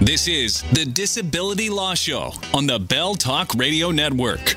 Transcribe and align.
This 0.00 0.28
is 0.28 0.62
the 0.74 0.84
Disability 0.84 1.68
Law 1.68 1.92
Show 1.92 2.30
on 2.54 2.68
the 2.68 2.78
Bell 2.78 3.16
Talk 3.16 3.52
Radio 3.56 3.90
Network. 3.90 4.56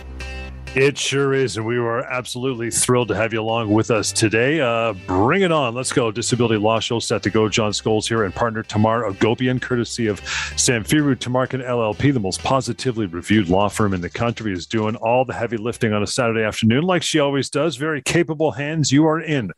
It 0.74 0.98
sure 0.98 1.33
is. 1.33 1.58
And 1.58 1.66
we 1.66 1.79
were 1.79 2.00
absolutely 2.09 2.71
thrilled 2.71 3.09
to 3.09 3.16
have 3.16 3.33
you 3.33 3.42
along 3.42 3.74
with 3.74 3.92
us 3.92 4.14
today. 4.14 4.62
Uh, 4.62 4.94
bring 5.05 5.42
it 5.42 5.51
on. 5.51 5.75
Let's 5.75 5.92
go. 5.92 6.12
Disability 6.12 6.55
Law 6.55 6.80
Show 6.80 7.00
set 7.00 7.21
to 7.24 7.30
go. 7.30 7.50
John 7.50 7.74
Scholes 7.74 8.07
here 8.07 8.23
and 8.23 8.34
partner 8.34 8.64
Tamar 8.64 9.04
Agopian, 9.04 9.62
courtesy 9.62 10.07
of 10.07 10.21
Samfiru 10.21 11.18
Tumarkin 11.18 11.62
LLP, 11.62 12.14
the 12.14 12.21
most 12.21 12.42
positively 12.42 13.05
reviewed 13.05 13.50
law 13.50 13.68
firm 13.68 13.94
in 13.94 14.00
the 14.00 14.10
country, 14.10 14.54
is 14.54 14.66
doing 14.66 14.96
all 14.96 15.26
the 15.26 15.34
heavy 15.34 15.57
lifting 15.57 15.92
on 15.92 16.04
a 16.04 16.07
Saturday 16.07 16.44
afternoon, 16.44 16.84
like 16.84 17.04
she 17.04 17.20
always 17.20 17.50
does. 17.50 17.76
Very 17.76 18.02
capable 18.02 18.52
hands. 18.52 18.94
You 18.94 19.06
are 19.08 19.20
in 19.20 19.52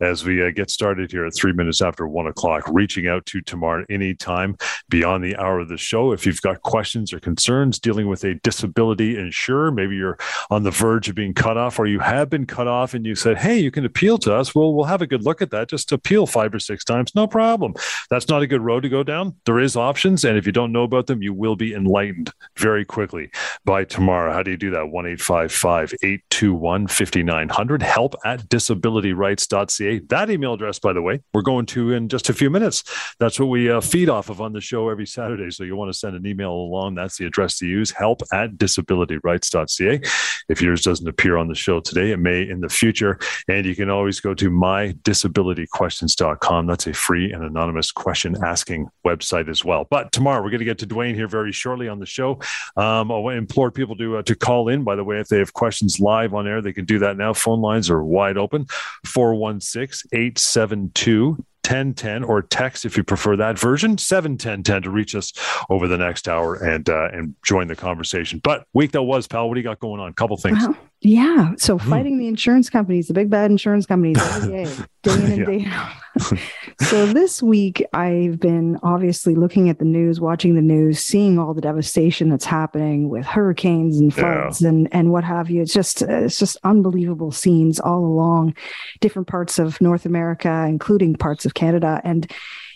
as 0.00 0.24
we 0.24 0.46
uh, 0.46 0.52
get 0.52 0.70
started 0.70 1.10
here 1.10 1.26
at 1.26 1.34
three 1.34 1.52
minutes 1.52 1.82
after 1.82 2.06
one 2.06 2.28
o'clock. 2.28 2.62
Reaching 2.68 3.08
out 3.08 3.26
to 3.26 3.40
Tamar 3.40 3.86
anytime 3.90 4.56
beyond 4.88 5.24
the 5.24 5.34
hour 5.36 5.58
of 5.58 5.68
the 5.68 5.76
show. 5.76 6.12
If 6.12 6.26
you've 6.26 6.40
got 6.42 6.62
questions 6.62 7.12
or 7.12 7.18
concerns 7.18 7.80
dealing 7.80 8.06
with 8.06 8.22
a 8.22 8.36
disability 8.36 9.18
insurer, 9.18 9.72
maybe 9.72 9.96
you're 9.96 10.18
on 10.48 10.59
on 10.60 10.64
the 10.64 10.70
verge 10.70 11.08
of 11.08 11.14
being 11.14 11.32
cut 11.32 11.56
off 11.56 11.78
or 11.78 11.86
you 11.86 12.00
have 12.00 12.28
been 12.28 12.44
cut 12.44 12.68
off 12.68 12.92
and 12.92 13.06
you 13.06 13.14
said, 13.14 13.38
hey, 13.38 13.58
you 13.58 13.70
can 13.70 13.86
appeal 13.86 14.18
to 14.18 14.34
us, 14.34 14.54
well, 14.54 14.74
we'll 14.74 14.84
have 14.84 15.00
a 15.00 15.06
good 15.06 15.24
look 15.24 15.40
at 15.40 15.50
that. 15.50 15.70
Just 15.70 15.90
appeal 15.90 16.26
five 16.26 16.52
or 16.52 16.58
six 16.58 16.84
times, 16.84 17.14
no 17.14 17.26
problem. 17.26 17.72
That's 18.10 18.28
not 18.28 18.42
a 18.42 18.46
good 18.46 18.60
road 18.60 18.82
to 18.82 18.90
go 18.90 19.02
down. 19.02 19.36
There 19.46 19.58
is 19.58 19.74
options. 19.74 20.22
And 20.22 20.36
if 20.36 20.44
you 20.44 20.52
don't 20.52 20.70
know 20.70 20.82
about 20.82 21.06
them, 21.06 21.22
you 21.22 21.32
will 21.32 21.56
be 21.56 21.72
enlightened 21.72 22.30
very 22.58 22.84
quickly 22.84 23.30
by 23.64 23.84
Tamar. 23.84 24.30
How 24.30 24.42
do 24.42 24.50
you 24.50 24.58
do 24.58 24.70
that? 24.72 24.90
1 24.90 25.06
821 25.06 26.86
5900. 26.88 27.82
Help 27.82 28.14
at 28.26 28.40
disabilityrights.ca. 28.50 29.98
That 30.10 30.28
email 30.28 30.52
address, 30.52 30.78
by 30.78 30.92
the 30.92 31.00
way, 31.00 31.20
we're 31.32 31.40
going 31.40 31.64
to 31.66 31.92
in 31.92 32.10
just 32.10 32.28
a 32.28 32.34
few 32.34 32.50
minutes. 32.50 32.84
That's 33.18 33.40
what 33.40 33.46
we 33.46 33.70
uh, 33.70 33.80
feed 33.80 34.10
off 34.10 34.28
of 34.28 34.42
on 34.42 34.52
the 34.52 34.60
show 34.60 34.90
every 34.90 35.06
Saturday. 35.06 35.50
So 35.52 35.64
you 35.64 35.74
want 35.74 35.90
to 35.90 35.98
send 35.98 36.16
an 36.16 36.26
email 36.26 36.52
along. 36.52 36.96
That's 36.96 37.16
the 37.16 37.24
address 37.24 37.56
to 37.58 37.66
use. 37.66 37.90
Help 37.90 38.20
at 38.30 38.58
disabilityrights.ca. 38.58 40.02
If 40.50 40.60
yours 40.60 40.82
doesn't 40.82 41.08
appear 41.08 41.36
on 41.36 41.46
the 41.48 41.54
show 41.54 41.80
today, 41.80 42.10
it 42.10 42.18
may 42.18 42.46
in 42.48 42.60
the 42.60 42.68
future. 42.68 43.18
And 43.48 43.64
you 43.64 43.74
can 43.74 43.88
always 43.88 44.20
go 44.20 44.34
to 44.34 44.50
mydisabilityquestions.com. 44.50 46.66
That's 46.66 46.86
a 46.86 46.92
free 46.92 47.32
and 47.32 47.42
anonymous 47.44 47.90
question 47.92 48.36
asking 48.44 48.90
website 49.06 49.48
as 49.48 49.64
well. 49.64 49.86
But 49.88 50.12
Tamar, 50.12 50.42
we're 50.42 50.50
going 50.50 50.58
to 50.58 50.66
get 50.66 50.76
to 50.78 50.86
Dwayne 50.86 51.14
here 51.14 51.28
very 51.28 51.52
shortly 51.52 51.88
on 51.88 52.00
the 52.00 52.06
show. 52.06 52.40
Um, 52.76 53.12
I 53.12 53.34
implore 53.34 53.70
people 53.70 53.96
to, 53.96 54.18
uh, 54.18 54.22
to 54.22 54.34
call 54.34 54.68
in, 54.68 54.84
by 54.84 54.96
the 54.96 55.04
way, 55.04 55.20
if 55.20 55.28
they 55.28 55.38
have 55.38 55.52
questions 55.52 56.00
live 56.00 56.34
on 56.34 56.48
air, 56.48 56.60
they 56.60 56.72
can 56.72 56.84
do 56.84 56.98
that 56.98 57.16
now. 57.16 57.32
Phone 57.32 57.60
lines 57.60 57.88
are 57.90 58.02
wide 58.02 58.36
open 58.36 58.66
416 59.06 60.10
872 60.12 61.44
1010 61.64 62.24
or 62.24 62.42
text 62.42 62.84
if 62.84 62.96
you 62.96 63.04
prefer 63.04 63.36
that 63.36 63.58
version 63.58 63.98
71010 63.98 64.82
to 64.82 64.90
reach 64.90 65.14
us 65.14 65.32
over 65.68 65.86
the 65.86 65.98
next 65.98 66.28
hour 66.28 66.56
and 66.56 66.88
uh, 66.88 67.08
and 67.12 67.34
join 67.44 67.68
the 67.68 67.76
conversation. 67.76 68.40
But 68.42 68.66
week 68.72 68.92
that 68.92 69.02
was 69.02 69.26
pal 69.26 69.48
what 69.48 69.54
do 69.54 69.60
you 69.60 69.64
got 69.64 69.80
going 69.80 70.00
on? 70.00 70.12
Couple 70.14 70.36
things 70.36 70.64
yeah 71.00 71.52
so 71.56 71.78
hmm. 71.78 71.90
fighting 71.90 72.18
the 72.18 72.28
insurance 72.28 72.68
companies 72.70 73.08
the 73.08 73.14
big 73.14 73.30
bad 73.30 73.50
insurance 73.50 73.86
companies 73.86 74.18
every 74.20 74.64
day 74.64 74.84
day 75.02 75.14
in 75.14 75.32
and 75.32 75.46
day 75.46 75.64
out 75.68 75.92
so 76.80 77.06
this 77.06 77.42
week 77.42 77.84
I've 77.92 78.40
been 78.40 78.78
obviously 78.82 79.34
looking 79.34 79.68
at 79.68 79.78
the 79.78 79.84
news, 79.84 80.20
watching 80.20 80.54
the 80.54 80.62
news, 80.62 80.98
seeing 80.98 81.38
all 81.38 81.54
the 81.54 81.60
devastation 81.60 82.28
that's 82.28 82.44
happening 82.44 83.08
with 83.08 83.24
hurricanes 83.24 83.98
and 83.98 84.12
floods 84.12 84.60
yeah. 84.60 84.68
and 84.68 84.88
and 84.92 85.12
what 85.12 85.24
have 85.24 85.50
you. 85.50 85.62
It's 85.62 85.72
just 85.72 86.02
it's 86.02 86.38
just 86.38 86.56
unbelievable 86.64 87.30
scenes 87.30 87.78
all 87.78 88.04
along 88.04 88.54
different 89.00 89.28
parts 89.28 89.58
of 89.58 89.80
North 89.80 90.06
America, 90.06 90.66
including 90.68 91.14
parts 91.14 91.46
of 91.46 91.54
Canada. 91.54 92.00
And 92.04 92.30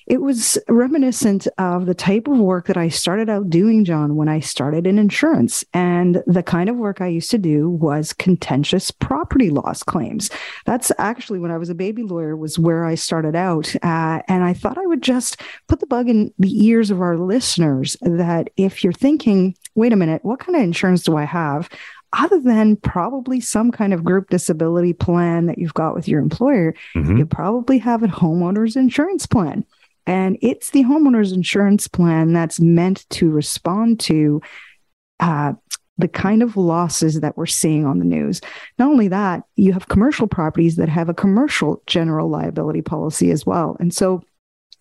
it 0.07 0.21
was 0.21 0.59
reminiscent 0.69 1.49
of 1.59 1.87
the 1.87 1.95
type 1.95 2.29
of 2.29 2.39
work 2.39 2.67
that 2.67 2.77
I 2.77 2.89
started 2.89 3.31
out 3.31 3.49
doing, 3.49 3.85
John, 3.85 4.17
when 4.17 4.29
I 4.29 4.41
started 4.41 4.87
in 4.87 4.99
insurance. 4.99 5.65
And 5.73 6.23
the 6.27 6.43
kind 6.43 6.69
of 6.69 6.77
work 6.77 7.01
I 7.01 7.09
used 7.09 7.31
to 7.31 7.39
do 7.39 7.71
was 7.71 8.13
contentious 8.13 8.91
property 8.91 9.51
loss 9.51 9.83
claims. 9.83 10.31
That's 10.67 10.93
actually 10.99 11.39
when 11.39 11.51
I 11.51 11.59
was 11.59 11.71
a 11.71 11.75
baby 11.75 12.03
lawyer, 12.03 12.37
was 12.37 12.59
where 12.59 12.85
I 12.85 12.97
started 12.97 13.35
out. 13.35 13.75
Uh, 13.83 14.21
and 14.29 14.45
I 14.45 14.53
thought 14.53 14.79
I 14.79 14.87
would 14.87 15.03
just 15.03 15.41
put 15.69 15.81
the 15.81 15.87
bug 15.87 16.09
in 16.09 16.33
the 16.39 16.67
ears 16.67 16.91
of 16.91 17.01
our 17.01 17.17
listeners 17.17 17.97
that 18.03 18.51
if 18.57 18.85
you're 18.85 18.93
thinking, 18.93 19.57
wait 19.75 19.93
a 19.93 19.97
minute, 19.97 20.25
what 20.25 20.41
kind 20.41 20.57
of 20.57 20.63
insurance 20.63 21.03
do 21.03 21.17
I 21.17 21.25
have? 21.25 21.69
other 22.17 22.41
than 22.41 22.77
probably 22.77 23.41
some 23.41 23.73
kind 23.73 23.93
of 23.93 24.05
group 24.05 24.31
disability 24.31 24.93
plan 24.93 25.47
that 25.47 25.59
you've 25.59 25.75
got 25.75 25.95
with 25.95 26.07
your 26.07 26.21
employer, 26.21 26.75
mm-hmm. 26.95 27.17
you 27.17 27.27
probably 27.27 27.79
have 27.79 28.03
a 28.03 28.07
homeowner's 28.07 28.77
insurance 28.77 29.27
plan. 29.27 29.65
And 30.07 30.37
it's 30.43 30.71
the 30.71 30.85
homeowner's 30.85 31.33
insurance 31.33 31.89
plan 31.89 32.33
that's 32.33 32.61
meant 32.61 33.09
to 33.11 33.31
respond 33.31 34.01
to 34.01 34.43
uh, 35.21 35.55
the 35.97 36.09
kind 36.09 36.43
of 36.43 36.57
losses 36.57 37.21
that 37.21 37.37
we're 37.37 37.47
seeing 37.47 37.87
on 37.87 37.99
the 37.99 38.05
news. 38.05 38.41
Not 38.79 38.89
only 38.91 39.09
that, 39.09 39.45
you 39.57 39.73
have 39.73 39.89
commercial 39.89 40.27
properties 40.27 40.77
that 40.77 40.89
have 40.89 41.09
a 41.09 41.15
commercial 41.15 41.83
general 41.87 42.29
liability 42.29 42.83
policy 42.83 43.31
as 43.31 43.47
well. 43.47 43.77
And 43.81 43.95
so 43.95 44.23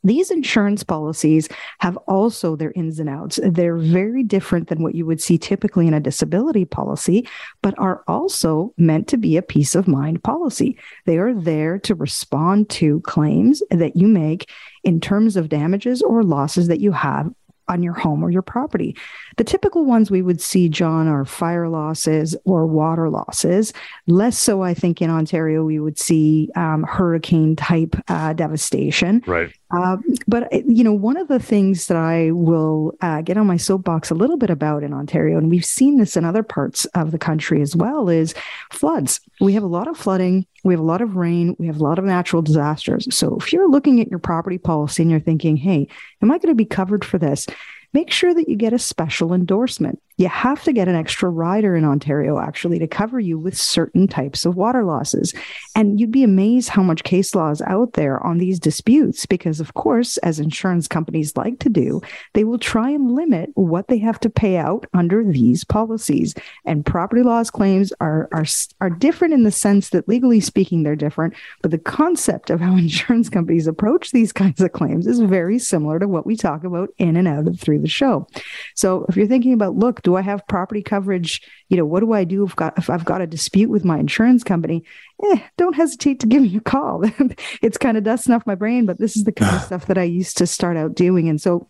these 0.03 0.31
insurance 0.31 0.83
policies 0.83 1.47
have 1.79 1.97
also 2.07 2.55
their 2.55 2.71
ins 2.71 2.99
and 2.99 3.09
outs. 3.09 3.39
They're 3.43 3.77
very 3.77 4.23
different 4.23 4.67
than 4.67 4.83
what 4.83 4.95
you 4.95 5.05
would 5.05 5.21
see 5.21 5.37
typically 5.37 5.87
in 5.87 5.93
a 5.93 5.99
disability 5.99 6.65
policy, 6.65 7.27
but 7.61 7.77
are 7.77 8.03
also 8.07 8.73
meant 8.77 9.07
to 9.09 9.17
be 9.17 9.37
a 9.37 9.41
peace 9.41 9.75
of 9.75 9.87
mind 9.87 10.23
policy. 10.23 10.77
They 11.05 11.17
are 11.17 11.33
there 11.33 11.79
to 11.79 11.95
respond 11.95 12.69
to 12.71 12.99
claims 13.01 13.63
that 13.69 13.95
you 13.95 14.07
make 14.07 14.49
in 14.83 14.99
terms 14.99 15.37
of 15.37 15.49
damages 15.49 16.01
or 16.01 16.23
losses 16.23 16.67
that 16.67 16.81
you 16.81 16.91
have 16.91 17.31
on 17.73 17.83
your 17.83 17.93
home 17.93 18.23
or 18.23 18.31
your 18.31 18.41
property. 18.41 18.95
The 19.37 19.43
typical 19.43 19.83
ones 19.83 20.09
we 20.09 20.21
would 20.21 20.39
see, 20.39 20.69
John, 20.69 21.07
are 21.07 21.25
fire 21.25 21.67
losses 21.67 22.35
or 22.45 22.65
water 22.65 23.09
losses. 23.09 23.73
Less 24.07 24.37
so, 24.37 24.61
I 24.61 24.73
think, 24.73 25.01
in 25.01 25.09
Ontario, 25.09 25.63
we 25.63 25.79
would 25.79 25.99
see 25.99 26.49
um, 26.55 26.83
hurricane 26.83 27.55
type 27.55 27.95
uh, 28.07 28.33
devastation. 28.33 29.23
Right. 29.25 29.51
Uh, 29.75 29.97
but, 30.27 30.53
you 30.67 30.83
know, 30.83 30.93
one 30.93 31.17
of 31.17 31.27
the 31.27 31.39
things 31.39 31.87
that 31.87 31.97
I 31.97 32.29
will 32.31 32.93
uh, 33.01 33.21
get 33.21 33.37
on 33.37 33.47
my 33.47 33.57
soapbox 33.57 34.11
a 34.11 34.15
little 34.15 34.37
bit 34.37 34.51
about 34.51 34.83
in 34.83 34.93
Ontario, 34.93 35.37
and 35.39 35.49
we've 35.49 35.65
seen 35.65 35.97
this 35.97 36.15
in 36.15 36.25
other 36.25 36.43
parts 36.43 36.85
of 36.93 37.09
the 37.09 37.17
country 37.17 37.59
as 37.59 37.75
well, 37.75 38.07
is 38.07 38.35
floods. 38.71 39.19
We 39.41 39.53
have 39.53 39.63
a 39.63 39.67
lot 39.67 39.87
of 39.87 39.97
flooding, 39.97 40.45
we 40.63 40.73
have 40.73 40.79
a 40.79 40.85
lot 40.85 41.01
of 41.01 41.15
rain, 41.15 41.55
we 41.59 41.67
have 41.67 41.79
a 41.79 41.83
lot 41.83 41.99
of 41.99 42.05
natural 42.05 42.41
disasters. 42.41 43.07
So 43.15 43.37
if 43.37 43.51
you're 43.51 43.69
looking 43.69 43.99
at 43.99 44.09
your 44.09 44.19
property 44.19 44.57
policy 44.57 45.03
and 45.03 45.11
you're 45.11 45.19
thinking, 45.19 45.57
hey, 45.57 45.87
am 46.21 46.31
I 46.31 46.37
going 46.37 46.51
to 46.51 46.55
be 46.55 46.65
covered 46.65 47.03
for 47.03 47.17
this? 47.17 47.47
Make 47.93 48.11
sure 48.11 48.33
that 48.33 48.49
you 48.49 48.55
get 48.55 48.73
a 48.73 48.79
special 48.79 49.33
endorsement 49.33 49.99
you 50.17 50.27
have 50.27 50.63
to 50.63 50.73
get 50.73 50.87
an 50.87 50.95
extra 50.95 51.29
rider 51.29 51.75
in 51.75 51.85
Ontario 51.85 52.39
actually 52.39 52.77
to 52.79 52.87
cover 52.87 53.19
you 53.19 53.39
with 53.39 53.57
certain 53.57 54.07
types 54.07 54.45
of 54.45 54.55
water 54.55 54.83
losses. 54.83 55.33
And 55.75 55.99
you'd 55.99 56.11
be 56.11 56.23
amazed 56.23 56.69
how 56.69 56.83
much 56.83 57.03
case 57.03 57.33
law 57.33 57.49
is 57.49 57.61
out 57.63 57.93
there 57.93 58.23
on 58.23 58.37
these 58.37 58.59
disputes 58.59 59.25
because, 59.25 59.59
of 59.59 59.73
course, 59.73 60.17
as 60.17 60.39
insurance 60.39 60.87
companies 60.87 61.35
like 61.35 61.59
to 61.59 61.69
do, 61.69 62.01
they 62.33 62.43
will 62.43 62.59
try 62.59 62.91
and 62.91 63.11
limit 63.11 63.49
what 63.55 63.87
they 63.87 63.97
have 63.99 64.19
to 64.19 64.29
pay 64.29 64.57
out 64.57 64.85
under 64.93 65.23
these 65.23 65.63
policies. 65.63 66.35
And 66.65 66.85
property 66.85 67.23
loss 67.23 67.49
claims 67.49 67.91
are, 67.99 68.29
are, 68.31 68.45
are 68.81 68.89
different 68.91 69.33
in 69.33 69.43
the 69.43 69.51
sense 69.51 69.89
that, 69.89 70.07
legally 70.07 70.39
speaking, 70.39 70.83
they're 70.83 70.95
different. 70.95 71.33
But 71.63 71.71
the 71.71 71.79
concept 71.79 72.51
of 72.51 72.61
how 72.61 72.77
insurance 72.77 73.29
companies 73.29 73.65
approach 73.65 74.11
these 74.11 74.31
kinds 74.31 74.61
of 74.61 74.73
claims 74.73 75.07
is 75.07 75.19
very 75.19 75.57
similar 75.57 75.97
to 75.97 76.07
what 76.07 76.27
we 76.27 76.35
talk 76.35 76.63
about 76.63 76.89
in 76.99 77.15
and 77.15 77.27
out 77.27 77.47
of 77.47 77.59
through 77.59 77.79
the 77.83 77.89
show. 77.89 78.27
So 78.75 79.05
if 79.07 79.15
you're 79.15 79.27
thinking 79.27 79.53
about, 79.53 79.75
look, 79.75 80.01
do 80.01 80.15
I 80.15 80.21
have 80.21 80.47
property 80.47 80.81
coverage? 80.81 81.41
You 81.69 81.77
know, 81.77 81.85
what 81.85 81.99
do 81.99 82.13
I 82.13 82.23
do 82.23 82.43
if, 82.43 82.55
got, 82.55 82.77
if 82.77 82.89
I've 82.89 83.05
got 83.05 83.21
a 83.21 83.27
dispute 83.27 83.69
with 83.69 83.85
my 83.85 83.99
insurance 83.99 84.43
company? 84.43 84.83
Eh, 85.23 85.39
don't 85.57 85.75
hesitate 85.75 86.19
to 86.21 86.27
give 86.27 86.41
me 86.41 86.55
a 86.57 86.61
call. 86.61 87.03
it's 87.61 87.77
kind 87.77 87.97
of 87.97 88.03
dusting 88.03 88.33
off 88.33 88.47
my 88.47 88.55
brain, 88.55 88.85
but 88.85 88.97
this 88.97 89.15
is 89.15 89.25
the 89.25 89.31
kind 89.31 89.55
of 89.55 89.61
stuff 89.65 89.85
that 89.85 89.97
I 89.99 90.03
used 90.03 90.37
to 90.39 90.47
start 90.47 90.77
out 90.77 90.95
doing. 90.95 91.29
And 91.29 91.39
so 91.39 91.69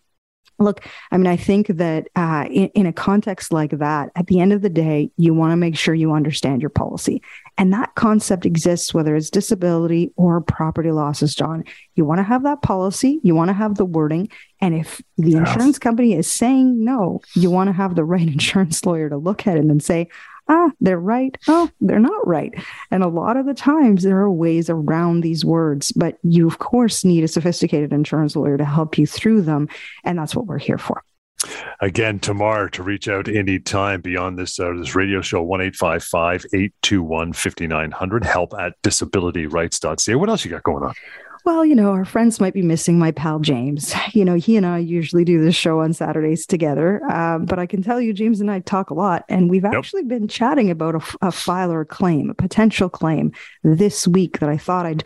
Look, 0.59 0.85
I 1.11 1.17
mean, 1.17 1.27
I 1.27 1.35
think 1.35 1.67
that 1.67 2.07
uh, 2.15 2.45
in, 2.49 2.67
in, 2.69 2.85
a 2.85 2.93
context 2.93 3.51
like 3.51 3.71
that, 3.71 4.11
at 4.15 4.27
the 4.27 4.39
end 4.39 4.53
of 4.53 4.61
the 4.61 4.69
day, 4.69 5.11
you 5.17 5.33
want 5.33 5.51
to 5.51 5.57
make 5.57 5.75
sure 5.75 5.95
you 5.95 6.13
understand 6.13 6.61
your 6.61 6.69
policy. 6.69 7.21
And 7.57 7.71
that 7.73 7.95
concept 7.95 8.45
exists 8.45 8.93
whether 8.93 9.15
it's 9.15 9.29
disability 9.29 10.11
or 10.15 10.41
property 10.41 10.91
losses, 10.91 11.35
John. 11.35 11.63
You 11.95 12.05
want 12.05 12.19
to 12.19 12.23
have 12.23 12.43
that 12.43 12.61
policy, 12.61 13.19
you 13.23 13.35
want 13.35 13.49
to 13.49 13.53
have 13.53 13.75
the 13.75 13.85
wording. 13.85 14.29
And 14.59 14.73
if 14.73 15.01
the 15.17 15.35
insurance 15.35 15.77
company 15.77 16.13
is 16.13 16.29
saying 16.29 16.83
no, 16.83 17.21
you 17.35 17.51
want 17.51 17.67
to 17.67 17.73
have 17.73 17.95
the 17.95 18.03
right 18.13 18.27
insurance 18.27 18.85
lawyer 18.85 19.09
to 19.09 19.17
look 19.17 19.45
at 19.45 19.57
it 19.57 19.65
and 19.65 19.83
say, 19.83 20.07
ah, 20.49 20.71
they're 20.81 20.99
right. 20.99 21.37
Oh, 21.47 21.69
they're 21.79 21.99
not 21.99 22.27
right. 22.27 22.53
And 22.91 23.03
a 23.03 23.07
lot 23.07 23.37
of 23.37 23.45
the 23.45 23.53
times 23.53 24.03
there 24.03 24.19
are 24.19 24.31
ways 24.31 24.69
around 24.69 25.21
these 25.21 25.45
words, 25.45 25.91
but 25.91 26.17
you, 26.23 26.47
of 26.47 26.59
course, 26.59 27.05
need 27.05 27.23
a 27.23 27.27
sophisticated 27.27 27.93
insurance 27.93 28.35
lawyer 28.35 28.57
to 28.57 28.65
help 28.65 28.97
you 28.97 29.07
through 29.07 29.43
them. 29.43 29.69
And 30.03 30.17
that's 30.17 30.35
what 30.35 30.47
we're 30.47 30.57
here 30.57 30.77
for. 30.77 31.03
Again, 31.81 32.19
Tamar 32.19 32.69
to 32.69 32.83
reach 32.83 33.07
out 33.07 33.27
anytime 33.27 34.01
beyond 34.01 34.37
this 34.37 34.59
uh, 34.59 34.71
this 34.77 34.95
radio 34.95 35.21
show, 35.21 35.41
1 35.41 35.61
821 35.61 37.33
5900, 37.33 38.23
help 38.23 38.53
at 38.53 38.81
disabilityrights.ca. 38.81 40.15
What 40.15 40.29
else 40.29 40.45
you 40.45 40.51
got 40.51 40.63
going 40.63 40.83
on? 40.83 40.93
Well, 41.45 41.65
you 41.65 41.75
know, 41.75 41.91
our 41.91 42.05
friends 42.05 42.39
might 42.39 42.53
be 42.53 42.61
missing 42.61 42.97
my 42.97 43.11
pal 43.11 43.39
James. 43.39 43.93
You 44.13 44.25
know, 44.25 44.35
he 44.35 44.57
and 44.57 44.65
I 44.65 44.77
usually 44.77 45.25
do 45.25 45.43
this 45.43 45.55
show 45.55 45.79
on 45.79 45.91
Saturdays 45.91 46.45
together. 46.45 47.03
Um, 47.11 47.45
but 47.45 47.57
I 47.57 47.65
can 47.65 47.81
tell 47.81 47.99
you, 47.99 48.13
James 48.13 48.41
and 48.41 48.51
I 48.51 48.59
talk 48.59 48.91
a 48.91 48.93
lot, 48.93 49.25
and 49.27 49.49
we've 49.49 49.63
yep. 49.63 49.73
actually 49.73 50.03
been 50.03 50.27
chatting 50.27 50.69
about 50.69 50.95
a, 50.95 51.27
a 51.27 51.31
file 51.31 51.71
or 51.71 51.81
a 51.81 51.85
claim, 51.85 52.29
a 52.29 52.35
potential 52.35 52.89
claim 52.89 53.31
this 53.63 54.07
week 54.07 54.37
that 54.37 54.49
I 54.49 54.57
thought 54.57 54.85
I'd 54.85 55.03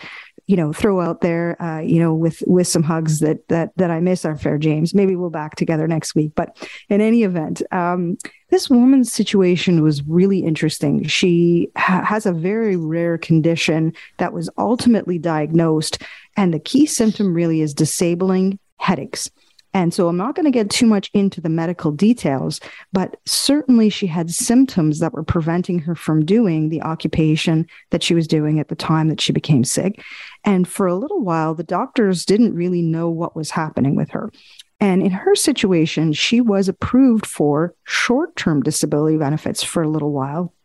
you 0.47 0.55
know 0.55 0.73
throw 0.73 0.99
out 0.99 1.21
there 1.21 1.61
uh, 1.61 1.79
you 1.79 1.99
know 1.99 2.13
with 2.13 2.41
with 2.47 2.67
some 2.67 2.83
hugs 2.83 3.19
that 3.19 3.47
that 3.49 3.71
that 3.75 3.91
i 3.91 3.99
miss 3.99 4.25
our 4.25 4.35
fair 4.35 4.57
james. 4.57 4.94
Maybe 4.94 5.15
we'll 5.15 5.29
back 5.29 5.55
together 5.55 5.88
next 5.88 6.15
week. 6.15 6.31
But 6.35 6.57
in 6.89 7.01
any 7.01 7.23
event 7.23 7.61
um, 7.71 8.17
this 8.49 8.69
woman's 8.69 9.11
situation 9.11 9.83
was 9.83 10.01
really 10.03 10.39
interesting. 10.39 11.05
She 11.05 11.69
ha- 11.75 12.03
has 12.03 12.25
a 12.25 12.31
very 12.31 12.77
rare 12.77 13.17
condition 13.17 13.94
that 14.17 14.31
was 14.31 14.49
ultimately 14.57 15.17
diagnosed 15.19 16.01
and 16.38 16.53
the 16.53 16.59
key 16.59 16.85
symptom 16.85 17.33
really 17.33 17.61
is 17.61 17.73
disabling 17.73 18.57
headaches 18.77 19.29
and 19.77 19.94
so 19.94 20.07
I'm 20.07 20.18
not 20.18 20.33
going 20.33 20.45
to 20.45 20.50
get 20.50 20.71
too 20.71 20.88
much 20.88 21.12
into 21.13 21.39
the 21.39 21.50
medical 21.50 21.91
details, 21.91 22.59
but 22.94 23.18
certainly 23.27 23.91
she 23.91 24.07
had 24.07 24.31
symptoms 24.31 24.97
that 24.97 25.13
were 25.13 25.24
preventing 25.24 25.77
her 25.77 25.94
from 25.94 26.25
doing 26.25 26.69
the 26.69 26.81
occupation 26.81 27.68
that 27.91 28.01
she 28.01 28.15
was 28.15 28.27
doing 28.27 28.59
at 28.59 28.69
the 28.69 28.75
time 28.75 29.07
that 29.09 29.21
she 29.21 29.31
became 29.31 29.63
sick. 29.63 30.03
And 30.44 30.68
for 30.68 30.88
a 30.88 30.95
little 30.95 31.21
while, 31.21 31.53
the 31.53 31.63
doctors 31.63 32.25
didn't 32.25 32.56
really 32.56 32.81
know 32.81 33.12
what 33.12 33.35
was 33.35 33.51
happening 33.51 33.95
with 33.95 34.09
her. 34.09 34.31
And 34.79 35.03
in 35.03 35.12
her 35.12 35.35
situation, 35.35 36.12
she 36.12 36.41
was 36.41 36.68
approved 36.68 37.27
for 37.27 37.75
short 37.83 38.35
term 38.35 38.63
disability 38.63 39.18
benefits 39.18 39.62
for 39.62 39.83
a 39.83 39.89
little 39.89 40.12
while 40.12 40.56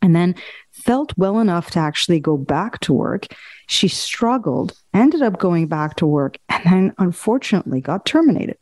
and 0.00 0.16
then 0.16 0.34
felt 0.72 1.12
well 1.18 1.40
enough 1.40 1.70
to 1.72 1.78
actually 1.78 2.20
go 2.20 2.38
back 2.38 2.80
to 2.80 2.94
work. 2.94 3.26
She 3.66 3.88
struggled, 3.88 4.72
ended 4.94 5.22
up 5.22 5.38
going 5.38 5.66
back 5.66 5.96
to 5.96 6.06
work, 6.06 6.38
and 6.48 6.64
then 6.64 6.94
unfortunately 6.98 7.80
got 7.80 8.06
terminated. 8.06 8.58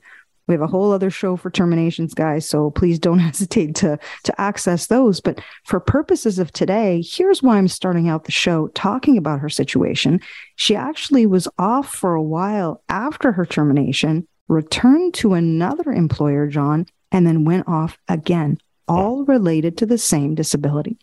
We 0.46 0.52
have 0.52 0.62
a 0.62 0.66
whole 0.66 0.92
other 0.92 1.10
show 1.10 1.36
for 1.36 1.50
terminations, 1.50 2.12
guys. 2.12 2.48
So 2.48 2.70
please 2.70 2.98
don't 2.98 3.18
hesitate 3.30 3.74
to, 3.76 3.98
to 4.24 4.40
access 4.40 4.86
those. 4.86 5.20
But 5.20 5.40
for 5.64 5.80
purposes 5.80 6.38
of 6.38 6.52
today, 6.52 7.02
here's 7.02 7.42
why 7.42 7.56
I'm 7.56 7.68
starting 7.68 8.08
out 8.08 8.24
the 8.24 8.32
show 8.32 8.68
talking 8.68 9.16
about 9.16 9.40
her 9.40 9.48
situation. 9.48 10.20
She 10.56 10.76
actually 10.76 11.26
was 11.26 11.48
off 11.58 11.94
for 11.94 12.14
a 12.14 12.22
while 12.22 12.82
after 12.88 13.32
her 13.32 13.46
termination, 13.46 14.28
returned 14.48 15.14
to 15.14 15.34
another 15.34 15.92
employer, 15.92 16.46
John, 16.46 16.86
and 17.10 17.26
then 17.26 17.44
went 17.44 17.68
off 17.68 17.98
again 18.08 18.58
all 18.88 19.24
related 19.24 19.76
to 19.78 19.86
the 19.86 19.98
same 19.98 20.34
disability. 20.34 20.96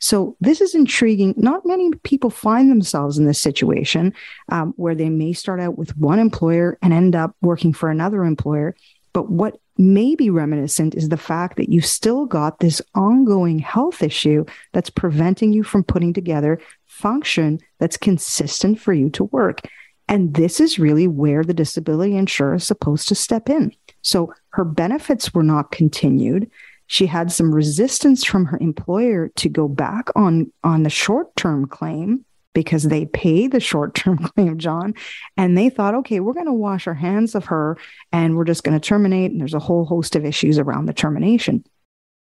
So, 0.00 0.36
this 0.40 0.60
is 0.60 0.74
intriguing. 0.74 1.34
Not 1.36 1.66
many 1.66 1.90
people 2.02 2.30
find 2.30 2.70
themselves 2.70 3.18
in 3.18 3.26
this 3.26 3.40
situation 3.40 4.12
um, 4.48 4.74
where 4.76 4.94
they 4.94 5.08
may 5.08 5.32
start 5.32 5.60
out 5.60 5.78
with 5.78 5.96
one 5.96 6.18
employer 6.18 6.78
and 6.82 6.92
end 6.92 7.14
up 7.14 7.34
working 7.42 7.72
for 7.72 7.90
another 7.90 8.24
employer. 8.24 8.74
But 9.12 9.30
what 9.30 9.58
may 9.76 10.14
be 10.14 10.30
reminiscent 10.30 10.94
is 10.94 11.08
the 11.08 11.16
fact 11.16 11.56
that 11.56 11.70
you 11.70 11.80
still 11.80 12.26
got 12.26 12.60
this 12.60 12.82
ongoing 12.94 13.58
health 13.58 14.02
issue 14.02 14.44
that's 14.72 14.90
preventing 14.90 15.52
you 15.52 15.62
from 15.62 15.82
putting 15.82 16.12
together 16.12 16.60
function 16.86 17.58
that's 17.78 17.96
consistent 17.96 18.78
for 18.78 18.92
you 18.92 19.08
to 19.10 19.24
work. 19.24 19.60
And 20.06 20.34
this 20.34 20.60
is 20.60 20.78
really 20.78 21.06
where 21.06 21.44
the 21.44 21.54
disability 21.54 22.16
insurer 22.16 22.56
is 22.56 22.66
supposed 22.66 23.08
to 23.08 23.14
step 23.14 23.48
in. 23.48 23.72
So 24.02 24.34
her 24.50 24.64
benefits 24.64 25.32
were 25.32 25.42
not 25.42 25.70
continued 25.70 26.50
she 26.90 27.06
had 27.06 27.30
some 27.30 27.54
resistance 27.54 28.24
from 28.24 28.46
her 28.46 28.58
employer 28.60 29.28
to 29.36 29.48
go 29.48 29.68
back 29.68 30.08
on 30.16 30.52
on 30.64 30.82
the 30.82 30.90
short-term 30.90 31.66
claim 31.66 32.24
because 32.52 32.82
they 32.82 33.06
pay 33.06 33.46
the 33.46 33.60
short-term 33.60 34.18
claim 34.34 34.58
john. 34.58 34.94
And 35.36 35.56
they 35.56 35.70
thought 35.70 35.94
okay 35.94 36.18
we're 36.18 36.32
going 36.32 36.46
to 36.46 36.52
wash 36.52 36.88
our 36.88 36.94
hands 36.94 37.36
of 37.36 37.44
her 37.44 37.78
and 38.10 38.36
we're 38.36 38.44
just 38.44 38.64
going 38.64 38.78
to 38.78 38.84
terminate. 38.84 39.30
And 39.30 39.40
there's 39.40 39.54
a 39.54 39.60
whole 39.60 39.84
host 39.84 40.16
of 40.16 40.24
issues 40.24 40.58
around 40.58 40.86
the 40.86 40.92
termination. 40.92 41.64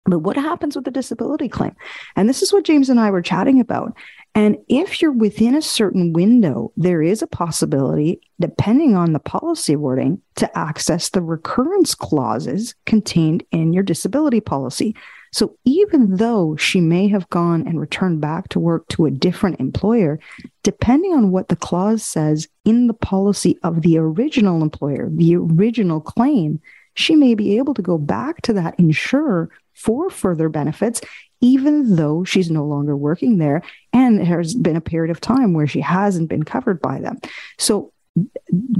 But 0.06 0.20
what 0.20 0.38
happens 0.38 0.78
with 0.78 0.86
the 0.86 0.92
disability 0.92 1.50
claim? 1.50 1.76
And 2.16 2.30
this 2.30 2.42
is 2.42 2.54
what 2.54 2.64
james 2.64 2.90
and 2.90 3.02
i 3.02 3.12
were 3.12 3.22
chatting 3.22 3.60
about 3.60 3.98
and 4.36 4.58
if 4.68 5.02
you're 5.02 5.12
within 5.12 5.54
a 5.56 5.62
certain 5.62 6.12
window, 6.12 6.72
there 6.76 7.04
is 7.04 7.22
a 7.22 7.28
possibility, 7.28 8.20
depending 8.40 8.96
on 8.96 9.14
the 9.14 9.20
policy 9.20 9.76
wording, 9.76 10.22
to 10.36 10.58
access 10.58 11.10
the 11.10 11.22
recurrence 11.22 11.94
clauses 11.94 12.74
contained 12.86 13.44
in 13.52 13.74
your 13.74 13.84
disability 13.84 14.42
policy. 14.42 14.96
So 15.32 15.58
even 15.66 16.18
though 16.18 16.56
she 16.56 16.82
may 16.82 17.08
have 17.10 17.30
gone 17.30 17.68
and 17.68 17.80
returned 17.80 18.22
back 18.22 18.50
to 18.50 18.60
work 18.60 18.88
to 18.90 19.06
a 19.06 19.12
different 19.12 19.60
employer, 19.60 20.20
depending 20.64 21.14
on 21.14 21.32
what 21.32 21.50
the 21.50 21.56
clause 21.56 22.04
says 22.04 22.48
in 22.66 22.88
the 22.88 22.94
policy 22.94 23.58
of 23.62 23.82
the 23.84 23.98
original 24.00 24.64
employer, 24.64 25.10
the 25.12 25.36
original 25.36 26.02
claim, 26.02 26.60
she 26.96 27.16
may 27.16 27.36
be 27.36 27.58
able 27.58 27.74
to 27.76 27.82
go 27.82 27.98
back 27.98 28.42
to 28.44 28.54
that 28.54 28.80
insurer 28.80 29.50
for 29.74 30.10
further 30.10 30.50
benefits 30.50 31.02
even 31.44 31.98
though 31.98 32.24
she's 32.24 32.50
no 32.50 32.64
longer 32.64 32.96
working 32.96 33.38
there 33.38 33.62
and 33.92 34.26
there's 34.26 34.56
been 34.56 34.78
a 34.78 34.82
period 34.82 35.12
of 35.12 35.20
time 35.20 35.54
where 35.54 35.68
she 35.68 35.82
hasn't 35.82 36.30
been 36.30 36.44
covered 36.44 36.82
by 36.82 37.00
them. 37.00 37.20
So 37.60 37.92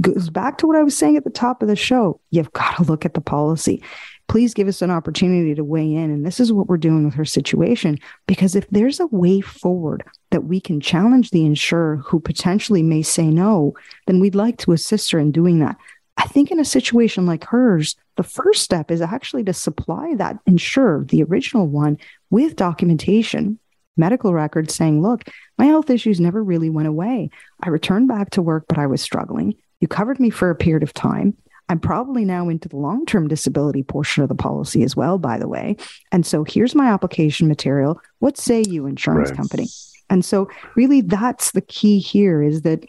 goes 0.00 0.30
back 0.30 0.56
to 0.58 0.66
what 0.66 0.76
I 0.76 0.82
was 0.82 0.96
saying 0.96 1.18
at 1.18 1.24
the 1.24 1.30
top 1.30 1.60
of 1.60 1.68
the 1.68 1.76
show. 1.76 2.20
You've 2.30 2.54
got 2.54 2.76
to 2.76 2.84
look 2.84 3.04
at 3.04 3.12
the 3.12 3.20
policy. 3.20 3.82
Please 4.28 4.54
give 4.54 4.66
us 4.66 4.80
an 4.80 4.90
opportunity 4.90 5.54
to 5.54 5.62
weigh 5.62 5.92
in. 5.92 6.10
And 6.10 6.24
this 6.24 6.40
is 6.40 6.54
what 6.54 6.66
we're 6.66 6.78
doing 6.78 7.04
with 7.04 7.12
her 7.14 7.26
situation. 7.26 7.98
Because 8.26 8.56
if 8.56 8.66
there's 8.70 8.98
a 8.98 9.08
way 9.08 9.42
forward 9.42 10.02
that 10.30 10.44
we 10.44 10.58
can 10.58 10.80
challenge 10.80 11.32
the 11.32 11.44
insurer 11.44 11.96
who 11.96 12.18
potentially 12.18 12.82
may 12.82 13.02
say 13.02 13.26
no, 13.26 13.74
then 14.06 14.20
we'd 14.20 14.34
like 14.34 14.56
to 14.58 14.72
assist 14.72 15.10
her 15.10 15.18
in 15.18 15.32
doing 15.32 15.58
that. 15.58 15.76
I 16.16 16.26
think 16.28 16.50
in 16.50 16.60
a 16.60 16.64
situation 16.64 17.26
like 17.26 17.44
hers, 17.44 17.96
the 18.16 18.22
first 18.22 18.62
step 18.62 18.90
is 18.90 19.00
actually 19.00 19.44
to 19.44 19.52
supply 19.52 20.14
that 20.14 20.38
insurer, 20.46 21.04
the 21.08 21.24
original 21.24 21.66
one, 21.66 21.98
with 22.34 22.56
documentation, 22.56 23.60
medical 23.96 24.34
records 24.34 24.74
saying, 24.74 25.00
look, 25.00 25.22
my 25.56 25.66
health 25.66 25.88
issues 25.88 26.18
never 26.18 26.42
really 26.42 26.68
went 26.68 26.88
away. 26.88 27.30
I 27.62 27.68
returned 27.68 28.08
back 28.08 28.30
to 28.30 28.42
work, 28.42 28.64
but 28.68 28.76
I 28.76 28.88
was 28.88 29.00
struggling. 29.00 29.54
You 29.78 29.86
covered 29.86 30.18
me 30.18 30.30
for 30.30 30.50
a 30.50 30.56
period 30.56 30.82
of 30.82 30.92
time. 30.92 31.36
I'm 31.68 31.78
probably 31.78 32.24
now 32.24 32.48
into 32.48 32.68
the 32.68 32.76
long 32.76 33.06
term 33.06 33.28
disability 33.28 33.84
portion 33.84 34.24
of 34.24 34.28
the 34.28 34.34
policy 34.34 34.82
as 34.82 34.96
well, 34.96 35.16
by 35.16 35.38
the 35.38 35.46
way. 35.46 35.76
And 36.10 36.26
so 36.26 36.42
here's 36.42 36.74
my 36.74 36.86
application 36.86 37.46
material. 37.46 38.00
What 38.18 38.36
say 38.36 38.64
you, 38.66 38.86
insurance 38.86 39.30
right. 39.30 39.36
company? 39.36 39.68
And 40.10 40.24
so, 40.24 40.50
really, 40.74 41.02
that's 41.02 41.52
the 41.52 41.62
key 41.62 42.00
here 42.00 42.42
is 42.42 42.62
that 42.62 42.84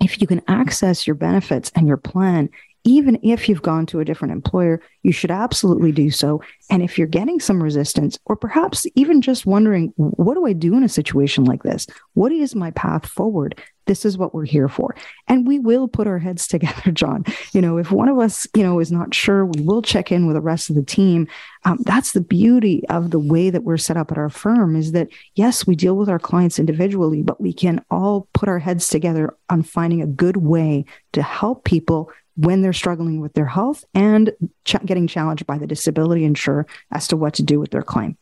if 0.00 0.18
you 0.18 0.26
can 0.26 0.40
access 0.48 1.06
your 1.06 1.14
benefits 1.14 1.70
and 1.74 1.86
your 1.86 1.98
plan, 1.98 2.48
even 2.88 3.18
if 3.22 3.50
you've 3.50 3.60
gone 3.60 3.84
to 3.84 4.00
a 4.00 4.04
different 4.04 4.32
employer, 4.32 4.80
you 5.02 5.12
should 5.12 5.30
absolutely 5.30 5.92
do 5.92 6.10
so. 6.10 6.40
And 6.70 6.82
if 6.82 6.96
you're 6.96 7.06
getting 7.06 7.38
some 7.38 7.62
resistance, 7.62 8.18
or 8.24 8.34
perhaps 8.34 8.86
even 8.94 9.20
just 9.20 9.44
wondering, 9.44 9.92
what 9.96 10.34
do 10.34 10.46
I 10.46 10.54
do 10.54 10.74
in 10.74 10.82
a 10.82 10.88
situation 10.88 11.44
like 11.44 11.62
this? 11.62 11.86
What 12.14 12.32
is 12.32 12.54
my 12.54 12.70
path 12.70 13.04
forward? 13.06 13.60
This 13.84 14.06
is 14.06 14.16
what 14.16 14.34
we're 14.34 14.46
here 14.46 14.68
for. 14.68 14.94
And 15.28 15.46
we 15.46 15.58
will 15.58 15.86
put 15.86 16.06
our 16.06 16.18
heads 16.18 16.46
together, 16.48 16.90
John. 16.90 17.24
You 17.52 17.60
know, 17.60 17.76
if 17.76 17.90
one 17.90 18.08
of 18.08 18.18
us, 18.18 18.46
you 18.56 18.62
know, 18.62 18.80
is 18.80 18.90
not 18.90 19.14
sure, 19.14 19.44
we 19.44 19.60
will 19.60 19.82
check 19.82 20.10
in 20.10 20.26
with 20.26 20.36
the 20.36 20.40
rest 20.40 20.70
of 20.70 20.76
the 20.76 20.82
team. 20.82 21.28
Um, 21.66 21.78
that's 21.82 22.12
the 22.12 22.22
beauty 22.22 22.84
of 22.88 23.10
the 23.10 23.18
way 23.18 23.50
that 23.50 23.64
we're 23.64 23.76
set 23.76 23.98
up 23.98 24.10
at 24.10 24.18
our 24.18 24.30
firm 24.30 24.76
is 24.76 24.92
that, 24.92 25.08
yes, 25.34 25.66
we 25.66 25.76
deal 25.76 25.96
with 25.96 26.08
our 26.08 26.18
clients 26.18 26.58
individually, 26.58 27.20
but 27.20 27.38
we 27.38 27.52
can 27.52 27.84
all 27.90 28.28
put 28.32 28.48
our 28.48 28.58
heads 28.58 28.88
together 28.88 29.34
on 29.50 29.62
finding 29.62 30.00
a 30.00 30.06
good 30.06 30.38
way 30.38 30.86
to 31.12 31.22
help 31.22 31.64
people 31.64 32.10
when 32.38 32.62
they're 32.62 32.72
struggling 32.72 33.20
with 33.20 33.32
their 33.32 33.46
health 33.46 33.84
and 33.94 34.32
ch- 34.64 34.76
getting 34.86 35.08
challenged 35.08 35.44
by 35.44 35.58
the 35.58 35.66
disability 35.66 36.24
insurer 36.24 36.66
as 36.92 37.08
to 37.08 37.16
what 37.16 37.34
to 37.34 37.42
do 37.42 37.58
with 37.58 37.72
their 37.72 37.82
claim. 37.82 38.16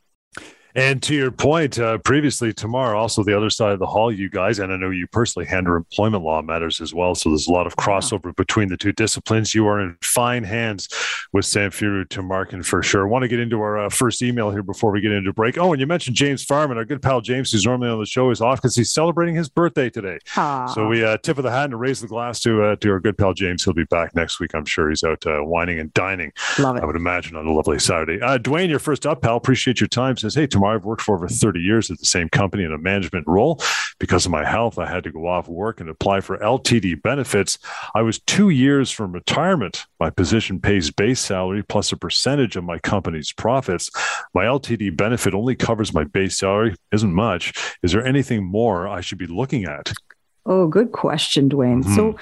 And 0.76 1.02
to 1.04 1.14
your 1.14 1.30
point, 1.30 1.78
uh, 1.78 1.96
previously, 1.98 2.52
Tamar, 2.52 2.94
also 2.94 3.24
the 3.24 3.34
other 3.34 3.48
side 3.48 3.72
of 3.72 3.78
the 3.78 3.86
hall, 3.86 4.12
you 4.12 4.28
guys, 4.28 4.58
and 4.58 4.70
I 4.70 4.76
know 4.76 4.90
you 4.90 5.06
personally 5.06 5.46
handle 5.46 5.74
employment 5.74 6.22
law 6.22 6.42
matters 6.42 6.82
as 6.82 6.92
well. 6.92 7.14
So 7.14 7.30
there's 7.30 7.48
a 7.48 7.52
lot 7.52 7.66
of 7.66 7.76
crossover 7.76 8.36
between 8.36 8.68
the 8.68 8.76
two 8.76 8.92
disciplines. 8.92 9.54
You 9.54 9.66
are 9.68 9.80
in 9.80 9.96
fine 10.02 10.44
hands 10.44 10.88
with 11.32 11.46
Samfiru 11.46 12.06
Tumarkin 12.08 12.62
for 12.62 12.82
sure. 12.82 13.06
I 13.06 13.10
want 13.10 13.22
to 13.22 13.28
get 13.28 13.40
into 13.40 13.58
our 13.62 13.86
uh, 13.86 13.88
first 13.88 14.20
email 14.20 14.50
here 14.50 14.62
before 14.62 14.90
we 14.90 15.00
get 15.00 15.12
into 15.12 15.32
break. 15.32 15.56
Oh, 15.56 15.72
and 15.72 15.80
you 15.80 15.86
mentioned 15.86 16.14
James 16.14 16.44
Farman, 16.44 16.76
our 16.76 16.84
good 16.84 17.00
pal 17.00 17.22
James, 17.22 17.52
who's 17.52 17.64
normally 17.64 17.88
on 17.88 17.98
the 17.98 18.04
show, 18.04 18.30
is 18.30 18.42
off 18.42 18.60
because 18.60 18.76
he's 18.76 18.92
celebrating 18.92 19.34
his 19.34 19.48
birthday 19.48 19.88
today. 19.88 20.18
Aww. 20.34 20.68
So 20.74 20.86
we 20.88 21.02
uh, 21.02 21.16
tip 21.16 21.38
of 21.38 21.44
the 21.44 21.50
hat 21.50 21.64
and 21.64 21.80
raise 21.80 22.02
the 22.02 22.06
glass 22.06 22.40
to 22.40 22.62
uh, 22.62 22.76
to 22.76 22.90
our 22.90 23.00
good 23.00 23.16
pal 23.16 23.32
James. 23.32 23.64
He'll 23.64 23.72
be 23.72 23.84
back 23.84 24.14
next 24.14 24.40
week. 24.40 24.54
I'm 24.54 24.66
sure 24.66 24.90
he's 24.90 25.02
out 25.04 25.26
uh, 25.26 25.38
whining 25.38 25.78
and 25.78 25.90
dining. 25.94 26.32
Love 26.58 26.76
it. 26.76 26.82
I 26.82 26.86
would 26.86 26.96
imagine 26.96 27.34
on 27.34 27.46
a 27.46 27.52
lovely 27.52 27.78
Saturday. 27.78 28.20
Uh, 28.20 28.36
Dwayne, 28.36 28.68
you're 28.68 28.78
first 28.78 29.06
up, 29.06 29.22
pal. 29.22 29.36
Appreciate 29.36 29.80
your 29.80 29.88
time. 29.88 30.18
Says, 30.18 30.34
hey, 30.34 30.46
I've 30.66 30.84
worked 30.84 31.02
for 31.02 31.16
over 31.16 31.28
30 31.28 31.60
years 31.60 31.90
at 31.90 31.98
the 31.98 32.04
same 32.04 32.28
company 32.28 32.64
in 32.64 32.72
a 32.72 32.78
management 32.78 33.26
role. 33.26 33.60
Because 33.98 34.26
of 34.26 34.32
my 34.32 34.44
health, 34.44 34.78
I 34.78 34.86
had 34.86 35.04
to 35.04 35.12
go 35.12 35.26
off 35.26 35.48
work 35.48 35.80
and 35.80 35.88
apply 35.88 36.20
for 36.20 36.36
LTD 36.38 37.02
benefits. 37.02 37.58
I 37.94 38.02
was 38.02 38.18
two 38.18 38.50
years 38.50 38.90
from 38.90 39.12
retirement. 39.12 39.86
My 39.98 40.10
position 40.10 40.60
pays 40.60 40.90
base 40.90 41.20
salary 41.20 41.62
plus 41.62 41.92
a 41.92 41.96
percentage 41.96 42.56
of 42.56 42.64
my 42.64 42.78
company's 42.78 43.32
profits. 43.32 43.90
My 44.34 44.44
LTD 44.44 44.96
benefit 44.96 45.34
only 45.34 45.54
covers 45.54 45.94
my 45.94 46.04
base 46.04 46.38
salary, 46.38 46.74
isn't 46.92 47.14
much. 47.14 47.52
Is 47.82 47.92
there 47.92 48.04
anything 48.04 48.44
more 48.44 48.86
I 48.86 49.00
should 49.00 49.18
be 49.18 49.26
looking 49.26 49.64
at? 49.64 49.92
Oh, 50.44 50.68
good 50.68 50.92
question, 50.92 51.48
Dwayne. 51.48 51.82
Mm-hmm. 51.82 51.94
So, 51.94 52.16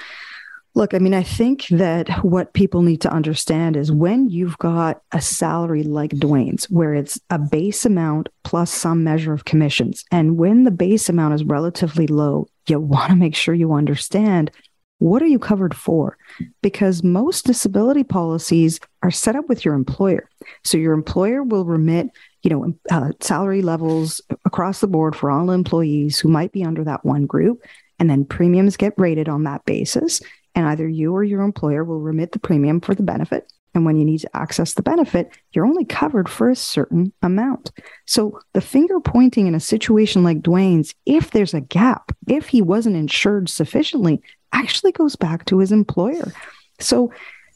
Look, 0.77 0.93
I 0.93 0.99
mean, 0.99 1.13
I 1.13 1.23
think 1.23 1.67
that 1.69 2.09
what 2.25 2.53
people 2.53 2.81
need 2.81 2.99
to 3.01 3.11
understand 3.11 3.77
is 3.77 3.93
when 3.93 4.29
you've 4.29 4.57
got 4.57 5.01
a 5.13 5.21
salary 5.21 5.83
like 5.83 6.11
Dwayne's, 6.11 6.65
where 6.65 6.93
it's 6.93 7.17
a 7.29 7.39
base 7.39 7.85
amount 7.85 8.27
plus 8.43 8.71
some 8.71 9.01
measure 9.01 9.31
of 9.31 9.45
commissions, 9.45 10.03
and 10.11 10.37
when 10.37 10.63
the 10.63 10.71
base 10.71 11.07
amount 11.07 11.33
is 11.33 11.45
relatively 11.45 12.07
low, 12.07 12.47
you 12.67 12.77
want 12.81 13.09
to 13.09 13.15
make 13.15 13.35
sure 13.35 13.53
you 13.53 13.71
understand 13.71 14.51
what 14.99 15.21
are 15.21 15.27
you 15.27 15.39
covered 15.39 15.75
for? 15.75 16.17
Because 16.61 17.03
most 17.03 17.45
disability 17.45 18.03
policies 18.03 18.79
are 19.03 19.11
set 19.11 19.35
up 19.35 19.47
with 19.47 19.63
your 19.63 19.73
employer. 19.75 20.29
So 20.63 20.77
your 20.77 20.93
employer 20.93 21.43
will 21.43 21.65
remit, 21.65 22.07
you 22.43 22.49
know, 22.49 22.73
uh, 22.89 23.11
salary 23.19 23.61
levels 23.61 24.21
across 24.45 24.79
the 24.79 24.87
board 24.87 25.15
for 25.15 25.29
all 25.29 25.51
employees 25.51 26.19
who 26.19 26.29
might 26.29 26.53
be 26.53 26.63
under 26.63 26.83
that 26.85 27.05
one 27.05 27.25
group. 27.25 27.61
And 27.99 28.09
then 28.09 28.25
premiums 28.25 28.77
get 28.77 28.93
rated 28.97 29.27
on 29.27 29.43
that 29.43 29.65
basis 29.65 30.21
and 30.55 30.65
either 30.67 30.87
you 30.87 31.13
or 31.13 31.23
your 31.23 31.41
employer 31.41 31.83
will 31.83 31.99
remit 31.99 32.31
the 32.31 32.39
premium 32.39 32.81
for 32.81 32.95
the 32.95 33.03
benefit. 33.03 33.51
And 33.73 33.85
when 33.85 33.97
you 33.97 34.05
need 34.05 34.21
to 34.21 34.35
access 34.35 34.73
the 34.73 34.81
benefit, 34.81 35.37
you're 35.51 35.65
only 35.65 35.83
covered 35.83 36.29
for 36.29 36.49
a 36.49 36.55
certain 36.55 37.11
amount. 37.21 37.71
So 38.05 38.39
the 38.53 38.61
finger 38.61 39.01
pointing 39.01 39.47
in 39.47 39.55
a 39.55 39.59
situation 39.59 40.23
like 40.23 40.41
Dwayne's, 40.41 40.95
if 41.05 41.31
there's 41.31 41.53
a 41.53 41.59
gap, 41.59 42.13
if 42.25 42.47
he 42.47 42.61
wasn't 42.61 42.95
insured 42.95 43.49
sufficiently, 43.49 44.21
actually 44.53 44.93
goes 44.93 45.17
back 45.17 45.43
to 45.45 45.59
his 45.59 45.73
employer. 45.73 46.31
So, 46.79 47.11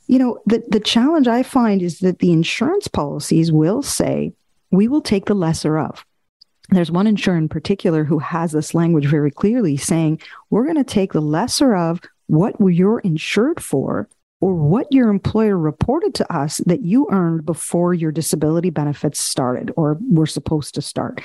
you 0.07 0.19
know, 0.19 0.39
the, 0.45 0.61
the 0.67 0.81
challenge 0.81 1.29
I 1.29 1.41
find 1.41 1.81
is 1.81 1.99
that 1.99 2.19
the 2.19 2.33
insurance 2.33 2.89
policies 2.89 3.49
will 3.49 3.81
say, 3.81 4.33
we 4.71 4.89
will 4.89 5.01
take 5.01 5.25
the 5.25 5.33
lesser 5.33 5.77
of. 5.79 6.05
There's 6.67 6.91
one 6.91 7.07
insurer 7.07 7.37
in 7.37 7.47
particular 7.47 8.03
who 8.03 8.19
has 8.19 8.51
this 8.51 8.75
language 8.75 9.05
very 9.05 9.31
clearly 9.31 9.77
saying, 9.77 10.21
we're 10.49 10.65
going 10.65 10.75
to 10.75 10.83
take 10.83 11.13
the 11.13 11.21
lesser 11.21 11.75
of 11.75 12.01
what 12.29 12.59
were 12.61 12.69
you're 12.69 12.99
insured 12.99 13.61
for 13.61 14.07
or 14.41 14.55
what 14.55 14.91
your 14.91 15.09
employer 15.09 15.57
reported 15.57 16.13
to 16.13 16.33
us 16.33 16.59
that 16.59 16.81
you 16.81 17.07
earned 17.11 17.45
before 17.45 17.93
your 17.93 18.11
disability 18.11 18.69
benefits 18.69 19.19
started 19.19 19.71
or 19.75 19.97
were 20.09 20.25
supposed 20.25 20.73
to 20.75 20.81
start. 20.81 21.21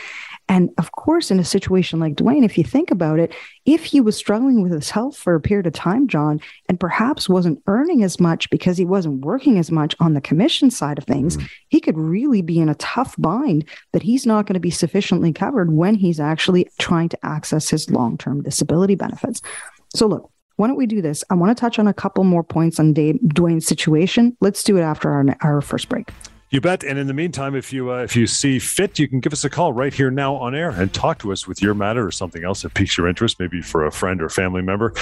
And 0.48 0.70
of 0.78 0.90
course, 0.92 1.30
in 1.30 1.38
a 1.38 1.44
situation 1.44 2.00
like 2.00 2.14
Dwayne, 2.14 2.44
if 2.44 2.58
you 2.58 2.64
think 2.64 2.90
about 2.90 3.20
it, 3.20 3.32
if 3.64 3.84
he 3.84 4.00
was 4.00 4.16
struggling 4.16 4.62
with 4.62 4.72
his 4.72 4.90
health 4.90 5.16
for 5.16 5.34
a 5.34 5.40
period 5.40 5.66
of 5.66 5.74
time, 5.74 6.08
John, 6.08 6.40
and 6.68 6.80
perhaps 6.80 7.28
wasn't 7.28 7.62
earning 7.68 8.02
as 8.02 8.18
much 8.18 8.50
because 8.50 8.76
he 8.76 8.84
wasn't 8.84 9.24
working 9.24 9.58
as 9.58 9.70
much 9.70 9.94
on 10.00 10.14
the 10.14 10.20
commission 10.20 10.70
side 10.70 10.98
of 10.98 11.04
things, 11.04 11.36
mm-hmm. 11.36 11.46
he 11.68 11.80
could 11.80 11.96
really 11.96 12.42
be 12.42 12.58
in 12.58 12.68
a 12.68 12.74
tough 12.74 13.14
bind 13.16 13.64
that 13.92 14.02
he's 14.02 14.26
not 14.26 14.46
going 14.46 14.54
to 14.54 14.60
be 14.60 14.70
sufficiently 14.70 15.32
covered 15.32 15.72
when 15.72 15.94
he's 15.94 16.18
actually 16.18 16.68
trying 16.80 17.08
to 17.10 17.24
access 17.24 17.68
his 17.68 17.88
long 17.90 18.18
term 18.18 18.42
disability 18.42 18.96
benefits. 18.96 19.40
So, 19.94 20.08
look, 20.08 20.32
why 20.56 20.66
don't 20.66 20.76
we 20.76 20.86
do 20.86 21.02
this? 21.02 21.24
I 21.30 21.34
want 21.34 21.56
to 21.56 21.60
touch 21.60 21.78
on 21.78 21.86
a 21.86 21.94
couple 21.94 22.24
more 22.24 22.44
points 22.44 22.78
on 22.78 22.92
Dave, 22.92 23.18
Dwayne's 23.26 23.66
situation. 23.66 24.36
Let's 24.40 24.62
do 24.62 24.76
it 24.76 24.82
after 24.82 25.10
our, 25.10 25.24
our 25.40 25.60
first 25.60 25.88
break. 25.88 26.10
You 26.54 26.60
bet. 26.60 26.84
And 26.84 27.00
in 27.00 27.08
the 27.08 27.14
meantime, 27.14 27.56
if 27.56 27.72
you 27.72 27.90
uh, 27.90 28.04
if 28.04 28.14
you 28.14 28.28
see 28.28 28.60
fit, 28.60 28.96
you 29.00 29.08
can 29.08 29.18
give 29.18 29.32
us 29.32 29.44
a 29.44 29.50
call 29.50 29.72
right 29.72 29.92
here 29.92 30.08
now 30.08 30.36
on 30.36 30.54
air 30.54 30.70
and 30.70 30.94
talk 30.94 31.18
to 31.18 31.32
us 31.32 31.48
with 31.48 31.60
your 31.60 31.74
matter 31.74 32.06
or 32.06 32.12
something 32.12 32.44
else 32.44 32.62
that 32.62 32.74
piques 32.74 32.96
your 32.96 33.08
interest, 33.08 33.40
maybe 33.40 33.60
for 33.60 33.86
a 33.86 33.90
friend 33.90 34.22
or 34.22 34.28
family 34.28 34.62
member. 34.62 34.94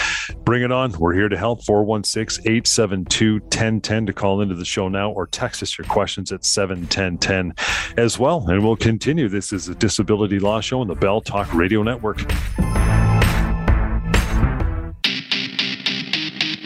Bring 0.44 0.62
it 0.62 0.73
on. 0.73 0.92
We're 0.92 1.12
here 1.12 1.28
to 1.28 1.37
help. 1.37 1.62
416 1.66 2.42
872 2.47 3.35
1010 3.40 4.06
to 4.06 4.12
call 4.14 4.40
into 4.40 4.54
the 4.54 4.64
show 4.64 4.88
now 4.88 5.11
or 5.11 5.26
text 5.26 5.62
us 5.62 5.76
your 5.76 5.87
questions 5.88 6.32
at 6.32 6.47
71010 6.47 7.52
as 7.99 8.18
well. 8.18 8.49
And 8.49 8.64
we'll 8.64 8.75
continue. 8.75 9.28
This 9.28 9.52
is 9.52 9.68
a 9.68 9.75
Disability 9.75 10.38
Law 10.38 10.62
Show 10.62 10.80
on 10.80 10.88
the 10.88 10.94
Bell 10.94 11.21
Talk 11.21 11.52
Radio 11.52 11.82
Network. 11.82 12.23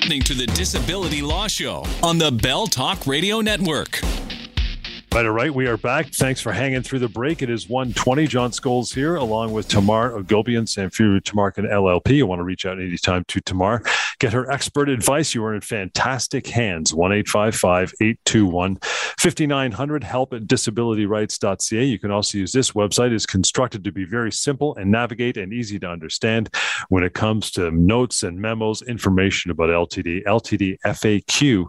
Listening 0.07 0.23
to 0.23 0.35
the 0.35 0.47
Disability 0.47 1.21
Law 1.21 1.49
Show 1.49 1.85
on 2.01 2.17
the 2.17 2.31
Bell 2.31 2.69
Talk 2.69 3.09
Radio 3.09 3.41
Network. 3.41 3.99
Right, 5.13 5.27
all 5.27 5.33
right. 5.33 5.53
We 5.53 5.67
are 5.67 5.77
back. 5.77 6.13
Thanks 6.13 6.41
for 6.41 6.53
hanging 6.53 6.83
through 6.83 7.01
the 7.01 7.09
break. 7.09 7.43
It 7.43 7.51
is 7.51 7.69
120. 7.69 8.29
John 8.29 8.53
Scholes 8.53 8.95
here, 8.95 9.17
along 9.17 9.53
with 9.53 9.67
Tamar 9.67 10.13
Agopian, 10.13 10.63
Samfiru 10.69 11.21
Tumarkin 11.23 11.69
LLP. 11.69 12.19
You 12.19 12.27
want 12.27 12.39
to 12.39 12.45
reach 12.45 12.67
out 12.67 12.79
anytime 12.79 13.25
to 13.25 13.41
Tamar. 13.41 13.83
Get 14.19 14.33
her 14.33 14.51
expert 14.51 14.89
advice. 14.89 15.35
You 15.35 15.45
are 15.45 15.55
in 15.55 15.61
fantastic 15.61 16.47
hands. 16.47 16.95
1 16.95 17.13
821 17.13 18.79
5900. 19.19 20.05
Help 20.05 20.33
at 20.33 20.47
disabilityrights.ca. 20.47 21.85
You 21.85 21.99
can 21.99 22.11
also 22.11 22.39
use 22.39 22.53
this 22.53 22.71
website. 22.73 23.13
is 23.13 23.27
constructed 23.27 23.85
to 23.85 23.93
be 23.93 24.05
very 24.05 24.33
simple 24.33 24.75
and 24.77 24.91
navigate 24.91 25.37
and 25.37 25.53
easy 25.53 25.79
to 25.81 25.87
understand 25.89 26.49
when 26.89 27.05
it 27.05 27.13
comes 27.13 27.51
to 27.53 27.71
notes 27.71 28.23
and 28.23 28.41
memos, 28.41 28.83
information 28.83 29.51
about 29.51 29.69
LTD, 29.69 30.25
ltdfaq.ca 30.25 31.67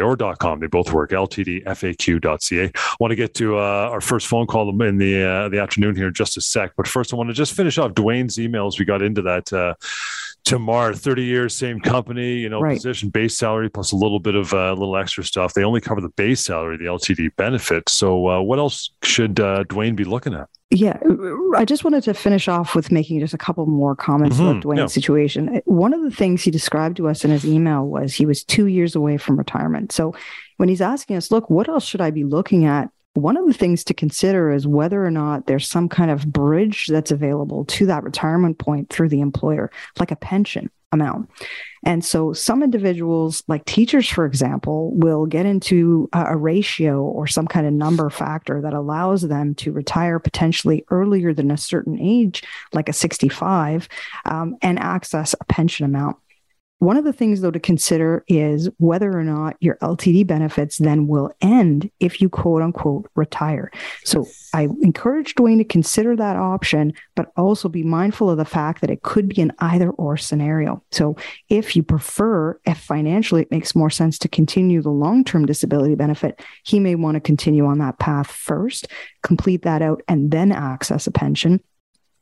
or 0.00 0.16
.com. 0.36 0.60
They 0.60 0.66
both 0.66 0.92
work, 0.92 1.10
ltdfaq.ca. 1.10 2.72
Want 3.00 3.10
to 3.10 3.16
get 3.16 3.34
to 3.34 3.58
uh, 3.58 3.88
our 3.90 4.00
first 4.00 4.26
phone 4.26 4.46
call 4.46 4.68
in 4.82 4.98
the 4.98 5.22
uh, 5.24 5.48
the 5.48 5.60
afternoon 5.60 5.96
here 5.96 6.08
in 6.08 6.14
just 6.14 6.36
a 6.36 6.40
sec. 6.40 6.72
But 6.76 6.86
first, 6.86 7.12
I 7.12 7.16
want 7.16 7.30
to 7.30 7.34
just 7.34 7.54
finish 7.54 7.78
off 7.78 7.92
Dwayne's 7.92 8.36
emails. 8.36 8.78
We 8.78 8.84
got 8.84 9.02
into 9.02 9.22
that. 9.22 9.52
Uh, 9.52 9.74
Tamar, 10.44 10.92
30 10.92 11.24
years, 11.24 11.56
same 11.56 11.80
company, 11.80 12.34
you 12.34 12.48
know, 12.48 12.60
right. 12.60 12.76
position, 12.76 13.08
base 13.08 13.36
salary, 13.36 13.70
plus 13.70 13.92
a 13.92 13.96
little 13.96 14.20
bit 14.20 14.34
of 14.34 14.52
a 14.52 14.58
uh, 14.58 14.74
little 14.74 14.96
extra 14.96 15.24
stuff. 15.24 15.54
They 15.54 15.64
only 15.64 15.80
cover 15.80 16.00
the 16.00 16.10
base 16.10 16.44
salary, 16.44 16.76
the 16.76 16.84
LTD 16.84 17.34
benefit. 17.36 17.88
So, 17.88 18.28
uh, 18.28 18.40
what 18.42 18.58
else 18.58 18.90
should 19.02 19.40
uh, 19.40 19.64
Dwayne 19.64 19.96
be 19.96 20.04
looking 20.04 20.34
at? 20.34 20.48
Yeah, 20.70 20.98
I 21.56 21.64
just 21.64 21.84
wanted 21.84 22.02
to 22.04 22.14
finish 22.14 22.48
off 22.48 22.74
with 22.74 22.90
making 22.90 23.20
just 23.20 23.32
a 23.32 23.38
couple 23.38 23.64
more 23.66 23.94
comments 23.94 24.36
mm-hmm. 24.36 24.46
about 24.46 24.62
Dwayne's 24.64 24.78
yeah. 24.78 24.86
situation. 24.86 25.62
One 25.66 25.94
of 25.94 26.02
the 26.02 26.10
things 26.10 26.42
he 26.42 26.50
described 26.50 26.96
to 26.96 27.08
us 27.08 27.24
in 27.24 27.30
his 27.30 27.46
email 27.46 27.86
was 27.86 28.12
he 28.12 28.26
was 28.26 28.42
two 28.42 28.66
years 28.66 28.96
away 28.96 29.16
from 29.16 29.36
retirement. 29.36 29.92
So 29.92 30.14
when 30.56 30.68
he's 30.68 30.80
asking 30.80 31.16
us, 31.16 31.30
look, 31.30 31.48
what 31.48 31.68
else 31.68 31.84
should 31.84 32.00
I 32.00 32.10
be 32.10 32.24
looking 32.24 32.64
at? 32.64 32.90
One 33.14 33.36
of 33.36 33.46
the 33.46 33.54
things 33.54 33.84
to 33.84 33.94
consider 33.94 34.50
is 34.50 34.66
whether 34.66 35.04
or 35.04 35.10
not 35.10 35.46
there's 35.46 35.68
some 35.68 35.88
kind 35.88 36.10
of 36.10 36.32
bridge 36.32 36.86
that's 36.88 37.10
available 37.10 37.64
to 37.66 37.86
that 37.86 38.02
retirement 38.02 38.58
point 38.58 38.90
through 38.90 39.08
the 39.08 39.20
employer, 39.20 39.70
like 39.98 40.10
a 40.10 40.16
pension 40.16 40.70
amount. 40.94 41.28
And 41.84 42.02
so 42.02 42.32
some 42.32 42.62
individuals, 42.62 43.42
like 43.46 43.66
teachers, 43.66 44.08
for 44.08 44.24
example, 44.24 44.94
will 44.94 45.26
get 45.26 45.44
into 45.44 46.08
a, 46.14 46.34
ratio 46.34 47.02
or 47.02 47.26
some 47.26 47.46
kind 47.46 47.66
of 47.66 47.74
number 47.74 48.08
factor 48.08 48.62
that 48.62 48.72
allows 48.72 49.22
them 49.22 49.54
to 49.56 49.72
retire 49.72 50.18
potentially 50.18 50.84
earlier 50.90 51.34
than 51.34 51.50
a 51.50 51.58
certain 51.58 51.98
age, 52.00 52.42
like 52.72 52.88
a 52.88 52.92
65, 52.94 53.88
um, 54.24 54.56
and 54.62 54.78
access 54.78 55.34
a 55.38 55.44
pension 55.44 55.84
amount. 55.84 56.16
One 56.80 56.96
of 56.96 57.04
the 57.04 57.12
things, 57.12 57.40
though, 57.40 57.50
to 57.50 57.60
consider 57.60 58.24
is 58.28 58.68
whether 58.78 59.16
or 59.16 59.22
not 59.22 59.56
your 59.60 59.76
LTD 59.76 60.26
benefits 60.26 60.76
then 60.76 61.06
will 61.06 61.30
end 61.40 61.90
if 62.00 62.20
you 62.20 62.28
quote 62.28 62.62
unquote 62.62 63.10
retire. 63.14 63.70
So 64.04 64.26
I 64.52 64.68
encourage 64.82 65.34
Dwayne 65.34 65.58
to 65.58 65.64
consider 65.64 66.14
that 66.16 66.36
option, 66.36 66.92
but 67.14 67.32
also 67.36 67.68
be 67.68 67.84
mindful 67.84 68.28
of 68.28 68.36
the 68.36 68.44
fact 68.44 68.80
that 68.80 68.90
it 68.90 69.02
could 69.02 69.28
be 69.28 69.40
an 69.40 69.52
either 69.60 69.90
or 69.90 70.16
scenario. 70.16 70.82
So 70.90 71.16
if 71.48 71.74
you 71.74 71.82
prefer, 71.82 72.58
if 72.66 72.78
financially 72.78 73.42
it 73.42 73.50
makes 73.50 73.74
more 73.74 73.90
sense 73.90 74.18
to 74.18 74.28
continue 74.28 74.82
the 74.82 74.90
long 74.90 75.24
term 75.24 75.46
disability 75.46 75.94
benefit, 75.94 76.42
he 76.64 76.80
may 76.80 76.96
want 76.96 77.14
to 77.14 77.20
continue 77.20 77.64
on 77.64 77.78
that 77.78 77.98
path 77.98 78.30
first, 78.30 78.88
complete 79.22 79.62
that 79.62 79.80
out, 79.80 80.02
and 80.08 80.30
then 80.30 80.52
access 80.52 81.06
a 81.06 81.12
pension. 81.12 81.60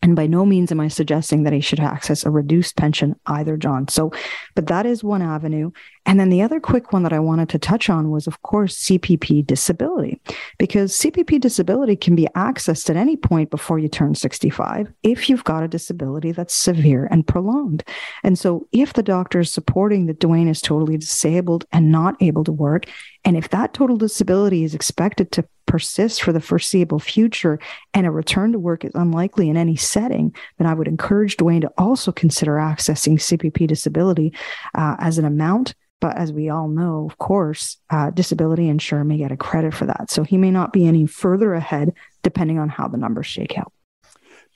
And 0.03 0.17
by 0.17 0.27
no 0.27 0.45
means 0.45 0.73
am 0.73 0.81
I 0.81 0.89
suggesting 0.89 1.45
that 1.45 1.53
he 1.53 1.61
should 1.61 1.79
access 1.79 2.25
a 2.25 2.31
reduced 2.31 2.77
pension 2.77 3.15
either, 3.27 3.57
John. 3.57 3.87
So, 3.87 4.11
but 4.57 4.67
that 4.67 4.85
is 4.85 5.05
one 5.05 5.23
avenue. 5.23 5.71
And 6.05 6.19
then 6.19 6.31
the 6.31 6.43
other 6.43 6.59
quick 6.59 6.93
one 6.93 7.05
that 7.05 7.13
I 7.13 7.21
wanted 7.21 7.49
to 7.51 7.59
touch 7.59 7.89
on 7.89 8.11
was, 8.11 8.27
of 8.27 8.43
course, 8.43 8.77
CPP 8.77 9.47
disability, 9.47 10.21
because 10.59 10.93
CPP 10.99 11.41
disability 11.41 11.97
can 11.97 12.15
be 12.15 12.29
accessed 12.35 12.91
at 12.91 12.97
any 12.97 13.17
point 13.17 13.51
before 13.51 13.79
you 13.79 13.89
turn 13.89 14.15
65 14.15 14.93
if 15.03 15.29
you've 15.29 15.45
got 15.45 15.63
a 15.63 15.69
disability 15.69 16.33
that's 16.33 16.55
severe 16.55 17.07
and 17.11 17.27
prolonged. 17.27 17.85
And 18.25 18.39
so, 18.39 18.67
if 18.73 18.95
the 18.95 19.03
doctor 19.03 19.41
is 19.41 19.53
supporting 19.53 20.07
that 20.07 20.19
Dwayne 20.19 20.51
is 20.51 20.61
totally 20.61 20.97
disabled 20.97 21.67
and 21.73 21.93
not 21.93 22.21
able 22.21 22.45
to 22.45 22.53
work, 22.53 22.87
and 23.25 23.37
if 23.37 23.51
that 23.51 23.73
total 23.73 23.97
disability 23.97 24.65
is 24.65 24.75
expected 24.75 25.31
to 25.33 25.45
persist 25.67 26.23
for 26.23 26.33
the 26.33 26.41
foreseeable 26.41 26.99
future 26.99 27.59
and 27.95 28.07
a 28.07 28.11
return 28.11 28.53
to 28.53 28.59
work 28.59 28.85
is 28.85 28.93
unlikely 28.95 29.49
in 29.49 29.57
any 29.57 29.77
setting, 29.77 30.35
then 30.59 30.67
I 30.67 30.75
would 30.75 30.89
encourage 30.89 31.37
Dwayne 31.37 31.63
to 31.63 31.73
also 31.79 32.13
consider 32.13 32.57
accessing 32.57 33.15
CPP 33.15 33.69
disability 33.69 34.35
uh, 34.75 34.97
as 34.99 35.19
an 35.19 35.25
amount 35.25 35.75
but 36.03 36.17
as 36.19 36.33
we 36.33 36.49
all 36.49 36.67
know, 36.67 37.07
of 37.09 37.17
course, 37.19 37.77
uh, 37.89 38.11
disability 38.11 38.69
insurer 38.69 39.05
may 39.05 39.17
get 39.17 39.31
a 39.31 39.37
credit 39.37 39.73
for 39.73 39.87
that. 39.87 40.11
So 40.11 40.25
he 40.25 40.37
may 40.37 40.51
not 40.51 40.73
be 40.73 40.85
any 40.85 41.07
further 41.07 41.55
ahead 41.55 41.95
depending 42.25 42.59
on 42.59 42.69
how 42.69 42.89
the 42.89 42.99
numbers 42.99 43.29
shake 43.29 43.57
out. 43.57 43.73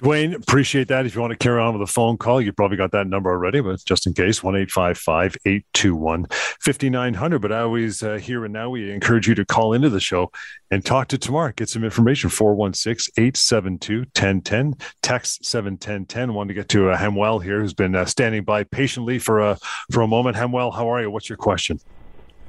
Dwayne, 0.02 0.34
appreciate 0.34 0.88
that. 0.88 1.06
If 1.06 1.14
you 1.14 1.22
want 1.22 1.30
to 1.30 1.38
carry 1.38 1.58
on 1.58 1.72
with 1.72 1.88
a 1.88 1.90
phone 1.90 2.18
call, 2.18 2.38
you 2.42 2.52
probably 2.52 2.76
got 2.76 2.92
that 2.92 3.06
number 3.06 3.30
already, 3.30 3.60
but 3.60 3.82
just 3.86 4.06
in 4.06 4.12
case, 4.12 4.42
1 4.42 4.54
821 4.54 6.26
5900. 6.60 7.38
But 7.40 7.52
I 7.52 7.60
always, 7.60 8.02
uh, 8.02 8.16
here 8.16 8.44
and 8.44 8.52
now, 8.52 8.68
we 8.68 8.92
encourage 8.92 9.26
you 9.26 9.34
to 9.34 9.46
call 9.46 9.72
into 9.72 9.88
the 9.88 9.98
show 9.98 10.30
and 10.70 10.84
talk 10.84 11.08
to 11.08 11.18
Tamar. 11.18 11.52
Get 11.52 11.70
some 11.70 11.82
information 11.82 12.28
416 12.28 13.10
872 13.16 14.00
1010. 14.00 14.74
Text 15.00 15.46
71010. 15.46 16.34
Want 16.34 16.48
to 16.48 16.54
get 16.54 16.68
to 16.70 16.90
uh, 16.90 16.98
Hamwell 16.98 17.42
here, 17.42 17.60
who's 17.60 17.72
been 17.72 17.94
uh, 17.94 18.04
standing 18.04 18.44
by 18.44 18.64
patiently 18.64 19.18
for 19.18 19.40
a, 19.40 19.58
for 19.90 20.02
a 20.02 20.06
moment. 20.06 20.36
Hamwell, 20.36 20.74
how 20.74 20.92
are 20.92 21.00
you? 21.00 21.10
What's 21.10 21.30
your 21.30 21.38
question? 21.38 21.80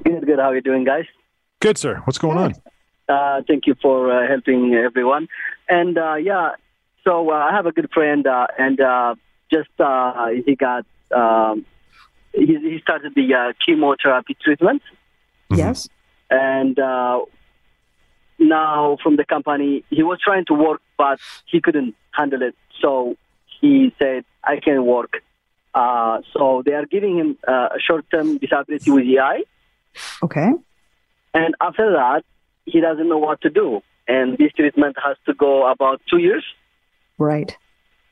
Good, 0.04 0.26
good. 0.26 0.38
How 0.38 0.50
are 0.50 0.54
you 0.54 0.60
doing, 0.60 0.84
guys? 0.84 1.06
Good, 1.60 1.78
sir. 1.78 2.02
What's 2.04 2.18
going 2.18 2.36
on? 2.36 2.54
Uh, 3.08 3.40
thank 3.48 3.66
you 3.66 3.74
for 3.80 4.12
uh, 4.12 4.28
helping 4.28 4.74
everyone. 4.74 5.28
And 5.70 5.96
uh, 5.96 6.16
yeah, 6.16 6.50
so 7.08 7.30
uh, 7.30 7.34
I 7.34 7.52
have 7.56 7.66
a 7.66 7.72
good 7.72 7.90
friend, 7.92 8.26
uh, 8.26 8.46
and 8.58 8.78
uh, 8.80 9.14
just 9.50 9.70
uh, 9.78 10.26
he 10.44 10.54
got 10.56 10.84
um, 11.14 11.64
he, 12.34 12.46
he 12.46 12.78
started 12.82 13.14
the 13.14 13.34
uh, 13.34 13.52
chemotherapy 13.64 14.36
treatment, 14.44 14.82
Yes. 15.50 15.88
and 16.28 16.78
uh, 16.78 17.20
now 18.38 18.98
from 19.02 19.16
the 19.16 19.24
company 19.24 19.84
he 19.90 20.02
was 20.02 20.18
trying 20.22 20.44
to 20.46 20.54
work, 20.54 20.80
but 20.96 21.18
he 21.46 21.60
couldn't 21.60 21.94
handle 22.12 22.42
it. 22.42 22.54
So 22.82 23.16
he 23.60 23.94
said, 23.98 24.24
"I 24.44 24.60
can 24.60 24.84
work." 24.84 25.12
Uh, 25.74 26.20
so 26.32 26.62
they 26.64 26.72
are 26.72 26.86
giving 26.86 27.18
him 27.18 27.38
uh, 27.46 27.68
a 27.76 27.80
short-term 27.86 28.38
disability 28.38 28.90
with 28.90 29.04
EI. 29.04 29.44
Okay. 30.22 30.48
And 31.34 31.54
after 31.60 31.92
that, 31.92 32.22
he 32.64 32.80
doesn't 32.80 33.08
know 33.08 33.18
what 33.18 33.40
to 33.42 33.50
do. 33.50 33.80
And 34.08 34.36
this 34.38 34.52
treatment 34.54 34.96
has 35.04 35.16
to 35.26 35.34
go 35.34 35.70
about 35.70 36.00
two 36.10 36.18
years, 36.18 36.44
Right. 37.18 37.56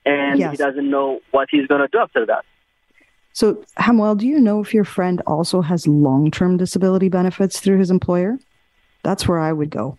and 0.04 0.38
Yes. 0.38 0.52
he 0.52 0.56
doesn't 0.56 0.88
know 0.90 1.20
what 1.32 1.48
he's 1.50 1.66
going 1.66 1.80
to 1.80 1.88
do 1.88 1.98
after 1.98 2.26
that. 2.26 2.44
So, 3.32 3.62
Hamwell, 3.78 4.16
do 4.16 4.26
you 4.26 4.38
know 4.40 4.60
if 4.60 4.72
your 4.72 4.84
friend 4.84 5.20
also 5.26 5.60
has 5.60 5.86
long 5.86 6.30
term 6.30 6.56
disability 6.56 7.08
benefits 7.08 7.60
through 7.60 7.78
his 7.78 7.90
employer? 7.90 8.38
That's 9.02 9.28
where 9.28 9.38
I 9.38 9.52
would 9.52 9.70
go. 9.70 9.98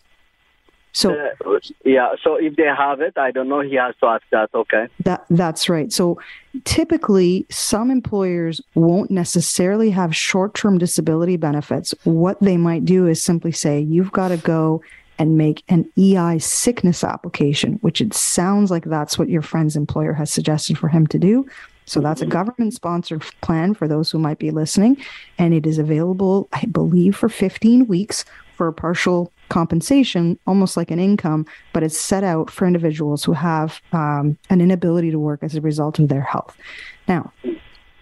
So, 0.93 1.11
Uh, 1.13 1.59
yeah, 1.85 2.13
so 2.23 2.35
if 2.37 2.55
they 2.55 2.63
have 2.63 3.01
it, 3.01 3.17
I 3.17 3.29
don't 3.29 3.47
know. 3.49 3.59
He 3.59 3.75
has 3.75 3.93
to 4.01 4.07
ask 4.07 4.23
that. 4.31 4.49
Okay. 4.55 4.87
That 5.03 5.25
that's 5.29 5.69
right. 5.69 5.91
So 5.93 6.19
typically 6.63 7.45
some 7.51 7.91
employers 7.91 8.61
won't 8.73 9.11
necessarily 9.11 9.91
have 9.91 10.15
short-term 10.15 10.79
disability 10.79 11.37
benefits. 11.37 11.93
What 12.03 12.39
they 12.41 12.57
might 12.57 12.83
do 12.85 13.05
is 13.05 13.21
simply 13.23 13.51
say 13.51 13.79
you've 13.79 14.11
got 14.11 14.29
to 14.29 14.37
go 14.37 14.81
and 15.19 15.37
make 15.37 15.63
an 15.69 15.89
EI 15.97 16.37
sickness 16.39 17.03
application, 17.03 17.73
which 17.81 18.01
it 18.01 18.13
sounds 18.13 18.71
like 18.71 18.85
that's 18.85 19.17
what 19.17 19.29
your 19.29 19.41
friend's 19.41 19.75
employer 19.75 20.13
has 20.13 20.31
suggested 20.31 20.77
for 20.77 20.87
him 20.87 21.07
to 21.07 21.19
do. 21.19 21.47
So 21.85 22.01
that's 22.01 22.21
a 22.21 22.25
government 22.25 22.73
sponsored 22.73 23.21
plan 23.41 23.73
for 23.73 23.87
those 23.87 24.11
who 24.11 24.19
might 24.19 24.39
be 24.39 24.51
listening 24.51 24.97
and 25.37 25.53
it 25.53 25.65
is 25.65 25.77
available 25.77 26.49
I 26.51 26.65
believe 26.65 27.15
for 27.15 27.29
15 27.29 27.87
weeks 27.87 28.25
for 28.55 28.67
a 28.67 28.73
partial 28.73 29.31
compensation, 29.49 30.37
almost 30.47 30.75
like 30.75 30.91
an 30.91 30.99
income, 30.99 31.45
but 31.73 31.83
it's 31.83 31.97
set 31.97 32.23
out 32.23 32.49
for 32.49 32.65
individuals 32.65 33.23
who 33.23 33.31
have 33.31 33.81
um, 33.93 34.37
an 34.49 34.59
inability 34.59 35.11
to 35.11 35.19
work 35.19 35.43
as 35.43 35.55
a 35.55 35.61
result 35.61 35.99
of 35.99 36.09
their 36.09 36.21
health. 36.21 36.57
Now, 37.07 37.31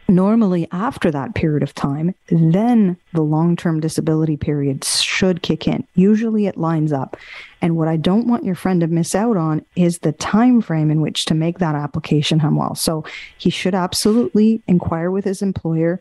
normally 0.08 0.68
after 0.72 1.12
that 1.12 1.36
period 1.36 1.64
of 1.64 1.74
time, 1.74 2.14
then 2.28 2.98
the 3.14 3.22
long 3.22 3.56
term 3.56 3.80
disability 3.80 4.38
period 4.38 4.84
should 4.84 5.42
kick 5.42 5.68
in. 5.68 5.86
Usually 5.96 6.46
it 6.46 6.58
lines 6.58 6.92
up. 6.92 7.18
And 7.62 7.76
what 7.76 7.88
I 7.88 7.98
don't 7.98 8.28
want 8.28 8.44
your 8.44 8.56
friend 8.56 8.82
to 8.82 8.88
miss 8.88 9.16
out 9.16 9.38
on 9.38 9.66
is 9.76 10.00
the 10.00 10.12
time 10.12 10.62
frame 10.62 10.92
in 10.92 11.02
which 11.02 11.26
to 11.26 11.34
make 11.34 11.60
that 11.60 11.76
application 11.76 12.40
Hamwell. 12.40 12.78
So 12.78 13.04
he 13.38 13.50
should 13.50 13.76
absolutely 13.76 14.62
inquire 14.68 15.10
with 15.10 15.26
his 15.26 15.42
employer 15.42 16.00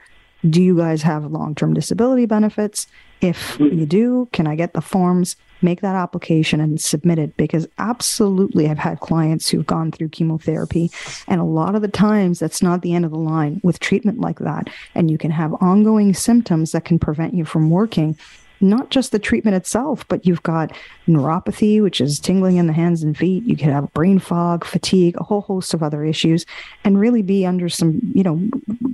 do 0.49 0.63
you 0.63 0.77
guys 0.77 1.03
have 1.03 1.25
long-term 1.25 1.73
disability 1.73 2.27
benefits 2.27 2.87
if 3.23 3.59
you 3.59 3.87
do 3.87 4.29
can 4.33 4.47
i 4.47 4.55
get 4.55 4.75
the 4.75 4.81
forms 4.81 5.37
make 5.65 5.81
that 5.81 5.97
application 5.97 6.61
and 6.61 6.81
submit 6.81 7.19
it 7.19 7.37
because 7.37 7.67
absolutely 7.79 8.69
i've 8.69 8.79
had 8.79 9.01
clients 9.01 9.49
who've 9.49 9.67
gone 9.67 9.91
through 9.91 10.09
chemotherapy 10.09 10.91
and 11.27 11.41
a 11.41 11.45
lot 11.45 11.75
of 11.75 11.83
the 11.83 11.89
times 11.89 12.39
that's 12.39 12.63
not 12.63 12.83
the 12.83 12.95
end 12.95 13.05
of 13.05 13.11
the 13.11 13.19
line 13.19 13.61
with 13.65 13.81
treatment 13.81 14.21
like 14.21 14.39
that 14.39 14.69
and 14.95 15.11
you 15.11 15.19
can 15.19 15.31
have 15.31 15.55
ongoing 15.61 16.15
symptoms 16.15 16.73
that 16.73 16.85
can 16.85 16.99
prevent 16.99 17.35
you 17.35 17.45
from 17.45 17.71
working 17.71 18.17
not 18.61 18.91
just 18.91 19.13
the 19.13 19.19
treatment 19.19 19.57
itself, 19.57 20.07
but 20.09 20.27
you've 20.27 20.43
got 20.43 20.73
neuropathy, 21.07 21.83
which 21.83 22.01
is 22.01 22.19
tingling 22.19 22.57
in 22.57 22.67
the 22.67 22.73
hands 22.73 23.03
and 23.03 23.17
feet. 23.17 23.45
You 23.45 23.57
could 23.57 23.69
have 23.69 23.93
brain 23.93 24.19
fog, 24.19 24.65
fatigue, 24.65 25.17
a 25.19 25.25
whole 25.25 25.43
host 25.43 25.75
of 25.75 25.83
other 25.83 26.05
issues, 26.05 26.47
and 26.83 26.99
really 26.99 27.23
be 27.23 27.45
under 27.45 27.69
some, 27.69 28.01
you 28.15 28.23
know, 28.23 28.41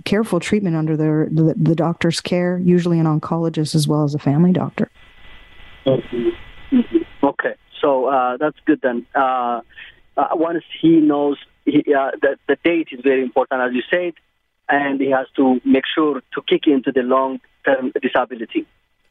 careful 0.05 0.41
treatment 0.41 0.77
under 0.77 0.97
the, 0.97 1.29
the, 1.31 1.55
the 1.57 1.75
doctor's 1.75 2.21
care, 2.21 2.59
usually 2.59 2.99
an 2.99 3.07
oncologist 3.07 3.75
as 3.75 3.87
well 3.87 4.05
as 4.05 4.15
a 4.15 4.19
family 4.19 4.53
doctor. 4.53 4.91
Okay. 7.23 7.55
So 7.81 8.07
uh, 8.07 8.37
that's 8.39 8.57
good 8.67 8.81
then. 8.83 9.07
Uh, 9.15 9.61
uh, 10.17 10.29
once 10.33 10.65
he 10.81 11.01
knows 11.01 11.39
he, 11.65 11.85
uh, 11.95 12.11
that 12.23 12.39
the 12.49 12.57
date 12.65 12.89
is 12.93 13.01
very 13.03 13.23
important, 13.23 13.61
as 13.63 13.73
you 13.75 13.83
said, 13.91 14.15
and 14.69 15.01
he 15.01 15.11
has 15.11 15.27
to 15.37 15.61
make 15.65 15.85
sure 15.95 16.23
to 16.35 16.43
kick 16.43 16.67
into 16.67 16.93
the 16.93 17.03
long-term 17.03 17.93
disability. 18.01 18.67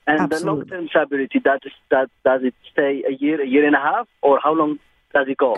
And 0.08 0.22
Absolutely. 0.22 0.40
the 0.40 0.46
long-term 0.46 0.86
disability, 0.88 1.40
that 1.44 1.62
is, 1.66 1.72
that 1.92 2.10
does 2.24 2.42
it 2.44 2.54
stay 2.72 3.04
a 3.08 3.14
year, 3.14 3.42
a 3.42 3.48
year 3.48 3.66
and 3.66 3.76
a 3.76 3.80
half, 3.80 4.08
or 4.22 4.40
how 4.42 4.54
long 4.54 4.80
does 5.14 5.28
it 5.28 5.38
go? 5.38 5.56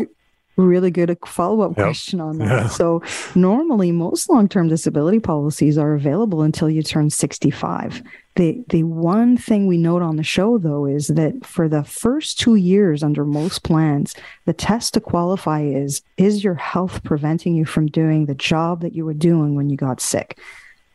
Really 0.58 0.92
good 0.92 1.18
follow 1.26 1.62
up 1.62 1.78
Yep. 1.78 1.86
question 1.86 2.20
on 2.20 2.38
that. 2.40 2.46
Yeah. 2.46 2.68
So, 2.68 3.02
normally, 3.36 3.92
most 3.92 4.30
long 4.30 4.50
term 4.50 4.68
disability 4.68 5.20
policies 5.20 5.78
are 5.78 5.94
available 5.94 6.42
until 6.42 6.70
you 6.70 6.84
turn 6.84 7.10
65. 7.10 8.04
The, 8.36 8.64
the 8.70 8.84
one 8.84 9.36
thing 9.36 9.68
we 9.68 9.78
note 9.78 10.02
on 10.02 10.16
the 10.16 10.24
show, 10.24 10.58
though, 10.58 10.86
is 10.86 11.08
that 11.08 11.46
for 11.46 11.68
the 11.68 11.84
first 11.84 12.40
two 12.40 12.56
years 12.56 13.04
under 13.04 13.26
most 13.26 13.64
plans, 13.64 14.16
the 14.46 14.54
test 14.54 14.94
to 14.94 15.02
qualify 15.02 15.64
is 15.64 16.02
is 16.18 16.44
your 16.44 16.56
health 16.56 17.04
preventing 17.04 17.56
you 17.56 17.66
from 17.66 17.88
doing 17.88 18.26
the 18.26 18.36
job 18.36 18.82
that 18.82 18.94
you 18.94 19.06
were 19.06 19.14
doing 19.14 19.56
when 19.56 19.70
you 19.70 19.76
got 19.76 20.00
sick? 20.00 20.40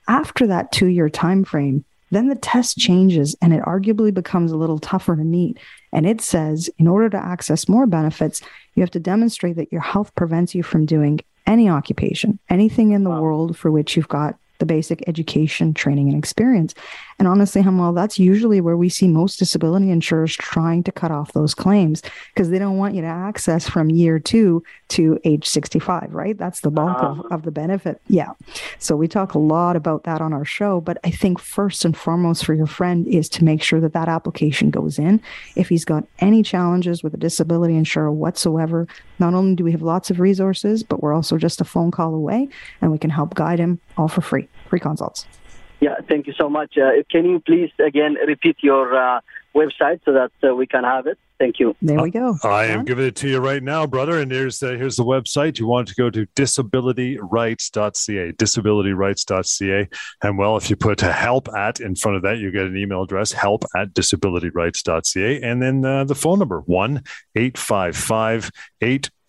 After 0.09 0.47
that 0.47 0.73
two 0.73 0.87
year 0.87 1.11
time 1.11 1.45
frame, 1.45 1.85
then 2.11 2.29
the 2.29 2.37
test 2.37 2.79
changes 2.79 3.37
and 3.43 3.53
it 3.53 3.63
arguably 3.63 4.15
becomes 4.15 4.53
a 4.53 4.57
little 4.57 4.79
tougher 4.79 5.17
to 5.17 5.25
meet. 5.25 5.59
And 5.93 6.07
it 6.07 6.21
says, 6.21 6.71
in 6.79 6.87
order 6.87 7.11
to 7.11 7.19
access 7.19 7.69
more 7.69 7.87
benefits, 7.87 8.41
you 8.75 8.81
have 8.83 8.91
to 8.93 9.01
demonstrate 9.01 9.57
that 9.57 9.73
your 9.73 9.81
health 9.81 10.15
prevents 10.15 10.55
you 10.55 10.63
from 10.63 10.87
doing 10.87 11.21
any 11.47 11.69
occupation, 11.69 12.39
anything 12.49 12.93
in 12.93 13.05
the 13.05 13.11
world 13.11 13.57
for 13.59 13.71
which 13.71 13.97
you've 13.97 14.09
got 14.09 14.39
the 14.59 14.67
basic 14.67 15.07
education, 15.07 15.75
training, 15.75 16.09
and 16.09 16.19
experience. 16.19 16.75
And 17.19 17.27
honestly, 17.27 17.63
Hamal, 17.63 17.95
that's 17.95 18.19
usually 18.19 18.61
where 18.61 18.77
we 18.77 18.89
see 18.89 19.09
most 19.09 19.39
disability 19.39 19.91
insurers 19.91 20.37
trying 20.37 20.83
to 20.85 20.93
cut 20.93 21.11
off 21.11 21.33
those 21.33 21.55
claims 21.55 22.03
because 22.35 22.51
they 22.51 22.59
don't 22.59 22.77
want 22.77 22.95
you 22.95 23.01
to 23.01 23.07
access 23.07 23.69
from 23.69 23.91
year 23.91 24.19
two 24.19 24.63
to 24.89 25.19
age 25.25 25.47
65, 25.47 26.15
right? 26.15 26.37
That's 26.37 26.61
the 26.61 26.71
bulk 26.71 26.99
of, 26.99 27.21
uh-huh. 27.21 27.35
of 27.35 27.43
the 27.43 27.51
benefit. 27.51 28.03
Yeah. 28.09 28.33
So 28.79 28.97
we 28.97 29.09
talk 29.09 29.35
a 29.35 29.39
lot 29.39 29.77
about 29.77 30.05
that 30.05 30.21
on 30.21 30.35
our 30.35 30.45
show. 30.45 30.81
But 30.81 30.99
I 31.05 31.11
think 31.11 31.39
first 31.39 31.85
and 31.85 31.97
foremost 31.97 32.45
for 32.45 32.53
your 32.53 32.67
friend 32.67 33.07
is 33.07 33.29
to 33.31 33.45
make 33.45 33.63
sure 33.63 33.81
that 33.81 33.95
that 33.95 34.09
application 34.09 34.71
goes 34.71 34.99
in. 34.99 35.21
If 35.55 35.71
he's 35.71 35.87
got 35.87 36.07
any 36.19 36.43
challenges 36.43 37.03
with 37.03 37.15
a 37.15 37.19
disability 37.19 37.77
insurer 37.77 38.13
whatsoever, 38.13 38.87
not 39.19 39.33
only 39.33 39.55
do 39.55 39.65
we 39.65 39.73
have 39.73 39.83
lots 39.83 40.11
of 40.11 40.21
resources, 40.21 40.83
but 40.83 41.03
we're 41.03 41.15
also 41.15 41.39
just 41.39 41.63
a 41.63 41.65
phone 41.65 41.91
call 41.91 42.15
away 42.15 42.49
and 42.83 42.93
we 42.93 42.99
can 42.99 43.11
help 43.11 43.35
guide 43.35 43.59
him 43.59 43.81
all 43.97 44.09
for 44.09 44.21
free, 44.21 44.49
free 44.69 44.81
consults. 44.81 45.27
Yeah, 45.81 45.97
thank 46.09 46.27
you 46.27 46.33
so 46.39 46.49
much. 46.49 46.79
Uh, 46.79 47.03
can 47.11 47.27
you 47.27 47.41
please 47.41 47.71
again 47.85 48.15
repeat 48.27 48.57
your 48.61 48.97
uh, 48.97 49.21
website 49.55 50.01
so 50.05 50.13
that 50.13 50.33
uh, 50.49 50.55
we 50.55 50.67
can 50.67 50.85
have 50.85 51.07
it? 51.07 51.19
Thank 51.39 51.59
you. 51.59 51.77
There 51.83 52.01
we 52.01 52.11
go. 52.11 52.37
I 52.45 52.65
am 52.67 52.87
giving 52.87 53.05
it 53.07 53.15
to 53.17 53.29
you 53.29 53.41
right 53.41 53.63
now, 53.63 53.87
brother. 53.87 54.19
And 54.21 54.33
here's 54.33 54.59
the, 54.59 54.79
here's 54.79 54.97
the 54.97 55.05
website. 55.05 55.59
You 55.59 55.67
want 55.67 55.89
to 55.89 55.95
go 55.95 56.09
to 56.09 56.25
disabilityrights.ca, 56.35 58.33
disabilityrights.ca. 58.33 59.89
And 60.23 60.39
well, 60.39 60.57
if 60.57 60.71
you 60.71 60.77
put 60.77 61.01
help 61.03 61.49
at 61.55 61.81
in 61.81 61.95
front 61.95 62.17
of 62.17 62.23
that, 62.23 62.39
you 62.39 62.51
get 62.51 62.65
an 62.65 62.77
email 62.77 63.03
address, 63.03 63.33
help 63.33 63.65
at 63.77 63.93
disabilityrights.ca. 63.93 65.43
And 65.43 65.61
then 65.61 65.85
uh, 65.85 66.05
the 66.05 66.15
phone 66.15 66.39
number, 66.39 66.61
1 66.61 67.03
855 67.35 68.51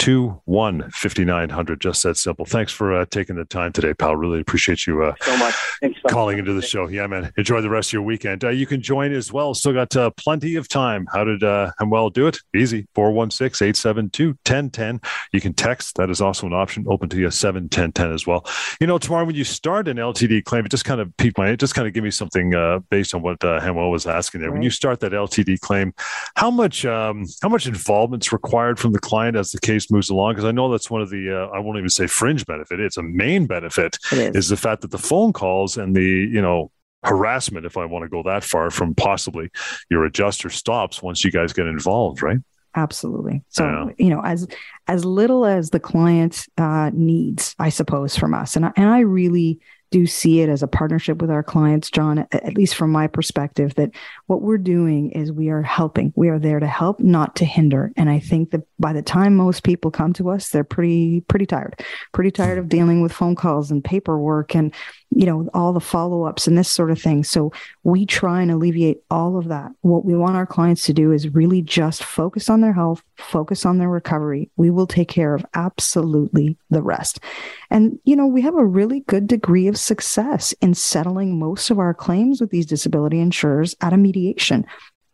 821 0.07 0.89
5900. 0.91 1.81
Just 1.81 2.03
that 2.03 2.15
simple. 2.15 2.45
Thanks 2.45 2.71
for 2.71 2.95
uh, 2.95 3.05
taking 3.09 3.35
the 3.35 3.43
time 3.43 3.73
today, 3.73 3.93
pal. 3.93 4.15
Really 4.15 4.39
appreciate 4.39 4.87
you 4.87 5.03
uh, 5.03 5.13
So 5.21 5.35
much. 5.37 5.53
Thanks 5.81 5.99
calling 6.07 6.37
into 6.37 6.53
the 6.53 6.61
show. 6.61 6.87
Yeah, 6.87 7.07
man. 7.07 7.31
Enjoy 7.37 7.59
the 7.59 7.69
rest 7.69 7.89
of 7.89 7.93
your 7.93 8.01
weekend. 8.03 8.45
Uh, 8.45 8.49
you 8.49 8.65
can 8.65 8.81
join 8.81 9.11
as 9.11 9.33
well. 9.33 9.53
Still 9.53 9.73
got 9.73 9.93
uh, 9.97 10.11
plenty 10.11 10.55
of 10.55 10.69
time. 10.69 11.07
How 11.11 11.25
did 11.25 11.43
uh, 11.43 11.71
Hamwell 11.79 12.13
do 12.13 12.27
it? 12.27 12.37
Easy. 12.55 12.87
416 12.95 13.67
872 13.67 14.27
1010. 14.27 15.01
You 15.33 15.41
can 15.41 15.53
text. 15.53 15.97
That 15.97 16.09
is 16.09 16.21
also 16.21 16.47
an 16.47 16.53
option. 16.53 16.85
Open 16.87 17.09
to 17.09 17.17
you 17.17 17.29
71010 17.29 18.13
as 18.13 18.25
well. 18.25 18.45
You 18.79 18.87
know, 18.87 18.97
Tamar 18.97 19.25
when 19.25 19.35
you 19.35 19.43
start 19.43 19.89
an 19.89 19.97
LTD 19.97 20.45
claim, 20.45 20.65
it 20.65 20.69
just 20.69 20.85
kind 20.85 21.01
of 21.01 21.15
piqued 21.17 21.37
my, 21.37 21.49
it 21.49 21.59
just 21.59 21.75
kind 21.75 21.87
of 21.87 21.93
give 21.93 22.03
me 22.03 22.11
something 22.11 22.55
uh, 22.55 22.79
based 22.89 23.13
on 23.13 23.21
what 23.21 23.43
uh, 23.43 23.59
Hamwell 23.59 23.91
was 23.91 24.07
asking 24.07 24.39
there. 24.39 24.53
When 24.53 24.61
you 24.61 24.69
start 24.69 25.01
that 25.01 25.11
LTD 25.11 25.59
claim, 25.59 25.93
how 26.35 26.49
much, 26.49 26.85
um, 26.85 27.25
how 27.41 27.49
much 27.49 27.67
involvement's 27.67 28.31
required 28.31 28.79
from 28.79 28.93
the 28.93 28.99
client 28.99 29.35
as 29.35 29.51
the 29.51 29.59
case 29.59 29.91
moves? 29.91 29.96
Moves 29.97 30.09
along 30.09 30.33
because 30.33 30.45
I 30.45 30.51
know 30.51 30.69
that's 30.71 30.89
one 30.89 31.01
of 31.01 31.09
the 31.09 31.23
uh, 31.37 31.55
I 31.55 31.59
won't 31.59 31.77
even 31.77 31.89
say 31.89 32.07
fringe 32.07 32.45
benefit. 32.45 32.79
It's 32.79 32.97
a 32.97 33.03
main 33.03 33.45
benefit 33.47 33.97
It 34.11 34.19
is. 34.19 34.35
is 34.35 34.49
the 34.49 34.57
fact 34.57 34.81
that 34.83 34.91
the 34.91 34.97
phone 34.97 35.33
calls 35.33 35.77
and 35.77 35.95
the 35.95 36.03
you 36.35 36.41
know 36.41 36.71
harassment, 37.03 37.65
if 37.65 37.77
I 37.77 37.85
want 37.85 38.03
to 38.03 38.09
go 38.09 38.21
that 38.23 38.43
far, 38.43 38.69
from 38.69 38.93
possibly 38.95 39.49
your 39.89 40.05
adjuster 40.05 40.49
stops 40.49 41.01
once 41.01 41.23
you 41.23 41.31
guys 41.31 41.53
get 41.53 41.65
involved, 41.67 42.21
right? 42.21 42.39
Absolutely. 42.75 43.43
So, 43.49 43.63
Yeah. 43.65 43.85
you 44.05 44.09
know, 44.09 44.21
as 44.23 44.47
as 44.87 45.03
little 45.05 45.45
as 45.45 45.69
the 45.71 45.79
client 45.79 46.45
uh, 46.57 46.91
needs, 46.93 47.55
I 47.59 47.69
suppose, 47.69 48.15
from 48.15 48.33
us, 48.33 48.55
and 48.55 48.65
I, 48.67 48.71
and 48.75 48.89
I 48.89 48.99
really 48.99 49.59
do 49.91 50.05
see 50.05 50.41
it 50.41 50.49
as 50.49 50.63
a 50.63 50.67
partnership 50.67 51.21
with 51.21 51.31
our 51.31 51.43
clients, 51.43 51.89
John. 51.89 52.27
At 52.31 52.55
least 52.55 52.75
from 52.75 52.91
my 52.91 53.07
perspective, 53.07 53.75
that 53.75 53.91
what 54.25 54.41
we're 54.41 54.57
doing 54.57 55.11
is 55.11 55.31
we 55.31 55.49
are 55.49 55.61
helping. 55.61 56.13
We 56.15 56.29
are 56.29 56.39
there 56.39 56.59
to 56.59 56.67
help, 56.67 56.99
not 56.99 57.35
to 57.37 57.45
hinder. 57.45 57.91
And 57.95 58.09
I 58.09 58.19
think 58.19 58.51
that 58.51 58.67
by 58.79 58.93
the 58.93 59.01
time 59.01 59.35
most 59.35 59.63
people 59.63 59.91
come 59.91 60.13
to 60.13 60.29
us, 60.29 60.49
they're 60.49 60.63
pretty 60.63 61.21
pretty 61.21 61.45
tired, 61.45 61.81
pretty 62.13 62.31
tired 62.31 62.57
of 62.57 62.69
dealing 62.69 63.01
with 63.01 63.11
phone 63.11 63.35
calls 63.35 63.71
and 63.71 63.83
paperwork 63.83 64.55
and 64.55 64.73
you 65.15 65.25
know 65.25 65.49
all 65.53 65.71
the 65.71 65.79
follow 65.79 66.23
ups 66.23 66.47
and 66.47 66.57
this 66.57 66.69
sort 66.69 66.91
of 66.91 67.01
thing. 67.01 67.23
So 67.23 67.51
we 67.83 68.05
try 68.05 68.41
and 68.41 68.51
alleviate 68.51 69.01
all 69.09 69.37
of 69.37 69.47
that. 69.47 69.71
What 69.81 70.05
we 70.05 70.15
want 70.15 70.35
our 70.35 70.45
clients 70.45 70.83
to 70.85 70.93
do 70.93 71.11
is 71.11 71.33
really 71.33 71.61
just 71.61 72.03
focus 72.03 72.49
on 72.49 72.61
their 72.61 72.73
health, 72.73 73.01
focus 73.15 73.65
on 73.65 73.77
their 73.77 73.89
recovery. 73.89 74.49
We 74.57 74.69
will 74.69 74.87
take 74.87 75.07
care 75.07 75.33
of 75.33 75.45
absolutely 75.53 76.57
the 76.69 76.81
rest. 76.81 77.19
And, 77.69 77.99
you 78.03 78.15
know, 78.15 78.27
we 78.27 78.41
have 78.41 78.55
a 78.55 78.65
really 78.65 79.01
good 79.01 79.27
degree 79.27 79.67
of 79.67 79.76
success 79.77 80.53
in 80.61 80.73
settling 80.73 81.39
most 81.39 81.69
of 81.69 81.79
our 81.79 81.93
claims 81.93 82.41
with 82.41 82.49
these 82.49 82.65
disability 82.65 83.19
insurers 83.19 83.75
at 83.81 83.93
a 83.93 83.97
mediation. 83.97 84.65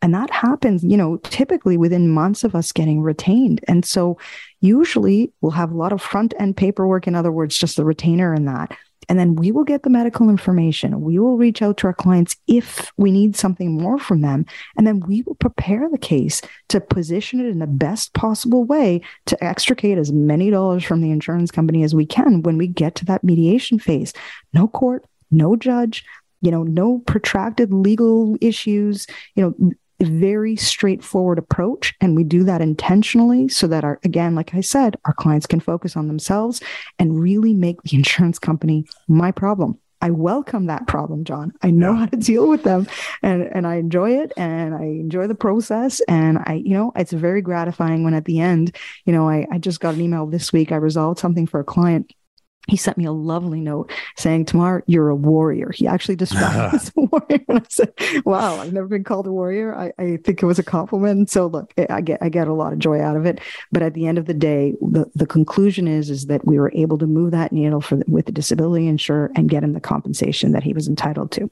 And 0.02 0.14
that 0.14 0.30
happens, 0.32 0.84
you 0.84 0.98
know, 0.98 1.18
typically 1.18 1.78
within 1.78 2.10
months 2.10 2.44
of 2.44 2.56
us 2.56 2.74
getting 2.74 3.02
retained. 3.02 3.64
And 3.70 3.86
so 3.86 4.18
usually 4.60 5.32
we'll 5.40 5.52
have 5.52 5.72
a 5.72 5.78
lot 5.78 5.94
of 5.94 6.02
front 6.02 6.34
end 6.40 6.58
paperwork, 6.58 7.08
in 7.08 7.16
other 7.16 7.32
words, 7.32 7.58
just 7.58 7.78
the 7.78 7.86
retainer 7.86 8.34
and 8.34 8.48
that. 8.50 8.76
And 9.10 9.20
then 9.20 9.36
we 9.36 9.52
will 9.52 9.64
get 9.64 9.84
the 9.84 9.90
medical 9.90 10.30
information. 10.30 11.02
We 11.02 11.20
will 11.20 11.38
reach 11.38 11.62
out 11.62 11.78
to 11.78 11.88
our 11.88 11.94
clients 11.94 12.36
if 12.48 12.92
we 12.98 13.12
need 13.12 13.36
something 13.36 13.72
more 13.72 13.98
from 13.98 14.22
them. 14.22 14.46
And 14.78 14.86
then 14.86 15.00
we 15.02 15.22
will 15.24 15.36
prepare 15.36 15.90
the 15.90 15.98
case 15.98 16.42
to 16.70 16.82
position 16.82 17.40
it 17.40 17.48
in 17.48 17.60
the 17.60 17.68
best 17.68 18.14
possible 18.14 18.64
way 18.66 19.02
to 19.26 19.44
extricate 19.44 19.98
as 19.98 20.12
many 20.12 20.50
dollars 20.50 20.84
from 20.84 21.02
the 21.02 21.12
insurance 21.12 21.52
company 21.52 21.84
as 21.84 21.96
we 21.96 22.06
can 22.06 22.42
when 22.42 22.58
we 22.58 22.68
get 22.68 22.96
to 22.96 23.06
that 23.06 23.24
mediation 23.24 23.80
phase. 23.80 24.14
No 24.54 24.68
court, 24.68 25.06
no 25.32 25.56
judge, 25.56 26.04
you 26.42 26.52
know, 26.52 26.64
no 26.64 27.00
protracted 27.00 27.74
legal 27.74 28.38
issues, 28.42 29.08
you 29.36 29.44
know, 29.44 29.72
very 30.08 30.56
straightforward 30.56 31.38
approach 31.38 31.94
and 32.02 32.16
we 32.16 32.24
do 32.24 32.44
that 32.44 32.62
intentionally 32.62 33.48
so 33.48 33.68
that 33.68 33.84
our 33.84 34.00
again 34.04 34.36
like 34.36 34.54
i 34.54 34.62
said 34.62 34.96
our 35.06 35.14
clients 35.14 35.46
can 35.46 35.60
focus 35.60 35.96
on 35.96 36.08
themselves 36.08 36.62
and 37.00 37.20
really 37.20 37.54
make 37.54 37.82
the 37.84 37.96
insurance 38.02 38.40
company 38.40 38.86
my 39.08 39.32
problem. 39.32 39.78
I 40.02 40.10
welcome 40.12 40.66
that 40.66 40.86
problem 40.88 41.24
john. 41.24 41.54
I 41.62 41.72
know 41.72 41.94
Yeah. 41.94 42.00
how 42.00 42.06
to 42.08 42.18
deal 42.18 42.50
with 42.50 42.64
them 42.64 42.88
and 43.22 43.44
and 43.44 43.66
i 43.66 43.76
enjoy 43.76 44.18
it 44.22 44.34
and 44.36 44.76
i 44.76 44.84
enjoy 44.84 45.28
the 45.28 45.36
process 45.36 46.02
and 46.10 46.38
i 46.40 46.62
you 46.66 46.74
know 46.74 46.92
it's 46.96 47.14
very 47.14 47.42
gratifying 47.42 48.04
when 48.04 48.14
at 48.14 48.26
the 48.26 48.40
end 48.42 48.76
you 49.06 49.14
know 49.14 49.30
i, 49.30 49.48
I 49.50 49.60
just 49.60 49.80
got 49.80 49.94
an 49.96 50.02
email 50.02 50.26
this 50.26 50.52
week. 50.52 50.72
I 50.74 50.76
resolved 50.76 51.20
something 51.20 51.48
for 51.48 51.62
a 51.62 51.64
client 51.64 52.12
he 52.68 52.78
sent 52.78 52.98
me 52.98 53.06
a 53.06 53.12
lovely 53.12 53.60
note 53.60 53.92
saying, 54.16 54.46
Tamar, 54.46 54.84
you're 54.88 55.10
a 55.10 55.16
warrior. 55.16 55.72
He 55.74 55.86
actually 55.86 56.16
described 56.16 56.74
me 56.74 56.80
as 56.80 56.90
a 56.90 56.92
warrior. 57.02 57.46
And 57.50 57.60
I 57.60 57.64
said, 57.68 57.94
Wow, 58.26 58.60
I've 58.60 58.72
never 58.72 58.88
been 58.88 59.04
called 59.04 59.28
a 59.28 59.32
warrior. 59.32 59.76
I, 59.76 59.92
I 60.00 60.18
think 60.24 60.42
it 60.42 60.46
was 60.46 60.60
a 60.60 60.64
compliment. 60.64 61.30
So 61.30 61.48
look, 61.48 61.74
I 61.90 62.00
get 62.00 62.20
I 62.22 62.30
get 62.30 62.48
a 62.48 62.54
lot 62.54 62.72
of 62.72 62.80
joy 62.80 63.02
out 63.02 63.18
of 63.18 63.26
it. 63.26 63.42
But 63.72 63.84
at 63.84 63.94
the 63.96 64.08
end 64.08 64.18
of 64.18 64.28
the 64.28 64.34
day, 64.34 64.76
the, 64.82 65.12
the 65.14 65.28
conclusion 65.28 65.88
is 65.88 66.10
is 66.10 66.28
that 66.28 66.48
we 66.48 66.58
were 66.58 66.72
able 66.74 66.98
to 67.00 67.08
move 67.08 67.32
that 67.32 67.52
needle 67.52 67.82
for 67.82 67.98
the, 67.98 68.06
with 68.08 68.28
the 68.28 68.32
disability 68.32 68.88
insurer 68.88 69.32
and 69.36 69.50
get 69.50 69.64
him 69.64 69.74
the 69.74 69.82
compensation 69.82 70.54
that 70.54 70.64
he 70.64 70.74
was 70.74 70.88
entitled 70.88 71.32
to. 71.32 71.52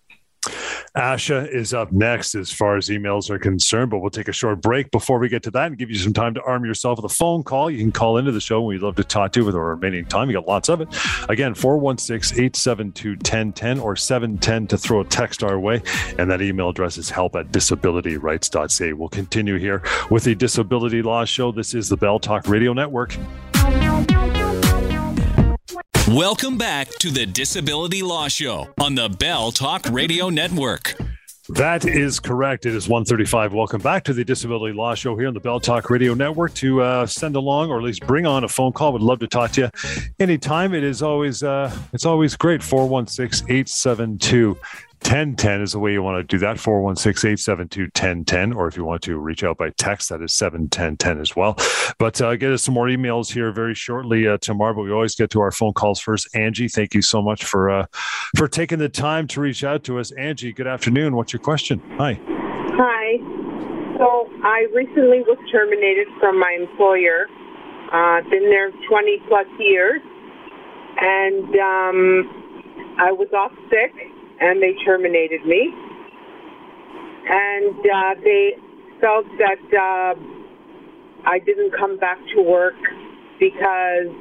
Asha 0.97 1.47
is 1.47 1.73
up 1.73 1.93
next 1.93 2.36
as 2.36 2.51
far 2.51 2.75
as 2.75 2.89
emails 2.89 3.30
are 3.30 3.39
concerned, 3.39 3.91
but 3.91 3.99
we'll 3.99 4.10
take 4.10 4.27
a 4.27 4.34
short 4.34 4.62
break 4.62 4.91
before 4.91 5.19
we 5.19 5.30
get 5.30 5.41
to 5.43 5.51
that 5.51 5.67
and 5.67 5.77
give 5.77 5.89
you 5.89 5.95
some 5.95 6.12
time 6.12 6.34
to 6.34 6.41
arm 6.43 6.65
yourself 6.65 7.01
with 7.01 7.10
a 7.10 7.15
phone 7.15 7.43
call. 7.43 7.71
You 7.71 7.77
can 7.77 7.93
call 7.93 8.17
into 8.17 8.34
the 8.34 8.41
show. 8.41 8.62
We'd 8.62 8.82
love 8.82 8.97
to 8.97 9.04
talk 9.04 9.32
to 9.34 9.39
you 9.39 9.45
with 9.45 9.56
our 9.56 9.69
remaining 9.69 10.06
time. 10.06 10.30
You 10.30 10.36
got 10.36 10.47
lots 10.49 10.67
of 10.67 10.82
it. 10.82 10.89
Again, 11.30 11.54
416 11.54 12.38
872 12.38 13.12
1010 13.12 13.80
or 13.80 13.95
710 13.95 14.67
to 14.67 14.77
throw 14.77 14.99
a 14.99 15.06
text 15.06 15.43
our 15.43 15.58
way. 15.58 15.82
And 16.17 16.30
that 16.30 16.41
email 16.41 16.69
address 16.69 16.97
is 16.97 17.10
help 17.10 17.38
at 17.38 17.54
disabilityrights.ca. 17.54 18.93
We'll 18.93 19.10
continue 19.10 19.58
here 19.58 19.84
with 20.10 20.25
the 20.25 20.36
Disability 20.36 21.01
Law 21.01 21.23
Show. 21.23 21.54
This 21.54 21.73
is 21.73 21.88
the 21.88 21.97
Bell 21.97 22.19
Talk 22.19 22.49
Radio 22.49 22.73
Network. 22.73 23.15
Welcome 26.13 26.58
back 26.58 26.89
to 27.00 27.10
the 27.10 27.26
Disability 27.26 28.04
Law 28.04 28.28
Show 28.28 28.67
on 28.82 28.95
the 28.95 29.08
Bell 29.08 29.50
Talk 29.54 29.86
Radio 29.89 30.28
Network. 30.28 30.93
That 31.47 31.86
is 31.86 32.19
correct. 32.19 32.65
It 32.65 32.76
is 32.76 32.89
135. 32.89 33.54
Welcome 33.54 33.80
back 33.80 34.04
to 34.04 34.13
the 34.13 34.26
Disability 34.26 34.76
Law 34.76 34.93
Show 34.93 35.15
here 35.15 35.30
on 35.30 35.34
the 35.34 35.39
Bell 35.39 35.62
Talk 35.62 35.89
Radio 35.89 36.13
Network. 36.13 36.54
To 36.56 36.82
uh, 36.82 37.06
send 37.06 37.38
along 37.38 37.69
or 37.69 37.78
at 37.78 37.84
least 37.86 38.06
bring 38.08 38.26
on 38.26 38.43
a 38.43 38.50
phone 38.50 38.74
call, 38.74 38.91
would 38.91 39.02
love 39.02 39.19
to 39.19 39.28
talk 39.28 39.52
to 39.52 39.62
you 39.62 39.69
anytime. 40.19 40.74
It 40.74 40.84
is 40.84 41.02
always 41.02 41.43
uh, 41.43 41.74
it's 41.93 42.06
always 42.06 42.36
great. 42.36 42.60
416-872 42.60 44.58
1010 45.04 45.62
is 45.62 45.72
the 45.74 45.80
way 45.80 45.92
you 45.92 46.02
want 46.04 46.18
to 46.18 46.24
do 46.24 46.38
that. 46.40 46.58
416-872-1010 46.58 48.56
or 48.56 48.68
if 48.68 48.78
you 48.78 48.86
want 48.86 49.02
to 49.04 49.18
reach 49.18 49.44
out 49.44 49.58
by 49.58 49.70
text 49.72 50.10
that 50.10 50.22
is 50.22 50.34
71010 50.34 51.20
as 51.20 51.36
well. 51.36 51.58
But 51.98 52.22
uh, 52.22 52.36
get 52.36 52.52
us 52.52 52.64
some 52.64 52.74
more 52.74 52.88
emails 52.88 53.32
here 53.32 53.52
very 53.52 53.76
shortly 53.76 54.28
uh, 54.28 54.38
Tamar 54.38 54.74
but 54.74 54.84
we 54.84 54.92
always 54.92 55.16
get 55.16 55.30
to 55.32 55.42
our 55.42 55.52
phone 55.52 55.74
calls 55.74 56.00
first. 56.00 56.30
Angie 56.36 56.68
thank 56.68 56.94
you 56.94 57.02
so 57.02 57.22
much 57.22 57.44
for 57.46 57.70
uh, 57.70 57.86
for 58.38 58.48
taking 58.48 58.80
the 58.80 58.90
time 58.90 59.28
to 59.28 59.42
reach 59.42 59.64
out 59.64 59.84
to 59.86 60.00
us. 60.00 60.12
Angie 60.12 60.54
good 60.54 60.68
afternoon. 60.68 61.16
What's 61.16 61.34
your 61.34 61.42
question? 61.42 61.82
Hi. 61.98 62.20
Hi. 62.24 63.18
So 63.98 64.30
I 64.44 64.66
recently 64.74 65.22
was 65.22 65.38
terminated 65.52 66.08
from 66.20 66.40
my 66.40 66.58
employer. 66.60 67.28
Uh, 67.94 68.22
been 68.30 68.50
there 68.50 68.72
20 68.90 69.22
plus 69.28 69.46
years, 69.60 70.02
and 70.98 71.46
um, 71.60 72.42
I 72.98 73.12
was 73.12 73.28
off 73.34 73.52
sick, 73.70 73.94
and 74.41 74.62
they 74.62 74.73
terminated 74.84 75.45
me. 75.45 75.73
And 77.30 77.75
uh, 77.80 78.21
they 78.23 78.54
felt 78.99 79.25
that 79.38 79.63
uh, 79.71 80.13
I 81.25 81.39
didn't 81.39 81.71
come 81.77 81.97
back 81.97 82.17
to 82.36 82.41
work 82.41 82.75
because 83.39 84.12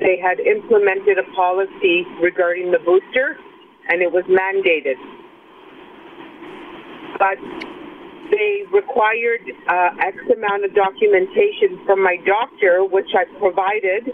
they 0.00 0.18
had 0.20 0.40
implemented 0.40 1.18
a 1.18 1.34
policy 1.36 2.04
regarding 2.20 2.72
the 2.72 2.78
booster, 2.84 3.36
and 3.88 4.02
it 4.02 4.10
was 4.10 4.24
mandated 4.24 4.96
but 7.18 7.40
they 8.30 8.64
required 8.72 9.40
uh, 9.68 9.90
X 10.00 10.16
amount 10.32 10.64
of 10.64 10.74
documentation 10.74 11.80
from 11.86 12.02
my 12.02 12.16
doctor, 12.26 12.84
which 12.84 13.08
I 13.14 13.24
provided, 13.38 14.12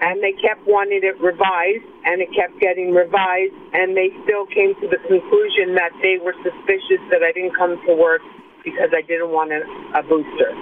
and 0.00 0.22
they 0.22 0.32
kept 0.38 0.62
wanting 0.66 1.02
it 1.02 1.18
revised, 1.18 1.86
and 2.06 2.22
it 2.22 2.30
kept 2.30 2.54
getting 2.62 2.94
revised, 2.94 3.54
and 3.74 3.96
they 3.96 4.14
still 4.22 4.46
came 4.46 4.74
to 4.78 4.86
the 4.86 5.00
conclusion 5.10 5.74
that 5.74 5.90
they 6.02 6.22
were 6.22 6.34
suspicious 6.46 7.02
that 7.10 7.26
I 7.26 7.34
didn't 7.34 7.58
come 7.58 7.74
to 7.86 7.92
work 7.98 8.22
because 8.62 8.94
I 8.94 9.02
didn't 9.02 9.34
want 9.34 9.50
a, 9.50 9.62
a 9.98 10.02
booster, 10.06 10.54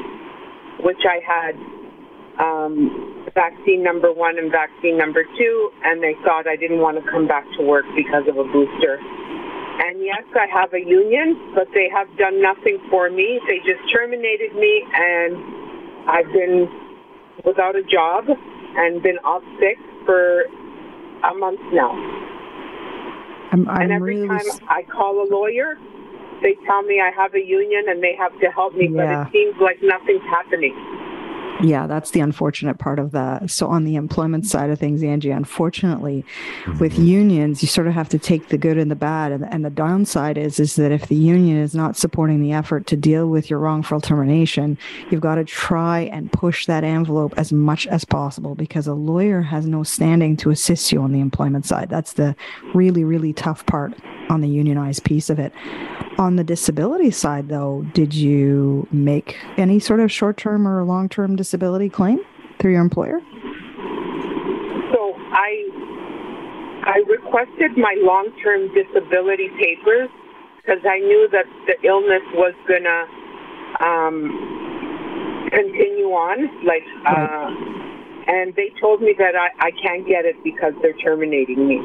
which 0.80 1.04
I 1.04 1.20
had 1.20 1.52
um, 2.40 3.28
vaccine 3.34 3.84
number 3.84 4.12
one 4.12 4.38
and 4.40 4.48
vaccine 4.50 4.96
number 4.96 5.24
two, 5.36 5.70
and 5.84 6.02
they 6.02 6.16
thought 6.24 6.48
I 6.48 6.56
didn't 6.56 6.80
want 6.80 6.96
to 6.96 7.04
come 7.10 7.28
back 7.28 7.44
to 7.58 7.62
work 7.64 7.84
because 7.92 8.24
of 8.28 8.40
a 8.40 8.46
booster. 8.48 8.96
And 9.76 10.00
yes, 10.00 10.24
I 10.32 10.48
have 10.48 10.72
a 10.72 10.80
union, 10.80 11.52
but 11.54 11.68
they 11.76 11.92
have 11.92 12.08
done 12.16 12.40
nothing 12.40 12.80
for 12.88 13.10
me. 13.10 13.40
They 13.44 13.60
just 13.60 13.84
terminated 13.92 14.56
me, 14.56 14.80
and 14.80 15.36
I've 16.08 16.32
been 16.32 16.68
without 17.44 17.76
a 17.76 17.84
job 17.84 18.24
and 18.76 19.02
been 19.02 19.18
off 19.24 19.42
sick 19.60 19.78
for 20.04 20.44
a 21.24 21.34
month 21.34 21.60
now. 21.72 21.92
I'm, 23.52 23.68
I'm 23.68 23.82
and 23.82 23.92
every 23.92 24.16
really 24.16 24.28
time 24.28 24.46
I 24.68 24.82
call 24.82 25.22
a 25.22 25.26
lawyer, 25.30 25.78
they 26.42 26.56
tell 26.66 26.82
me 26.82 27.00
I 27.00 27.10
have 27.14 27.34
a 27.34 27.40
union 27.40 27.84
and 27.88 28.02
they 28.02 28.14
have 28.18 28.32
to 28.40 28.50
help 28.50 28.74
me, 28.74 28.88
Yeah. 28.90 28.98
but 29.00 29.08
it 29.08 29.32
seems 29.32 29.56
like 29.60 29.78
nothing's 29.82 30.24
happening. 30.28 30.74
Yeah, 31.62 31.86
that's 31.86 32.10
the 32.10 32.20
unfortunate 32.20 32.78
part 32.78 32.98
of 32.98 33.12
that. 33.12 33.50
So, 33.50 33.66
on 33.68 33.84
the 33.84 33.96
employment 33.96 34.46
side 34.46 34.68
of 34.68 34.78
things, 34.78 35.02
Angie, 35.02 35.30
unfortunately, 35.30 36.24
mm-hmm. 36.64 36.78
with 36.78 36.98
unions, 36.98 37.62
you 37.62 37.68
sort 37.68 37.86
of 37.86 37.94
have 37.94 38.08
to 38.10 38.18
take 38.18 38.48
the 38.48 38.58
good 38.58 38.76
and 38.76 38.90
the 38.90 38.96
bad. 38.96 39.32
And, 39.32 39.44
and 39.50 39.64
the 39.64 39.70
downside 39.70 40.36
is, 40.36 40.60
is 40.60 40.76
that 40.76 40.92
if 40.92 41.06
the 41.06 41.14
union 41.14 41.56
is 41.56 41.74
not 41.74 41.96
supporting 41.96 42.42
the 42.42 42.52
effort 42.52 42.86
to 42.88 42.96
deal 42.96 43.28
with 43.28 43.48
your 43.48 43.58
wrongful 43.58 44.00
termination, 44.00 44.76
you've 45.10 45.22
got 45.22 45.36
to 45.36 45.44
try 45.44 46.00
and 46.00 46.30
push 46.30 46.66
that 46.66 46.84
envelope 46.84 47.32
as 47.38 47.52
much 47.52 47.86
as 47.86 48.04
possible 48.04 48.54
because 48.54 48.86
a 48.86 48.94
lawyer 48.94 49.40
has 49.40 49.66
no 49.66 49.82
standing 49.82 50.36
to 50.36 50.50
assist 50.50 50.92
you 50.92 51.00
on 51.00 51.12
the 51.12 51.20
employment 51.20 51.64
side. 51.64 51.88
That's 51.88 52.14
the 52.14 52.36
really, 52.74 53.04
really 53.04 53.32
tough 53.32 53.64
part 53.64 53.94
on 54.28 54.40
the 54.40 54.48
unionized 54.48 55.04
piece 55.04 55.30
of 55.30 55.38
it. 55.38 55.52
On 56.18 56.36
the 56.36 56.44
disability 56.44 57.10
side, 57.10 57.48
though, 57.48 57.84
did 57.92 58.14
you 58.14 58.88
make 58.90 59.36
any 59.58 59.78
sort 59.78 60.00
of 60.00 60.10
short 60.10 60.38
term 60.38 60.66
or 60.66 60.82
long 60.82 61.08
term 61.08 61.36
disability 61.46 61.88
claim 61.88 62.18
through 62.58 62.72
your 62.72 62.82
employer? 62.82 63.20
So 64.92 65.14
I 65.30 65.50
I 66.82 66.98
requested 67.08 67.78
my 67.78 67.94
long-term 68.02 68.74
disability 68.74 69.50
papers 69.62 70.08
because 70.56 70.82
I 70.84 70.98
knew 70.98 71.28
that 71.30 71.46
the 71.66 71.76
illness 71.86 72.22
was 72.34 72.54
gonna 72.66 73.06
um, 73.78 75.46
continue 75.50 76.10
on, 76.10 76.66
like, 76.66 76.82
uh, 77.06 77.50
and 78.26 78.54
they 78.56 78.72
told 78.80 79.00
me 79.00 79.14
that 79.18 79.34
I, 79.36 79.50
I 79.66 79.70
can't 79.82 80.06
get 80.06 80.24
it 80.24 80.36
because 80.42 80.74
they're 80.82 80.98
terminating 80.98 81.66
me. 81.68 81.78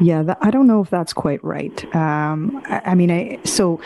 Yeah, 0.00 0.22
that, 0.22 0.38
I 0.40 0.50
don't 0.50 0.66
know 0.66 0.80
if 0.80 0.90
that's 0.90 1.12
quite 1.12 1.42
right. 1.44 1.84
Um, 1.94 2.62
I, 2.66 2.82
I, 2.86 2.94
mean, 2.94 3.10
I, 3.10 3.38
so 3.44 3.76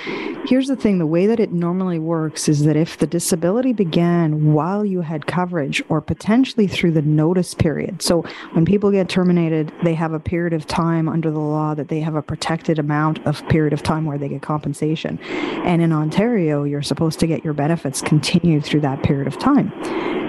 here's 0.46 0.68
the 0.68 0.76
thing 0.76 0.98
the 0.98 1.06
way 1.06 1.26
that 1.26 1.40
it 1.40 1.52
normally 1.52 1.98
works 1.98 2.48
is 2.48 2.64
that 2.64 2.76
if 2.76 2.98
the 2.98 3.06
disability 3.06 3.72
began 3.72 4.52
while 4.52 4.84
you 4.84 5.00
had 5.00 5.26
coverage 5.26 5.82
or 5.88 6.00
potentially 6.00 6.66
through 6.68 6.92
the 6.92 7.02
notice 7.02 7.54
period. 7.54 8.02
So 8.02 8.22
when 8.52 8.64
people 8.64 8.90
get 8.90 9.08
terminated, 9.08 9.72
they 9.82 9.94
have 9.94 10.12
a 10.12 10.20
period 10.20 10.52
of 10.52 10.66
time 10.66 11.08
under 11.08 11.30
the 11.30 11.38
law 11.38 11.74
that 11.74 11.88
they 11.88 12.00
have 12.00 12.14
a 12.14 12.22
protected 12.22 12.78
amount 12.78 13.24
of 13.26 13.46
period 13.48 13.72
of 13.72 13.82
time 13.82 14.04
where 14.04 14.18
they 14.18 14.28
get 14.28 14.42
compensation. 14.42 15.18
And 15.20 15.82
in 15.82 15.92
Ontario, 15.92 16.64
you're 16.64 16.82
supposed 16.82 17.18
to 17.20 17.26
get 17.26 17.44
your 17.44 17.54
benefits 17.54 18.00
continued 18.00 18.64
through 18.64 18.80
that 18.80 19.02
period 19.02 19.26
of 19.26 19.38
time. 19.38 19.72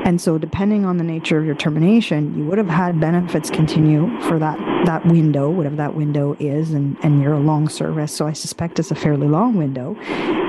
And 0.05 0.21
so, 0.21 0.37
depending 0.37 0.85
on 0.85 0.97
the 0.97 1.03
nature 1.03 1.37
of 1.37 1.45
your 1.45 1.55
termination, 1.55 2.37
you 2.37 2.45
would 2.45 2.57
have 2.57 2.69
had 2.69 2.99
benefits 2.99 3.49
continue 3.49 4.07
for 4.21 4.39
that 4.39 4.57
that 4.85 5.05
window, 5.05 5.49
whatever 5.67 5.89
that 5.89 5.97
window 5.97 6.33
is, 6.39 6.71
and, 6.71 6.97
and 7.03 7.21
you're 7.21 7.33
a 7.33 7.39
long 7.39 7.67
service. 7.67 8.15
So, 8.15 8.25
I 8.25 8.31
suspect 8.31 8.79
it's 8.79 8.91
a 8.91 8.95
fairly 8.95 9.27
long 9.27 9.55
window. 9.55 9.95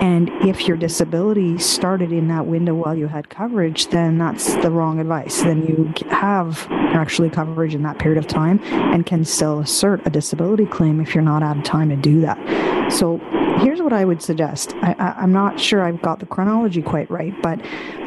And 0.01 0.31
if 0.47 0.69
your 0.69 0.77
disability 0.77 1.59
started 1.59 2.13
in 2.13 2.29
that 2.29 2.47
window 2.47 2.75
while 2.75 2.97
you 2.97 3.09
had 3.09 3.29
coverage, 3.29 3.89
then 3.89 4.19
that's 4.19 4.55
the 4.57 4.71
wrong 4.71 5.01
advice. 5.01 5.43
Then 5.43 5.67
you 5.67 5.93
have 6.11 6.69
actually 6.71 7.31
coverage 7.31 7.75
in 7.75 7.83
that 7.83 7.99
period 7.99 8.19
of 8.19 8.29
time 8.29 8.61
and 8.63 9.05
can 9.05 9.25
still 9.25 9.59
assert 9.59 10.07
a 10.07 10.11
disability 10.11 10.67
claim 10.67 11.01
if 11.01 11.15
you're 11.15 11.25
not 11.25 11.43
out 11.43 11.57
of 11.57 11.65
time 11.65 11.89
to 11.89 11.97
do 11.97 12.21
that. 12.21 12.93
So, 12.93 13.19
here's 13.59 13.83
what 13.83 13.93
I 13.93 14.05
would 14.05 14.23
suggest. 14.23 14.75
I, 14.83 15.15
am 15.19 15.33
not 15.33 15.59
sure 15.59 15.83
I've 15.83 16.01
got 16.01 16.21
the 16.21 16.27
chronology 16.27 16.81
quite 16.81 17.11
right, 17.11 17.35
but 17.43 17.59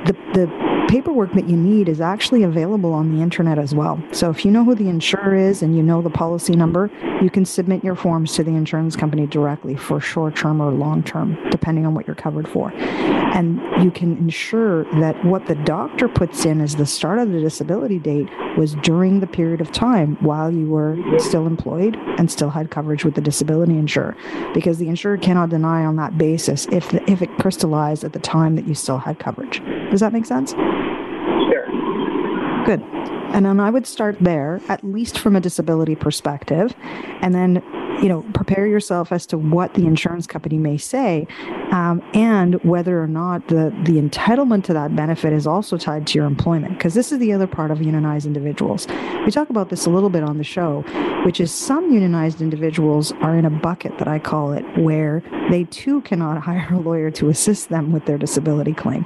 the, 0.05 0.13
the 0.33 0.70
paperwork 0.91 1.31
that 1.31 1.47
you 1.47 1.55
need 1.55 1.87
is 1.87 2.01
actually 2.01 2.43
available 2.43 2.91
on 2.91 3.15
the 3.15 3.23
internet 3.23 3.57
as 3.57 3.73
well. 3.73 4.03
So 4.11 4.29
if 4.29 4.43
you 4.43 4.51
know 4.51 4.65
who 4.65 4.75
the 4.75 4.89
insurer 4.89 5.33
is 5.33 5.61
and 5.61 5.73
you 5.73 5.81
know 5.81 6.01
the 6.01 6.09
policy 6.09 6.53
number, 6.53 6.91
you 7.21 7.29
can 7.29 7.45
submit 7.45 7.81
your 7.81 7.95
forms 7.95 8.33
to 8.33 8.43
the 8.43 8.51
insurance 8.51 8.97
company 8.97 9.25
directly 9.25 9.77
for 9.77 10.01
short 10.01 10.35
term 10.35 10.59
or 10.59 10.69
long 10.69 11.01
term, 11.01 11.37
depending 11.49 11.85
on 11.85 11.95
what 11.95 12.07
you're 12.07 12.15
covered 12.17 12.45
for. 12.45 12.73
And 12.73 13.61
you 13.81 13.89
can 13.89 14.17
ensure 14.17 14.83
that 14.99 15.23
what 15.23 15.45
the 15.45 15.55
doctor 15.55 16.09
puts 16.09 16.43
in 16.43 16.59
as 16.59 16.75
the 16.75 16.85
start 16.85 17.19
of 17.19 17.31
the 17.31 17.39
disability 17.39 17.97
date 17.97 18.27
was 18.57 18.75
during 18.83 19.21
the 19.21 19.27
period 19.27 19.61
of 19.61 19.71
time 19.71 20.17
while 20.19 20.51
you 20.51 20.67
were 20.67 20.97
still 21.19 21.47
employed 21.47 21.95
and 22.17 22.29
still 22.29 22.49
had 22.49 22.69
coverage 22.69 23.05
with 23.05 23.15
the 23.15 23.21
disability 23.21 23.77
insurer, 23.77 24.17
because 24.53 24.77
the 24.77 24.89
insurer 24.89 25.17
cannot 25.17 25.51
deny 25.51 25.85
on 25.85 25.95
that 25.95 26.17
basis 26.17 26.67
if 26.69 26.89
the, 26.91 27.09
if 27.09 27.21
it 27.21 27.29
crystallized 27.37 28.03
at 28.03 28.11
the 28.11 28.19
time 28.19 28.57
that 28.57 28.67
you 28.67 28.75
still 28.75 28.97
had 28.97 29.19
coverage. 29.19 29.61
Does 29.91 29.99
that 29.99 30.13
make 30.13 30.25
sense? 30.25 30.51
Sure. 30.51 31.67
Good. 32.65 32.81
And 33.33 33.45
then 33.45 33.59
I 33.59 33.69
would 33.69 33.85
start 33.85 34.17
there, 34.19 34.59
at 34.67 34.83
least 34.83 35.19
from 35.19 35.35
a 35.35 35.39
disability 35.39 35.95
perspective, 35.95 36.73
and 37.21 37.35
then 37.35 37.61
you 38.01 38.09
know, 38.09 38.23
prepare 38.33 38.65
yourself 38.65 39.11
as 39.11 39.25
to 39.27 39.37
what 39.37 39.75
the 39.75 39.85
insurance 39.85 40.25
company 40.25 40.57
may 40.57 40.77
say, 40.77 41.27
um, 41.71 42.01
and 42.13 42.55
whether 42.63 43.01
or 43.01 43.07
not 43.07 43.47
the 43.47 43.73
the 43.83 44.01
entitlement 44.01 44.63
to 44.65 44.73
that 44.73 44.95
benefit 44.95 45.33
is 45.33 45.45
also 45.45 45.77
tied 45.77 46.07
to 46.07 46.17
your 46.17 46.25
employment. 46.25 46.77
Because 46.77 46.93
this 46.93 47.11
is 47.11 47.19
the 47.19 47.31
other 47.31 47.47
part 47.47 47.71
of 47.71 47.81
unionized 47.81 48.25
individuals. 48.25 48.87
We 49.25 49.31
talk 49.31 49.49
about 49.49 49.69
this 49.69 49.85
a 49.85 49.89
little 49.89 50.09
bit 50.09 50.23
on 50.23 50.37
the 50.37 50.43
show, 50.43 50.81
which 51.25 51.39
is 51.39 51.51
some 51.51 51.91
unionized 51.91 52.41
individuals 52.41 53.11
are 53.21 53.35
in 53.37 53.45
a 53.45 53.49
bucket 53.49 53.97
that 53.99 54.07
I 54.07 54.19
call 54.19 54.53
it, 54.53 54.65
where 54.77 55.21
they 55.49 55.65
too 55.65 56.01
cannot 56.01 56.41
hire 56.41 56.67
a 56.73 56.79
lawyer 56.79 57.11
to 57.11 57.29
assist 57.29 57.69
them 57.69 57.91
with 57.91 58.05
their 58.05 58.17
disability 58.17 58.73
claim. 58.73 59.05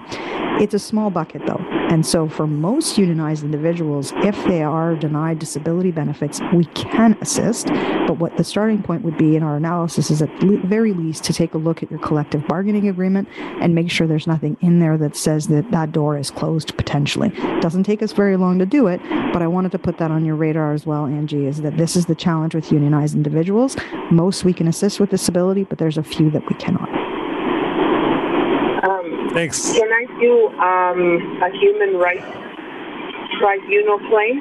It's 0.57 0.73
a 0.73 0.79
small 0.79 1.09
bucket 1.09 1.45
though. 1.45 1.63
And 1.89 2.05
so 2.05 2.27
for 2.27 2.47
most 2.47 2.97
unionized 2.97 3.43
individuals, 3.43 4.11
if 4.17 4.35
they 4.45 4.63
are 4.63 4.95
denied 4.95 5.39
disability 5.39 5.91
benefits, 5.91 6.41
we 6.53 6.65
can 6.65 7.17
assist. 7.21 7.67
But 7.67 8.17
what 8.17 8.37
the 8.37 8.43
starting 8.43 8.81
point 8.81 9.03
would 9.03 9.17
be 9.17 9.35
in 9.35 9.43
our 9.43 9.55
analysis 9.55 10.09
is 10.11 10.21
at 10.21 10.39
the 10.39 10.57
very 10.65 10.93
least 10.93 11.23
to 11.25 11.33
take 11.33 11.53
a 11.53 11.57
look 11.57 11.83
at 11.83 11.91
your 11.91 11.99
collective 11.99 12.47
bargaining 12.47 12.87
agreement 12.87 13.27
and 13.61 13.75
make 13.75 13.91
sure 13.91 14.07
there's 14.07 14.27
nothing 14.27 14.57
in 14.61 14.79
there 14.79 14.97
that 14.97 15.15
says 15.15 15.47
that 15.47 15.71
that 15.71 15.91
door 15.91 16.17
is 16.17 16.31
closed 16.31 16.75
potentially. 16.75 17.31
It 17.35 17.61
doesn't 17.61 17.83
take 17.83 18.01
us 18.01 18.11
very 18.11 18.35
long 18.35 18.59
to 18.59 18.65
do 18.65 18.87
it, 18.87 18.99
but 19.31 19.41
I 19.41 19.47
wanted 19.47 19.71
to 19.73 19.79
put 19.79 19.97
that 19.99 20.11
on 20.11 20.25
your 20.25 20.35
radar 20.35 20.73
as 20.73 20.85
well, 20.85 21.05
Angie, 21.05 21.45
is 21.45 21.61
that 21.61 21.77
this 21.77 21.95
is 21.95 22.07
the 22.07 22.15
challenge 22.15 22.55
with 22.55 22.71
unionized 22.71 23.15
individuals. 23.15 23.77
Most 24.11 24.43
we 24.43 24.53
can 24.53 24.67
assist 24.67 24.99
with 24.99 25.11
disability, 25.11 25.63
but 25.63 25.77
there's 25.77 25.97
a 25.97 26.03
few 26.03 26.29
that 26.31 26.47
we 26.49 26.55
cannot. 26.55 26.89
Thanks. 29.35 29.73
Can 29.73 29.91
I 29.91 30.05
do 30.21 30.47
um, 30.63 31.41
a 31.43 31.51
human 31.59 31.97
rights 31.99 32.23
tribunal 33.37 33.99
claim? 34.07 34.39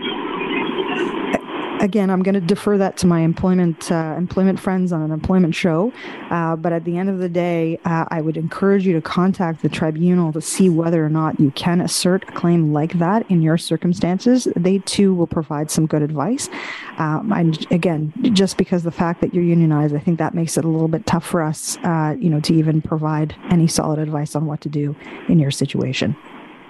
Again, 1.85 2.09
I'm 2.09 2.23
going 2.23 2.35
to 2.35 2.40
defer 2.40 2.79
that 2.79 2.97
to 2.99 3.07
my 3.07 3.20
employment 3.20 3.92
uh, 3.92 4.14
employment 4.16 4.59
friends 4.59 4.90
on 4.90 5.03
an 5.03 5.11
employment 5.12 5.55
show. 5.55 5.92
Uh, 6.31 6.57
but 6.57 6.73
at 6.73 6.85
the 6.85 6.97
end 6.97 7.11
of 7.11 7.18
the 7.18 7.29
day, 7.29 7.79
uh, 7.85 8.07
I 8.09 8.23
would 8.23 8.38
encourage 8.38 8.87
you 8.87 8.94
to 8.94 9.03
contact 9.03 9.61
the 9.61 9.68
tribunal 9.68 10.33
to 10.33 10.40
see 10.40 10.70
whether 10.70 11.05
or 11.05 11.11
not 11.11 11.38
you 11.38 11.51
can 11.51 11.83
assert 11.83 12.25
a 12.29 12.33
claim 12.33 12.73
like 12.73 12.94
that 12.94 13.31
in 13.31 13.42
your 13.42 13.59
circumstances. 13.59 14.49
They 14.57 14.79
too 14.79 15.14
will 15.14 15.27
provide 15.27 15.70
some 15.70 15.87
good 15.87 16.03
advice. 16.03 16.49
Um, 16.97 17.33
and 17.33 17.70
again, 17.70 18.12
just 18.33 18.57
because 18.57 18.83
the 18.83 18.90
fact 18.90 19.20
that 19.20 19.35
you're 19.35 19.44
unionized, 19.44 19.94
I 19.94 19.99
think 19.99 20.18
that 20.18 20.35
makes 20.35 20.57
it 20.57 20.64
a 20.64 20.68
little 20.68 20.88
bit 20.88 21.05
tough 21.05 21.27
for 21.27 21.42
us, 21.42 21.77
uh, 21.85 22.16
you 22.18 22.31
know, 22.31 22.40
to 22.40 22.55
even 22.55 22.81
provide 22.81 23.37
any 23.51 23.66
solid 23.66 23.99
advice 23.99 24.35
on 24.35 24.47
what 24.47 24.62
to 24.62 24.70
do 24.70 24.97
in 25.29 25.38
your 25.38 25.51
situation. 25.51 26.16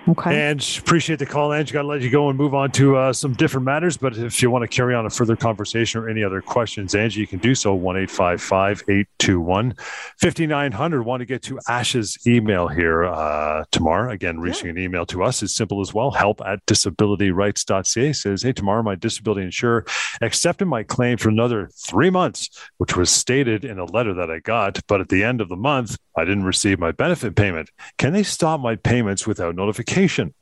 Okay. 0.06 0.50
And 0.50 0.60
appreciate 0.78 1.18
the 1.18 1.26
call, 1.26 1.52
Ange. 1.54 1.72
Got 1.72 1.82
to 1.82 1.88
let 1.88 2.02
you 2.02 2.10
go 2.10 2.28
and 2.28 2.38
move 2.38 2.54
on 2.54 2.70
to 2.72 2.96
uh, 2.96 3.12
some 3.12 3.32
different 3.32 3.64
matters. 3.64 3.96
But 3.96 4.16
if 4.18 4.42
you 4.42 4.50
want 4.50 4.62
to 4.62 4.68
carry 4.68 4.94
on 4.94 5.06
a 5.06 5.10
further 5.10 5.34
conversation 5.34 6.00
or 6.00 6.08
any 6.08 6.22
other 6.22 6.42
questions, 6.42 6.94
Angie, 6.94 7.20
you 7.20 7.26
can 7.26 7.38
do 7.38 7.54
so 7.54 7.74
1 7.74 7.96
821 7.96 9.74
5900. 10.20 11.02
Want 11.02 11.20
to 11.20 11.26
get 11.26 11.42
to 11.44 11.58
Ash's 11.68 12.18
email 12.26 12.68
here 12.68 13.04
uh, 13.04 13.64
Tamar. 13.70 14.10
Again, 14.10 14.40
reaching 14.40 14.66
yeah. 14.66 14.72
an 14.72 14.78
email 14.78 15.06
to 15.06 15.22
us 15.22 15.42
is 15.42 15.54
simple 15.54 15.80
as 15.80 15.94
well 15.94 16.10
help 16.10 16.40
at 16.44 16.64
disabilityrights.ca 16.66 18.12
says, 18.12 18.42
Hey, 18.42 18.52
Tamar 18.52 18.82
my 18.82 18.94
disability 18.94 19.42
insurer 19.42 19.86
accepted 20.20 20.66
my 20.66 20.82
claim 20.82 21.16
for 21.16 21.30
another 21.30 21.70
three 21.74 22.10
months, 22.10 22.50
which 22.76 22.96
was 22.96 23.10
stated 23.10 23.64
in 23.64 23.78
a 23.78 23.84
letter 23.84 24.12
that 24.14 24.30
I 24.30 24.40
got. 24.40 24.80
But 24.86 25.00
at 25.00 25.08
the 25.08 25.24
end 25.24 25.40
of 25.40 25.48
the 25.48 25.56
month, 25.56 25.96
I 26.16 26.24
didn't 26.24 26.44
receive 26.44 26.78
my 26.78 26.92
benefit 26.92 27.34
payment. 27.36 27.70
Can 27.98 28.12
they 28.12 28.22
stop 28.22 28.60
my 28.60 28.76
payments 28.76 29.26
without 29.26 29.54
notification? 29.54 30.34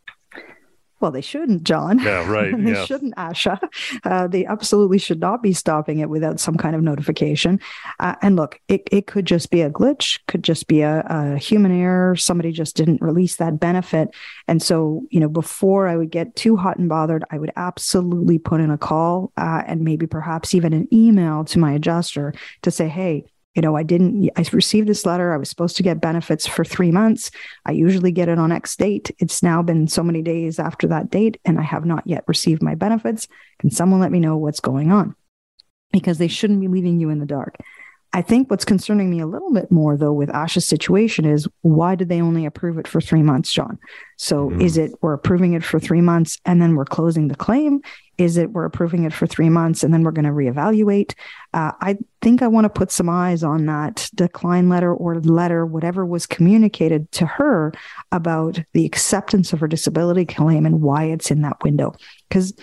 Well, 1.03 1.11
they 1.11 1.21
shouldn't, 1.21 1.65
John. 1.65 1.99
Yeah, 1.99 2.31
right. 2.31 2.57
they 2.65 2.75
yeah. 2.75 2.85
shouldn't, 2.85 3.17
Asha. 3.17 3.59
Uh, 4.05 4.29
they 4.29 4.47
absolutely 4.47 4.99
should 4.99 5.19
not 5.19 5.43
be 5.43 5.53
stopping 5.53 5.99
it 5.99 6.09
without 6.09 6.39
some 6.39 6.57
kind 6.57 6.77
of 6.77 6.83
notification. 6.83 7.59
Uh, 7.99 8.15
and 8.23 8.37
look, 8.37 8.61
it, 8.69 8.83
it 8.93 9.09
could 9.09 9.27
just 9.27 9.51
be 9.51 9.63
a 9.63 9.71
glitch, 9.71 10.21
could 10.29 10.45
just 10.45 10.69
be 10.69 10.83
a, 10.83 11.05
a, 11.09 11.39
human 11.39 11.73
error. 11.73 12.15
Somebody 12.15 12.53
just 12.53 12.77
didn't 12.77 13.03
release 13.03 13.35
that 13.37 13.59
benefit. 13.59 14.11
And 14.47 14.63
so, 14.63 15.03
you 15.11 15.19
know, 15.19 15.29
before 15.29 15.89
I 15.89 15.97
would 15.97 16.11
get 16.13 16.37
too 16.37 16.57
hot 16.57 16.79
and 16.79 16.89
bothered, 16.89 17.25
I 17.33 17.39
would 17.39 17.53
absolutely 17.57 18.39
put 18.39 18.61
in 18.61 18.71
a 18.71 18.79
call 18.79 19.33
uh, 19.37 19.65
and 19.67 19.81
maybe 19.81 20.07
perhaps 20.07 20.55
even 20.55 20.73
an 20.73 20.87
email 20.93 21.45
to 21.47 21.59
my 21.59 21.73
adjuster 21.73 22.33
to 22.63 22.71
say, 22.71 22.87
hey, 22.87 23.25
you 23.55 23.61
know, 23.61 23.77
I 23.77 23.83
didn't, 23.83 24.31
I 24.37 24.45
received 24.53 24.89
this 24.89 25.05
letter. 25.05 25.33
I 25.33 25.37
was 25.37 25.51
supposed 25.51 25.77
to 25.77 25.83
get 25.83 26.01
benefits 26.01 26.47
for 26.47 26.65
three 26.65 26.91
months. 26.91 27.31
I 27.67 27.73
usually 27.73 28.13
get 28.13 28.29
it 28.29 28.39
on 28.39 28.51
X 28.51 28.75
date. 28.77 29.11
It's 29.19 29.43
now 29.43 29.63
been 29.63 29.89
so 29.89 30.03
many 30.03 30.23
days 30.23 30.59
after 30.59 30.87
that 30.89 31.11
date, 31.11 31.39
and 31.45 31.59
I 31.59 31.63
have 31.63 31.85
not 31.85 32.07
yet 32.07 32.25
received 32.27 32.63
my 32.63 32.75
benefits. 32.75 33.29
Can 33.59 33.71
someone 33.71 34.01
let 34.01 34.13
me 34.13 34.21
know 34.21 34.39
what's 34.39 34.61
going 34.61 34.91
on? 34.91 35.15
Because 35.93 36.17
they 36.17 36.29
shouldn't 36.29 36.61
be 36.61 36.69
leaving 36.69 36.99
you 36.99 37.11
in 37.11 37.19
the 37.19 37.27
dark. 37.27 37.57
I 38.15 38.21
think 38.21 38.51
what's 38.51 38.65
concerning 38.65 39.11
me 39.11 39.21
a 39.21 39.27
little 39.27 39.53
bit 39.53 39.71
more, 39.71 39.97
though, 39.97 40.13
with 40.13 40.29
Asha's 40.31 40.67
situation 40.67 41.25
is 41.25 41.49
why 41.63 41.95
did 41.95 42.11
they 42.11 42.21
only 42.21 42.45
approve 42.45 42.77
it 42.77 42.87
for 42.87 43.01
three 43.01 43.23
months, 43.23 43.51
John? 43.51 43.79
So 44.17 44.51
mm. 44.51 44.63
is 44.63 44.77
it 44.77 44.93
we're 45.01 45.15
approving 45.15 45.55
it 45.55 45.65
for 45.65 45.81
three 45.81 46.03
months 46.03 46.39
and 46.45 46.61
then 46.61 46.77
we're 46.77 46.85
closing 46.85 47.29
the 47.29 47.35
claim? 47.35 47.81
Is 48.19 48.37
it 48.37 48.51
we're 48.51 48.67
approving 48.67 49.05
it 49.05 49.15
for 49.15 49.27
three 49.27 49.49
months 49.49 49.83
and 49.83 49.93
then 49.93 50.03
we're 50.03 50.13
going 50.13 50.27
to 50.27 50.31
reevaluate? 50.31 51.15
Uh, 51.55 51.73
I 51.81 51.97
think 52.21 52.43
I 52.43 52.49
want 52.49 52.67
to 52.67 52.69
put 52.69 52.93
some 52.93 53.09
eyes 53.09 53.43
on 53.43 53.65
that 53.67 54.11
decline 54.15 54.69
letter 54.69 54.95
or 54.95 55.19
letter, 55.21 55.65
whatever 55.65 56.05
was 56.05 56.27
communicated 56.27 57.11
to 57.13 57.27
her 57.27 57.73
about 58.13 58.61
the 58.75 58.85
acceptance 58.85 59.53
of 59.53 59.61
her 59.61 59.69
disability 59.69 60.27
claim 60.27 60.67
and 60.67 60.83
why 60.83 61.05
it's 61.05 61.31
in 61.31 61.41
that 61.43 61.63
window. 61.65 61.95
Because 62.33 62.55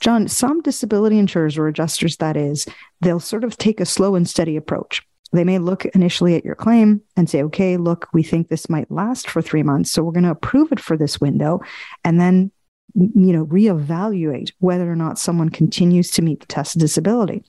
John, 0.00 0.28
some 0.28 0.62
disability 0.62 1.18
insurers 1.18 1.58
or 1.58 1.68
adjusters, 1.68 2.16
that 2.16 2.36
is, 2.36 2.66
they'll 3.02 3.20
sort 3.20 3.44
of 3.44 3.58
take 3.58 3.80
a 3.80 3.84
slow 3.84 4.14
and 4.14 4.26
steady 4.26 4.56
approach. 4.56 5.02
They 5.32 5.44
may 5.44 5.58
look 5.58 5.84
initially 5.84 6.36
at 6.36 6.44
your 6.44 6.54
claim 6.54 7.02
and 7.16 7.28
say, 7.28 7.42
okay, 7.42 7.76
look, 7.76 8.08
we 8.14 8.22
think 8.22 8.48
this 8.48 8.70
might 8.70 8.90
last 8.90 9.28
for 9.28 9.42
three 9.42 9.62
months. 9.62 9.90
So 9.90 10.02
we're 10.02 10.12
going 10.12 10.24
to 10.24 10.30
approve 10.30 10.72
it 10.72 10.80
for 10.80 10.96
this 10.96 11.20
window. 11.20 11.60
And 12.02 12.18
then 12.18 12.50
you 12.94 13.32
know, 13.32 13.46
reevaluate 13.46 14.52
whether 14.58 14.90
or 14.90 14.96
not 14.96 15.18
someone 15.18 15.48
continues 15.48 16.10
to 16.12 16.22
meet 16.22 16.40
the 16.40 16.46
test 16.46 16.76
of 16.76 16.80
disability. 16.80 17.44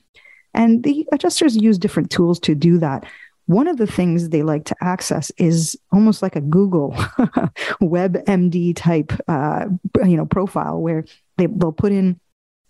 And 0.54 0.82
the 0.82 1.06
adjusters 1.12 1.56
use 1.56 1.78
different 1.78 2.10
tools 2.10 2.38
to 2.40 2.54
do 2.54 2.78
that. 2.78 3.04
One 3.46 3.66
of 3.66 3.76
the 3.76 3.86
things 3.86 4.28
they 4.28 4.42
like 4.42 4.64
to 4.66 4.76
access 4.80 5.32
is 5.36 5.76
almost 5.90 6.22
like 6.22 6.36
a 6.36 6.40
Google 6.40 6.92
WebMD 7.82 8.76
type, 8.76 9.12
uh, 9.26 9.66
you 10.04 10.16
know, 10.16 10.26
profile 10.26 10.80
where 10.80 11.04
they, 11.36 11.46
they'll 11.46 11.72
put 11.72 11.92
in 11.92 12.20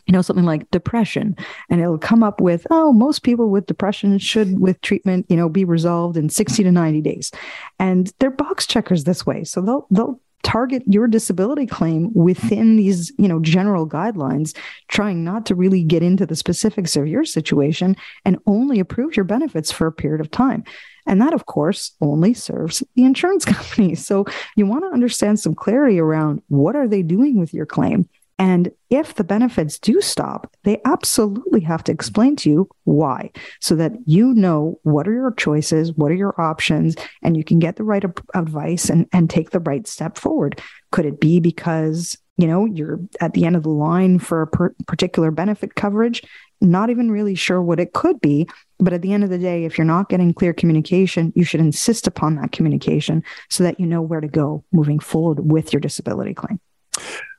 you 0.07 0.13
know 0.13 0.23
something 0.23 0.45
like 0.45 0.71
depression 0.71 1.37
and 1.71 1.81
it'll 1.81 1.99
come 1.99 2.23
up 2.23 2.41
with 2.41 2.67
oh 2.71 2.93
most 2.93 3.23
people 3.23 3.51
with 3.51 3.67
depression 3.67 4.19
should 4.19 4.59
with 4.59 4.81
treatment 4.81 5.27
you 5.29 5.37
know 5.37 5.49
be 5.49 5.65
resolved 5.65 6.17
in 6.17 6.29
60 6.29 6.65
to 6.65 6.73
90 6.73 7.01
days. 7.01 7.31
And 7.79 8.13
they're 8.19 8.31
box 8.31 8.67
checkers 8.67 9.05
this 9.05 9.25
way. 9.25 9.45
So 9.45 9.61
they'll 9.61 9.87
they'll 9.91 10.21
target 10.43 10.83
your 10.87 11.07
disability 11.07 11.67
claim 11.67 12.13
within 12.15 12.77
these 12.77 13.13
you 13.17 13.29
know 13.29 13.39
general 13.41 13.89
guidelines 13.89 14.57
trying 14.89 15.23
not 15.23 15.47
to 15.47 15.55
really 15.55 15.85
get 15.85 16.03
into 16.03 16.27
the 16.27 16.37
specifics 16.37 16.97
of 16.97 17.07
your 17.07 17.25
situation 17.25 17.97
and 18.25 18.39
only 18.47 18.81
approve 18.81 19.17
your 19.17 19.25
benefits 19.25 19.71
for 19.71 19.87
a 19.87 19.93
period 19.93 20.21
of 20.21 20.31
time. 20.31 20.65
And 21.07 21.21
that 21.21 21.33
of 21.33 21.47
course 21.47 21.93
only 22.01 22.35
serves 22.35 22.83
the 22.97 23.05
insurance 23.05 23.45
company. 23.57 23.95
So 23.95 24.25
you 24.57 24.67
want 24.67 24.83
to 24.83 24.93
understand 24.93 25.39
some 25.39 25.55
clarity 25.55 26.01
around 26.01 26.43
what 26.49 26.75
are 26.75 26.89
they 26.89 27.03
doing 27.03 27.39
with 27.39 27.55
your 27.55 27.67
claim 27.67 28.09
and 28.43 28.73
if 28.91 29.15
the 29.15 29.23
benefits 29.23 29.79
do 29.79 30.01
stop, 30.01 30.53
they 30.65 30.81
absolutely 30.85 31.61
have 31.61 31.85
to 31.85 31.93
explain 31.93 32.35
to 32.37 32.51
you 32.51 32.69
why, 32.83 33.31
so 33.61 33.77
that 33.77 33.93
you 34.05 34.35
know 34.35 34.81
what 34.83 35.07
are 35.07 35.13
your 35.13 35.31
choices, 35.31 35.93
what 35.93 36.11
are 36.11 36.17
your 36.17 36.35
options, 36.41 36.97
and 37.23 37.37
you 37.37 37.45
can 37.45 37.61
get 37.61 37.77
the 37.77 37.85
right 37.85 38.05
advice 38.35 38.91
and, 38.91 39.07
and 39.13 39.31
take 39.31 39.51
the 39.51 39.61
right 39.61 39.87
step 39.87 40.19
forward. 40.19 40.61
Could 40.91 41.07
it 41.07 41.21
be 41.21 41.39
because 41.39 42.19
you 42.37 42.49
know 42.49 42.65
you're 42.65 42.99
at 43.21 43.35
the 43.35 43.45
end 43.45 43.55
of 43.55 43.63
the 43.63 43.69
line 43.69 44.19
for 44.19 44.43
a 44.43 44.49
per- 44.49 44.75
particular 44.89 45.31
benefit 45.31 45.77
coverage 45.77 46.25
not 46.61 46.91
even 46.91 47.13
really 47.13 47.35
sure 47.35 47.61
what 47.61 47.79
it 47.79 47.93
could 47.93 48.19
be 48.23 48.49
but 48.79 48.95
at 48.95 49.03
the 49.03 49.13
end 49.13 49.23
of 49.23 49.29
the 49.29 49.39
day 49.39 49.65
if 49.65 49.77
you're 49.77 49.85
not 49.85 50.09
getting 50.09 50.33
clear 50.33 50.55
communication 50.55 51.31
you 51.37 51.45
should 51.45 51.61
insist 51.61 52.07
upon 52.07 52.37
that 52.37 52.51
communication 52.51 53.23
so 53.51 53.63
that 53.63 53.79
you 53.79 53.85
know 53.85 54.01
where 54.01 54.23
to 54.23 54.29
go 54.29 54.65
moving 54.73 54.99
forward 54.99 55.53
with 55.53 55.75
your 55.75 55.81
disability 55.81 56.33
claim 56.33 56.59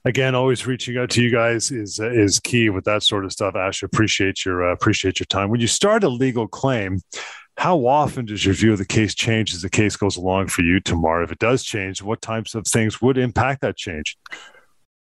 again, 0.05 0.35
always 0.35 0.65
reaching 0.65 0.97
out 0.97 1.09
to 1.11 1.23
you 1.23 1.29
guys 1.29 1.71
is 1.71 1.99
is 1.99 2.39
key 2.39 2.69
with 2.69 2.85
that 2.85 3.03
sort 3.03 3.25
of 3.25 3.31
stuff. 3.31 3.55
Ash, 3.55 3.83
appreciate 3.83 4.45
your 4.45 4.69
uh, 4.69 4.73
appreciate 4.73 5.19
your 5.19 5.25
time. 5.25 5.49
When 5.49 5.61
you 5.61 5.67
start 5.67 6.03
a 6.03 6.09
legal 6.09 6.47
claim, 6.47 7.01
how 7.57 7.85
often 7.85 8.25
does 8.25 8.45
your 8.45 8.55
view 8.55 8.73
of 8.73 8.79
the 8.79 8.85
case 8.85 9.13
change 9.13 9.53
as 9.53 9.61
the 9.61 9.69
case 9.69 9.95
goes 9.95 10.17
along 10.17 10.47
for 10.47 10.63
you, 10.63 10.79
Tamar? 10.79 11.23
If 11.23 11.31
it 11.31 11.39
does 11.39 11.63
change, 11.63 12.01
what 12.01 12.21
types 12.21 12.55
of 12.55 12.65
things 12.65 13.01
would 13.01 13.17
impact 13.17 13.61
that 13.61 13.77
change? 13.77 14.17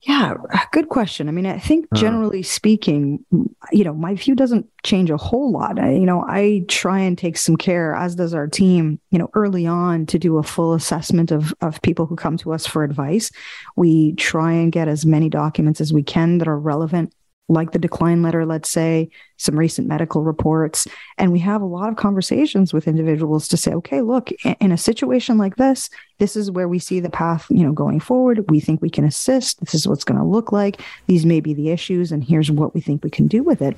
Yeah, 0.03 0.35
good 0.71 0.91
question. 0.91 1.29
I 1.29 1.33
mean, 1.33 1.47
I 1.47 1.59
think 1.59 1.87
uh-huh. 1.87 2.01
generally 2.01 2.41
uh, 2.41 2.45
speaking, 2.45 3.25
you 3.73 3.83
know, 3.83 3.95
my 3.95 4.15
view 4.15 4.37
doesn't 4.37 4.67
change 4.85 5.11
a 5.11 5.17
whole 5.17 5.51
lot. 5.51 5.81
I, 5.81 5.91
you 5.91 6.07
know, 6.07 6.25
I 6.29 6.65
try 6.69 7.01
and 7.01 7.19
take 7.19 7.37
some 7.37 7.57
care, 7.57 7.95
as 7.95 8.15
does 8.15 8.33
our 8.33 8.47
team, 8.47 9.01
you 9.11 9.19
know, 9.19 9.29
early 9.35 9.67
on 9.67 10.07
to 10.07 10.19
do 10.19 10.39
a 10.39 10.45
full 10.45 10.73
assessment 10.75 11.33
of, 11.33 11.53
of 11.63 11.83
people 11.83 12.07
who 12.07 12.15
come 12.15 12.37
to 12.39 12.53
us 12.53 12.65
for 12.65 12.85
advice. 12.85 13.33
We 13.75 14.13
try 14.15 14.53
and 14.53 14.71
get 14.71 14.87
as 14.87 15.05
many 15.05 15.29
documents 15.29 15.81
as 15.81 15.93
we 15.93 16.05
can 16.05 16.39
that 16.39 16.49
are 16.49 16.59
relevant 16.59 17.13
like 17.49 17.73
the 17.73 17.79
decline 17.79 18.23
letter, 18.23 18.45
let's 18.45 18.71
say, 18.71 19.09
some 19.39 19.59
recent 19.59 19.89
medical 19.89 20.23
reports. 20.23 20.87
And 21.17 21.33
we 21.33 21.39
have 21.39 21.63
a 21.63 21.67
lot 21.67 21.89
of 21.89 21.97
conversations 21.97 22.75
with 22.75 22.87
individuals 22.87 23.49
to 23.49 23.57
say, 23.57 23.73
okay, 23.73 24.03
look, 24.03 24.31
in 24.61 24.71
a 24.71 24.77
situation 24.77 25.39
like 25.39 25.57
this, 25.57 25.89
this 26.19 26.37
is 26.37 26.51
where 26.51 26.69
we 26.69 26.79
see 26.79 27.01
the 27.01 27.11
path, 27.11 27.47
you 27.49 27.63
know, 27.63 27.73
going 27.73 28.01
forward. 28.01 28.51
We 28.51 28.61
think 28.61 28.83
we 28.83 28.91
can 28.91 29.05
assist. 29.05 29.61
This 29.61 29.75
is 29.75 29.89
what's 29.89 30.05
going 30.05 30.19
to 30.19 30.27
look 30.27 30.53
like. 30.53 30.83
These 31.07 31.25
may 31.25 31.41
be 31.41 31.55
the 31.55 31.71
issues, 31.71 32.13
and 32.13 32.23
here's 32.23 32.51
what 32.51 32.75
we 32.75 32.81
think 32.81 33.03
we 33.03 33.11
can 33.11 33.27
do 33.27 33.43
with 33.43 33.63
it. 33.63 33.77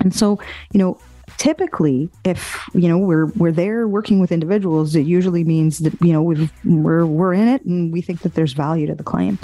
And 0.00 0.14
so, 0.14 0.38
you 0.72 0.78
know, 0.78 0.98
typically 1.38 2.10
if 2.24 2.68
you 2.74 2.88
know 2.88 2.98
we're 2.98 3.26
we're 3.36 3.52
there 3.52 3.88
working 3.88 4.20
with 4.20 4.32
individuals 4.32 4.94
it 4.94 5.06
usually 5.06 5.44
means 5.44 5.78
that 5.78 5.92
you 6.00 6.12
know 6.12 6.22
we 6.22 6.50
we're 6.64 7.06
we're 7.06 7.32
in 7.32 7.48
it 7.48 7.64
and 7.64 7.92
we 7.92 8.00
think 8.00 8.20
that 8.22 8.34
there's 8.34 8.52
value 8.52 8.86
to 8.86 8.94
the 8.94 9.02
claim. 9.02 9.38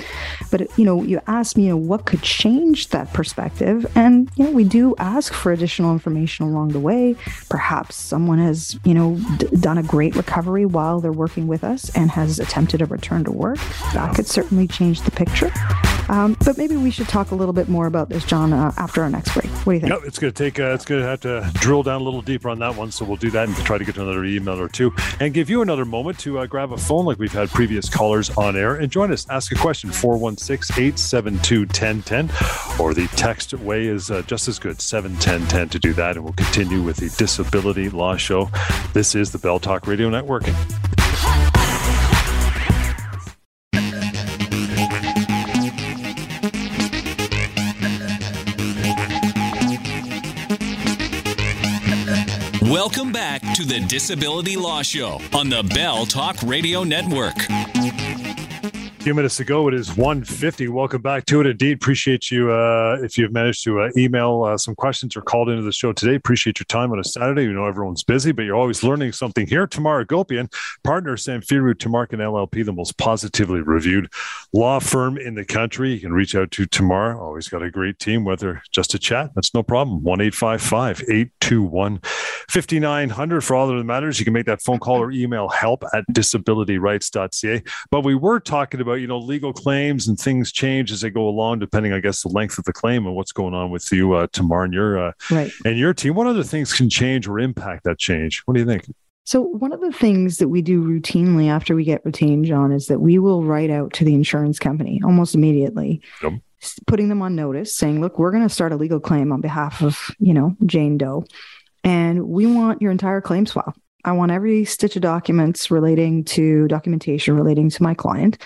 But 0.50 0.66
you 0.78 0.84
know 0.84 1.02
you 1.02 1.20
ask 1.26 1.56
me 1.56 1.64
you 1.64 1.70
know 1.70 1.76
what 1.76 2.04
could 2.04 2.22
change 2.22 2.88
that 2.88 3.12
perspective? 3.12 3.86
And 3.96 4.30
you 4.36 4.44
know 4.44 4.50
we 4.50 4.64
do 4.64 4.94
ask 4.98 5.32
for 5.32 5.52
additional 5.52 5.92
information 5.92 6.46
along 6.46 6.68
the 6.68 6.80
way. 6.80 7.16
Perhaps 7.48 7.96
someone 7.96 8.38
has 8.38 8.78
you 8.84 8.94
know 8.94 9.18
d- 9.36 9.48
done 9.60 9.78
a 9.78 9.82
great 9.82 10.16
recovery 10.16 10.66
while 10.66 11.00
they're 11.00 11.12
working 11.12 11.46
with 11.46 11.64
us 11.64 11.90
and 11.94 12.10
has 12.10 12.38
attempted 12.38 12.82
a 12.82 12.86
return 12.86 13.24
to 13.24 13.32
work. 13.32 13.58
That 13.94 14.14
could 14.14 14.26
certainly 14.26 14.66
change 14.66 15.02
the 15.02 15.10
picture. 15.10 15.52
Um, 16.08 16.36
but 16.44 16.56
maybe 16.56 16.76
we 16.76 16.90
should 16.90 17.08
talk 17.08 17.32
a 17.32 17.34
little 17.34 17.52
bit 17.52 17.68
more 17.68 17.86
about 17.86 18.08
this 18.08 18.24
john 18.24 18.52
uh, 18.52 18.72
after 18.78 19.02
our 19.02 19.10
next 19.10 19.34
break. 19.34 19.50
What 19.66 19.72
do 19.72 19.74
you 19.74 19.80
think? 19.80 19.92
Yep 19.92 20.08
it's 20.08 20.18
going 20.18 20.32
to 20.32 20.44
take 20.44 20.58
uh, 20.58 20.74
it's 20.74 20.84
going 20.84 21.02
to 21.02 21.06
have 21.06 21.20
to 21.20 21.50
drill 21.68 21.82
down 21.82 22.00
a 22.00 22.04
little 22.04 22.22
deeper 22.22 22.48
on 22.48 22.58
that 22.58 22.74
one. 22.74 22.90
So 22.90 23.04
we'll 23.04 23.18
do 23.18 23.30
that 23.32 23.46
and 23.46 23.54
try 23.58 23.76
to 23.76 23.84
get 23.84 23.96
to 23.96 24.00
another 24.00 24.24
email 24.24 24.58
or 24.58 24.70
two 24.70 24.90
and 25.20 25.34
give 25.34 25.50
you 25.50 25.60
another 25.60 25.84
moment 25.84 26.18
to 26.20 26.38
uh, 26.38 26.46
grab 26.46 26.72
a 26.72 26.78
phone 26.78 27.04
like 27.04 27.18
we've 27.18 27.30
had 27.30 27.50
previous 27.50 27.90
callers 27.90 28.30
on 28.38 28.56
air 28.56 28.76
and 28.76 28.90
join 28.90 29.12
us. 29.12 29.28
Ask 29.28 29.52
a 29.52 29.54
question 29.54 29.90
416 29.90 30.82
872 30.82 31.60
1010 31.66 32.30
or 32.80 32.94
the 32.94 33.06
text 33.16 33.52
way 33.52 33.86
is 33.86 34.10
uh, 34.10 34.22
just 34.22 34.48
as 34.48 34.58
good 34.58 34.80
71010 34.80 35.68
to 35.68 35.78
do 35.78 35.92
that. 35.92 36.16
And 36.16 36.24
we'll 36.24 36.32
continue 36.32 36.82
with 36.82 36.96
the 36.96 37.14
Disability 37.18 37.90
Law 37.90 38.16
Show. 38.16 38.48
This 38.94 39.14
is 39.14 39.32
the 39.32 39.38
Bell 39.38 39.58
Talk 39.58 39.86
Radio 39.86 40.08
Network. 40.08 40.44
Welcome 52.70 53.12
back 53.12 53.40
to 53.54 53.64
the 53.64 53.80
Disability 53.80 54.54
Law 54.56 54.82
Show 54.82 55.18
on 55.32 55.48
the 55.48 55.62
Bell 55.74 56.04
Talk 56.04 56.36
Radio 56.42 56.84
Network 56.84 57.36
few 59.08 59.14
minutes 59.14 59.40
ago. 59.40 59.66
It 59.68 59.72
is 59.72 59.96
150. 59.96 60.68
Welcome 60.68 61.00
back 61.00 61.24
to 61.26 61.40
it. 61.40 61.46
Indeed, 61.46 61.76
appreciate 61.76 62.30
you 62.30 62.52
uh, 62.52 62.98
if 63.00 63.16
you've 63.16 63.32
managed 63.32 63.64
to 63.64 63.80
uh, 63.80 63.88
email 63.96 64.44
uh, 64.44 64.58
some 64.58 64.74
questions 64.74 65.16
or 65.16 65.22
called 65.22 65.48
into 65.48 65.62
the 65.62 65.72
show 65.72 65.94
today. 65.94 66.14
Appreciate 66.14 66.60
your 66.60 66.66
time 66.66 66.92
on 66.92 66.98
a 66.98 67.04
Saturday. 67.04 67.44
You 67.44 67.54
know 67.54 67.64
everyone's 67.64 68.04
busy, 68.04 68.32
but 68.32 68.42
you're 68.42 68.54
always 68.54 68.82
learning 68.82 69.12
something 69.12 69.46
here. 69.46 69.66
Tamar 69.66 70.04
Agopian, 70.04 70.52
partner 70.84 71.16
Sam 71.16 71.40
Samfiru 71.40 71.72
Tumarkin 71.72 72.18
LLP, 72.18 72.66
the 72.66 72.72
most 72.74 72.98
positively 72.98 73.62
reviewed 73.62 74.12
law 74.52 74.78
firm 74.78 75.16
in 75.16 75.34
the 75.36 75.44
country. 75.46 75.94
You 75.94 76.00
can 76.00 76.12
reach 76.12 76.34
out 76.34 76.50
to 76.50 76.66
Tamar. 76.66 77.18
Always 77.18 77.48
got 77.48 77.62
a 77.62 77.70
great 77.70 77.98
team, 77.98 78.24
whether 78.24 78.60
just 78.72 78.92
a 78.92 78.98
chat, 78.98 79.30
that's 79.34 79.54
no 79.54 79.62
problem. 79.62 80.02
1 80.02 80.20
821 80.20 82.00
5900 82.50 83.40
for 83.40 83.56
all 83.56 83.68
that 83.68 83.84
matters. 83.84 84.18
You 84.18 84.26
can 84.26 84.34
make 84.34 84.46
that 84.46 84.60
phone 84.60 84.78
call 84.78 85.00
or 85.00 85.10
email 85.10 85.48
help 85.48 85.82
at 85.94 86.04
disabilityrights.ca. 86.12 87.62
But 87.90 88.04
we 88.04 88.14
were 88.14 88.38
talking 88.40 88.82
about 88.82 88.97
you 88.98 89.06
know 89.06 89.18
legal 89.18 89.52
claims 89.52 90.08
and 90.08 90.18
things 90.18 90.52
change 90.52 90.92
as 90.92 91.00
they 91.00 91.10
go 91.10 91.28
along, 91.28 91.60
depending, 91.60 91.92
I 91.92 92.00
guess, 92.00 92.22
the 92.22 92.28
length 92.28 92.58
of 92.58 92.64
the 92.64 92.72
claim 92.72 93.06
and 93.06 93.14
what's 93.14 93.32
going 93.32 93.54
on 93.54 93.70
with 93.70 93.90
you, 93.92 94.14
uh, 94.14 94.26
Tamar, 94.32 94.64
and 94.64 94.74
your 94.74 95.08
uh, 95.08 95.12
right. 95.30 95.50
and 95.64 95.78
your 95.78 95.94
team. 95.94 96.14
What 96.14 96.26
other 96.26 96.42
things 96.42 96.72
can 96.72 96.90
change 96.90 97.26
or 97.26 97.38
impact 97.38 97.84
that 97.84 97.98
change? 97.98 98.42
What 98.44 98.54
do 98.54 98.60
you 98.60 98.66
think? 98.66 98.84
So, 99.24 99.42
one 99.42 99.72
of 99.72 99.80
the 99.80 99.92
things 99.92 100.38
that 100.38 100.48
we 100.48 100.62
do 100.62 100.82
routinely 100.82 101.50
after 101.50 101.74
we 101.74 101.84
get 101.84 102.04
retained, 102.04 102.46
John, 102.46 102.72
is 102.72 102.86
that 102.86 103.00
we 103.00 103.18
will 103.18 103.44
write 103.44 103.70
out 103.70 103.92
to 103.94 104.04
the 104.04 104.14
insurance 104.14 104.58
company 104.58 105.02
almost 105.04 105.34
immediately, 105.34 106.00
yep. 106.22 106.32
putting 106.86 107.10
them 107.10 107.20
on 107.20 107.34
notice, 107.34 107.74
saying, 107.74 108.00
"Look, 108.00 108.18
we're 108.18 108.30
going 108.30 108.48
to 108.48 108.48
start 108.48 108.72
a 108.72 108.76
legal 108.76 109.00
claim 109.00 109.30
on 109.30 109.42
behalf 109.42 109.82
of 109.82 110.10
you 110.18 110.32
know 110.32 110.56
Jane 110.64 110.96
Doe, 110.96 111.24
and 111.84 112.26
we 112.26 112.46
want 112.46 112.80
your 112.80 112.90
entire 112.90 113.20
claims 113.20 113.52
file. 113.52 113.74
I 114.04 114.12
want 114.12 114.32
every 114.32 114.64
stitch 114.64 114.96
of 114.96 115.02
documents 115.02 115.70
relating 115.70 116.24
to 116.24 116.66
documentation 116.68 117.36
relating 117.36 117.68
to 117.68 117.82
my 117.82 117.92
client, 117.92 118.38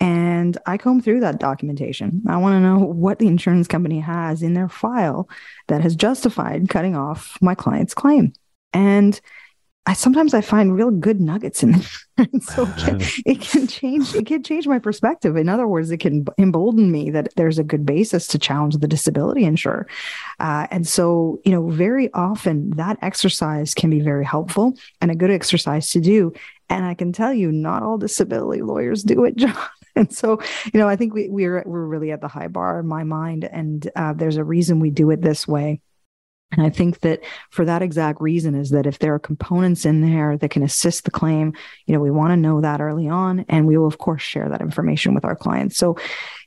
and 0.00 0.56
I 0.66 0.76
comb 0.76 1.00
through 1.00 1.20
that 1.20 1.40
documentation. 1.40 2.22
I 2.28 2.36
want 2.36 2.54
to 2.54 2.60
know 2.60 2.78
what 2.78 3.18
the 3.18 3.26
insurance 3.26 3.66
company 3.66 4.00
has 4.00 4.42
in 4.42 4.54
their 4.54 4.68
file 4.68 5.28
that 5.66 5.80
has 5.80 5.96
justified 5.96 6.68
cutting 6.68 6.94
off 6.94 7.36
my 7.40 7.54
client's 7.54 7.94
claim. 7.94 8.32
And 8.72 9.20
I 9.86 9.94
sometimes 9.94 10.34
I 10.34 10.42
find 10.42 10.74
real 10.74 10.90
good 10.90 11.18
nuggets 11.18 11.62
in 11.62 11.72
there. 12.16 12.26
so 12.42 12.64
it 12.64 12.76
can, 12.76 13.00
it 13.26 13.40
can, 13.40 13.66
change 13.66 14.14
it 14.14 14.26
can 14.26 14.42
change 14.42 14.68
my 14.68 14.78
perspective. 14.78 15.36
In 15.36 15.48
other 15.48 15.66
words, 15.66 15.90
it 15.90 15.96
can 15.96 16.26
embolden 16.36 16.92
me 16.92 17.10
that 17.10 17.34
there's 17.36 17.58
a 17.58 17.64
good 17.64 17.86
basis 17.86 18.26
to 18.28 18.38
challenge 18.38 18.76
the 18.76 18.86
disability 18.86 19.44
insurer. 19.44 19.88
Uh, 20.38 20.66
and 20.70 20.86
so, 20.86 21.40
you 21.44 21.50
know, 21.50 21.70
very 21.70 22.12
often 22.12 22.70
that 22.76 22.98
exercise 23.00 23.72
can 23.72 23.88
be 23.88 24.00
very 24.00 24.26
helpful 24.26 24.74
and 25.00 25.10
a 25.10 25.16
good 25.16 25.30
exercise 25.30 25.90
to 25.92 26.00
do. 26.00 26.34
And 26.68 26.84
I 26.84 26.92
can 26.92 27.12
tell 27.12 27.32
you, 27.32 27.50
not 27.50 27.82
all 27.82 27.96
disability 27.96 28.60
lawyers 28.60 29.02
do 29.02 29.24
it, 29.24 29.36
John. 29.36 29.56
and 30.00 30.12
so 30.12 30.40
you 30.72 30.78
know 30.80 30.88
i 30.88 30.96
think 30.96 31.12
we, 31.14 31.28
we're 31.28 31.62
we're 31.66 31.84
really 31.84 32.12
at 32.12 32.20
the 32.20 32.28
high 32.28 32.48
bar 32.48 32.80
in 32.80 32.86
my 32.86 33.04
mind 33.04 33.44
and 33.44 33.90
uh, 33.96 34.12
there's 34.12 34.36
a 34.36 34.44
reason 34.44 34.80
we 34.80 34.90
do 34.90 35.10
it 35.10 35.20
this 35.20 35.46
way 35.46 35.80
And 36.52 36.62
I 36.62 36.70
think 36.70 37.00
that 37.00 37.20
for 37.50 37.64
that 37.66 37.82
exact 37.82 38.20
reason 38.22 38.54
is 38.54 38.70
that 38.70 38.86
if 38.86 38.98
there 38.98 39.12
are 39.14 39.18
components 39.18 39.84
in 39.84 40.00
there 40.00 40.38
that 40.38 40.50
can 40.50 40.62
assist 40.62 41.04
the 41.04 41.10
claim, 41.10 41.52
you 41.86 41.92
know, 41.92 42.00
we 42.00 42.10
want 42.10 42.30
to 42.32 42.36
know 42.36 42.62
that 42.62 42.80
early 42.80 43.06
on 43.08 43.44
and 43.48 43.66
we 43.66 43.76
will 43.76 43.86
of 43.86 43.98
course 43.98 44.22
share 44.22 44.48
that 44.48 44.62
information 44.62 45.14
with 45.14 45.26
our 45.26 45.36
clients. 45.36 45.76
So, 45.76 45.98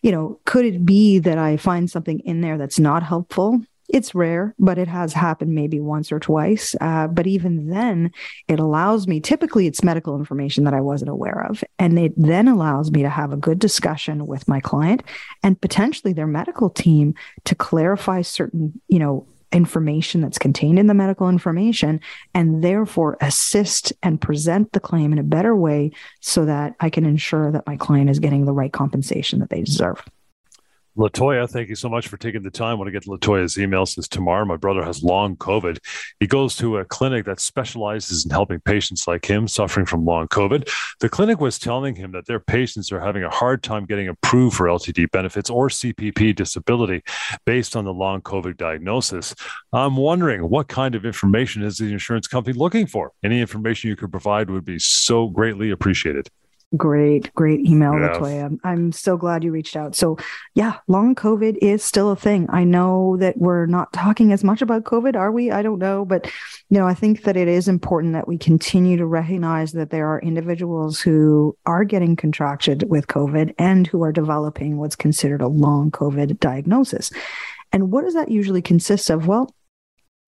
you 0.02 0.12
know, 0.12 0.39
could 0.45 0.66
it 0.66 0.84
be 0.86 1.20
that 1.20 1.38
I 1.38 1.58
find 1.58 1.89
something 1.89 2.20
in 2.22 2.41
there 2.41 2.58
that's 2.58 2.80
not 2.80 3.04
helpful? 3.04 3.62
It's 3.92 4.16
rare, 4.16 4.56
but 4.58 4.78
it 4.78 4.88
has 4.88 5.14
happened 5.14 5.54
maybe 5.54 5.80
once 5.80 6.12
or 6.12 6.20
twice. 6.20 6.76
Uh, 6.80 7.08
but 7.08 7.28
even 7.28 7.70
then, 7.70 8.12
it 8.48 8.60
allows 8.60 9.06
me, 9.06 9.20
typically, 9.20 9.68
it's 9.68 9.84
medical 9.84 10.16
information 10.16 10.64
that 10.64 10.74
I 10.74 10.80
wasn't 10.80 11.10
aware 11.10 11.46
of. 11.50 11.64
And 11.78 12.00
it 12.00 12.14
then 12.16 12.48
allows 12.48 12.89
me 12.89 13.02
to 13.02 13.10
have 13.10 13.34
a 13.34 13.38
good 13.38 13.60
discussion 13.60 14.28
with 14.28 14.48
my 14.48 14.62
client 14.62 15.04
and 15.44 15.60
potentially 15.60 16.14
their 16.14 16.28
medical 16.28 16.70
team 16.70 17.16
to 17.44 17.54
clarify 17.54 18.22
certain, 18.22 18.80
you 18.88 19.00
know, 19.00 19.28
information 19.52 20.22
that's 20.22 20.38
contained 20.38 20.80
in 20.80 20.88
the 20.88 20.94
medical 20.94 21.28
information 21.28 22.00
and 22.34 22.64
therefore 22.64 23.18
assist 23.20 23.92
and 24.02 24.22
present 24.22 24.72
the 24.72 24.80
claim 24.80 25.12
in 25.12 25.20
a 25.20 25.24
better 25.24 25.54
way 25.56 25.92
so 26.22 26.46
that 26.46 26.76
I 26.80 26.89
can 26.89 27.06
ensure 27.06 27.52
that 27.52 27.68
my 27.68 27.76
client 27.76 28.10
is 28.10 28.20
getting 28.20 28.46
the 28.46 28.54
right 28.54 28.72
compensation 28.72 29.39
that 29.39 29.50
they 29.50 29.62
deserve. 29.62 30.02
Latoya, 30.98 31.50
thank 31.50 31.70
you 31.70 31.76
so 31.76 31.88
much 31.88 32.10
for 32.10 32.18
taking 32.18 32.44
the 32.44 32.52
time. 32.52 32.72
I 32.72 32.74
want 32.74 32.88
to 32.88 32.92
get 32.92 33.06
Latoya's 33.06 33.58
email. 33.58 33.86
Says 33.86 34.10
Tamar, 34.10 34.46
my 34.46 34.58
brother 34.58 34.84
has 34.84 35.02
long 35.02 35.38
COVID. 35.38 35.78
He 36.20 36.28
goes 36.28 36.58
to 36.58 36.78
a 36.78 36.86
clinic 36.86 37.26
that 37.26 37.39
specializes 37.39 38.26
in 38.26 38.32
helping 38.32 38.60
patients 38.60 39.08
like 39.08 39.26
him 39.26 39.48
suffering 39.48 39.86
from 39.86 40.04
long 40.04 40.28
COVID. 40.28 40.70
The 41.00 41.08
clinic 41.08 41.39
was 41.39 41.58
telling 41.58 41.96
him 41.96 42.12
that 42.12 42.26
their 42.26 42.42
patients 42.42 42.92
are 42.92 43.00
having 43.00 43.24
a 43.24 43.30
hard 43.30 43.64
time 43.64 43.86
getting 43.86 44.10
approved 44.10 44.58
for 44.58 44.68
LTD 44.68 45.12
benefits 45.12 45.50
or 45.50 45.70
CPP 45.70 46.36
disability 46.36 47.04
based 47.46 47.76
on 47.78 47.86
the 47.86 47.94
long 47.94 48.22
COVID 48.22 48.58
diagnosis. 48.58 49.34
I'm 49.72 49.96
wondering 49.96 50.50
what 50.50 50.68
kind 50.68 50.96
of 50.96 51.06
information 51.06 51.64
is 51.64 51.78
the 51.78 51.86
insurance 51.86 52.28
company 52.28 52.58
looking 52.58 52.86
for? 52.86 53.12
Any 53.24 53.39
information 53.39 53.89
you 53.89 53.96
could 53.96 54.12
provide 54.12 54.50
would 54.50 54.66
be 54.66 54.80
so 54.80 55.30
greatly 55.30 55.72
appreciated. 55.72 56.28
Great, 56.78 57.34
great 57.36 57.60
email, 57.66 58.00
yeah. 58.00 58.14
Latoya. 58.14 58.58
I'm 58.64 58.94
so 58.94 59.18
glad 59.18 59.44
you 59.44 59.52
reached 59.52 59.76
out. 59.76 59.94
So, 59.94 60.18
yeah, 60.56 60.78
long 60.88 61.16
COVID 61.16 61.58
is 61.62 61.84
still 61.84 62.12
a 62.12 62.16
thing. 62.16 62.48
I 62.50 62.64
know 62.64 63.18
that 63.18 63.38
we're 63.38 63.66
not 63.66 63.92
talking 63.92 64.32
as 64.32 64.42
much 64.42 64.62
about 64.62 64.86
COVID, 64.86 65.18
are 65.18 65.34
we? 65.34 65.52
I 65.52 65.64
don't 65.64 65.80
know. 65.80 66.06
But, 66.06 66.28
you 66.70 66.78
know, 66.78 66.88
I 66.88 66.94
think 66.94 67.24
that 67.24 67.36
it 67.36 67.50
is 67.50 67.68
important 67.68 68.14
that 68.14 68.28
we 68.28 68.38
continue 68.38 68.96
to 68.96 69.06
recognize 69.06 69.74
that 69.74 69.90
there 69.90 70.08
are 70.08 70.22
individuals 70.22 71.02
who 71.02 71.58
are 71.66 71.84
getting 71.84 72.16
contracted 72.16 72.90
with 72.90 73.08
COVID 73.08 73.54
and 73.58 73.86
who 73.86 74.02
are 74.04 74.14
developing 74.14 74.78
what's 74.78 74.96
considered 74.96 75.42
a 75.42 75.50
long 75.50 75.92
COVID 75.92 76.40
diagnosis. 76.40 77.12
And 77.74 77.92
what 77.92 78.06
does 78.06 78.14
that 78.14 78.32
usually 78.32 78.62
consist 78.62 79.10
of? 79.10 79.28
Well, 79.28 79.54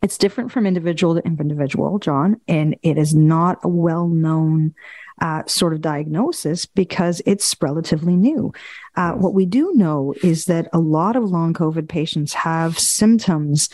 it's 0.02 0.18
different 0.18 0.52
from 0.52 0.68
individual 0.68 1.16
to 1.16 1.26
individual, 1.26 1.98
John, 2.00 2.42
and 2.50 2.76
it 2.84 2.98
is 2.98 3.16
not 3.16 3.60
a 3.64 3.70
well 3.70 4.10
known 4.10 4.76
uh, 5.24 5.42
sort 5.48 5.72
of 5.72 5.80
diagnosis 5.80 6.66
because 6.66 7.22
it's 7.26 7.56
relatively 7.62 8.18
new. 8.18 8.52
Uh, 8.98 9.14
what 9.14 9.34
we 9.34 9.46
do 9.46 9.72
know 9.74 10.14
is 10.22 10.46
that 10.46 10.68
a 10.74 10.80
lot 10.80 11.16
of 11.16 11.24
long 11.24 11.54
COVID 11.54 11.88
patients 11.88 12.34
have 12.34 12.78
symptoms 12.78 13.70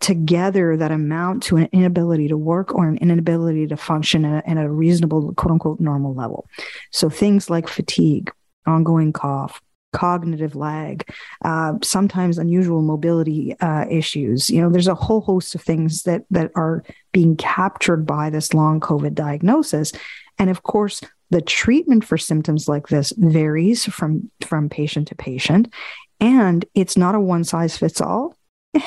together 0.00 0.78
that 0.78 0.90
amount 0.90 1.42
to 1.42 1.58
an 1.58 1.68
inability 1.72 2.28
to 2.28 2.38
work 2.38 2.74
or 2.74 2.88
an 2.88 2.96
inability 2.98 3.66
to 3.66 3.76
function 3.76 4.24
at 4.24 4.44
a, 4.46 4.50
at 4.50 4.56
a 4.56 4.70
reasonable, 4.70 5.34
quote 5.34 5.52
unquote, 5.52 5.78
normal 5.78 6.14
level. 6.14 6.48
So 6.90 7.10
things 7.10 7.50
like 7.50 7.68
fatigue, 7.68 8.32
ongoing 8.66 9.12
cough, 9.12 9.60
cognitive 9.92 10.56
lag, 10.56 11.06
uh, 11.44 11.74
sometimes 11.82 12.38
unusual 12.38 12.80
mobility 12.80 13.58
uh, 13.60 13.84
issues. 13.90 14.48
You 14.48 14.62
know, 14.62 14.70
there's 14.70 14.88
a 14.88 14.94
whole 14.94 15.20
host 15.20 15.54
of 15.54 15.60
things 15.60 16.04
that 16.04 16.24
that 16.30 16.50
are 16.54 16.82
being 17.12 17.36
captured 17.36 18.06
by 18.06 18.30
this 18.30 18.54
long 18.54 18.80
COVID 18.80 19.14
diagnosis, 19.14 19.92
and 20.38 20.50
of 20.50 20.62
course, 20.62 21.00
the 21.30 21.42
treatment 21.42 22.04
for 22.04 22.18
symptoms 22.18 22.68
like 22.68 22.88
this 22.88 23.12
varies 23.16 23.84
from, 23.84 24.30
from 24.46 24.68
patient 24.68 25.08
to 25.08 25.14
patient. 25.14 25.72
And 26.20 26.64
it's 26.74 26.96
not 26.96 27.14
a 27.14 27.20
one 27.20 27.44
size 27.44 27.76
fits 27.76 28.00
all. 28.00 28.36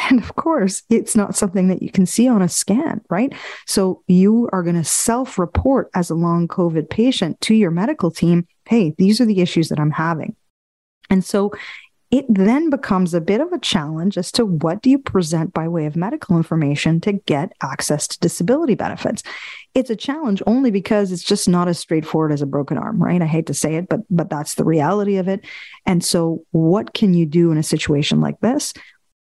And 0.10 0.22
of 0.22 0.36
course, 0.36 0.84
it's 0.90 1.16
not 1.16 1.38
something 1.38 1.70
that 1.70 1.82
you 1.82 1.90
can 1.90 2.06
see 2.06 2.28
on 2.28 2.42
a 2.42 2.50
scan, 2.50 3.00
right? 3.10 3.34
So 3.66 4.04
you 4.08 4.50
are 4.52 4.62
going 4.62 4.76
to 4.76 4.84
self 4.84 5.40
report 5.40 5.90
as 5.96 6.10
a 6.10 6.16
long 6.16 6.50
COVID 6.50 6.90
patient 6.90 7.40
to 7.42 7.56
your 7.56 7.72
medical 7.72 8.12
team 8.12 8.48
hey, 8.68 8.94
these 8.98 9.22
are 9.22 9.26
the 9.26 9.42
issues 9.42 9.70
that 9.70 9.80
I'm 9.80 9.92
having. 9.92 10.36
And 11.10 11.24
so 11.24 11.52
it 12.10 12.26
then 12.30 12.70
becomes 12.70 13.14
a 13.14 13.22
bit 13.22 13.42
of 13.42 13.52
a 13.52 13.60
challenge 13.60 14.18
as 14.18 14.32
to 14.32 14.46
what 14.46 14.82
do 14.82 14.90
you 14.90 14.98
present 14.98 15.54
by 15.54 15.68
way 15.68 15.86
of 15.86 15.96
medical 15.96 16.38
information 16.38 17.02
to 17.02 17.14
get 17.14 17.52
access 17.62 18.08
to 18.08 18.20
disability 18.20 18.76
benefits. 18.76 19.24
It's 19.74 19.90
a 19.90 19.96
challenge 19.96 20.42
only 20.48 20.72
because 20.72 21.12
it's 21.12 21.24
just 21.24 21.50
not 21.50 21.68
as 21.68 21.80
straightforward 21.80 22.32
as 22.32 22.42
a 22.42 22.48
broken 22.48 22.78
arm, 22.78 23.02
right? 23.02 23.22
I 23.22 23.26
hate 23.26 23.48
to 23.48 23.54
say 23.54 23.76
it, 23.76 23.90
but 23.90 24.02
but 24.10 24.30
that's 24.30 24.56
the 24.56 24.64
reality 24.64 25.18
of 25.18 25.28
it. 25.28 25.46
And 25.86 26.04
so 26.04 26.46
what 26.52 26.94
can 26.94 27.14
you 27.14 27.26
do 27.26 27.52
in 27.52 27.58
a 27.58 27.64
situation 27.64 28.22
like 28.22 28.40
this? 28.40 28.74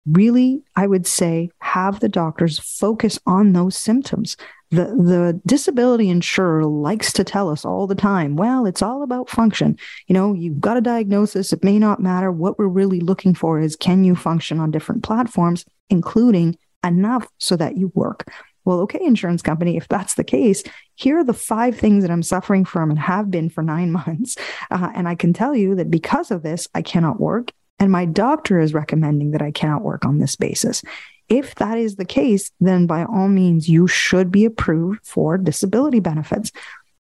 Really, 0.06 0.64
I 0.76 0.86
would 0.86 1.08
say 1.08 1.50
have 1.60 2.02
the 2.02 2.10
doctors 2.10 2.60
focus 2.60 3.18
on 3.26 3.54
those 3.54 3.78
symptoms. 3.78 4.36
The 4.70 4.86
the 4.86 5.40
disability 5.46 6.10
insurer 6.10 6.66
likes 6.66 7.14
to 7.14 7.24
tell 7.24 7.50
us 7.50 7.64
all 7.64 7.88
the 7.88 7.96
time 7.96 8.36
well 8.36 8.66
it's 8.66 8.82
all 8.82 9.04
about 9.04 9.30
function. 9.30 9.78
You 10.08 10.14
know 10.14 10.34
you've 10.34 10.60
got 10.60 10.78
a 10.78 10.82
diagnosis. 10.82 11.54
It 11.54 11.64
may 11.64 11.80
not 11.80 12.02
matter. 12.02 12.32
What 12.32 12.60
we're 12.60 12.68
really 12.68 13.00
looking 13.00 13.34
for 13.34 13.60
is 13.62 13.78
can 13.78 14.04
you 14.04 14.16
function 14.16 14.60
on 14.60 14.72
different 14.72 15.04
platforms 15.04 15.64
including 15.90 16.58
enough 16.84 17.28
so 17.38 17.56
that 17.56 17.78
you 17.78 17.92
work? 17.94 18.28
Well 18.66 18.82
okay 18.82 19.06
insurance 19.06 19.42
company 19.42 19.78
if 19.78 19.88
that's 19.88 20.16
the 20.16 20.24
case 20.24 20.64
here 20.96 21.18
are 21.20 21.24
the 21.24 21.34
five 21.34 21.78
things 21.78 22.04
that 22.04 22.12
i'm 22.12 22.24
suffering 22.24 22.66
from 22.66 22.90
and 22.90 23.00
have 23.00 23.32
been 23.32 23.50
for 23.50 23.62
nine 23.64 23.92
months. 24.00 24.36
Uh, 24.70 24.90
and 24.94 25.08
i 25.08 25.16
can 25.16 25.34
tell 25.34 25.56
you 25.56 25.76
that 25.76 25.92
because 25.92 26.32
of 26.32 26.44
this 26.44 26.68
i 26.74 26.82
cannot 26.82 27.20
work 27.20 27.52
and 27.80 27.92
my 27.92 28.06
doctor 28.06 28.60
is 28.60 28.74
recommending 28.74 29.32
that 29.32 29.42
I 29.42 29.52
cannot 29.52 29.82
work 29.84 30.06
on 30.06 30.20
this 30.20 30.36
basis. 30.36 30.84
If 31.30 31.56
that 31.56 31.78
is 31.78 31.96
the 31.96 32.06
case, 32.06 32.52
then 32.60 32.86
by 32.86 33.06
all 33.06 33.28
means, 33.28 33.70
you 33.70 33.88
should 33.88 34.32
be 34.32 34.46
approved 34.46 35.06
for 35.06 35.38
disability 35.38 36.00
benefits. 36.00 36.52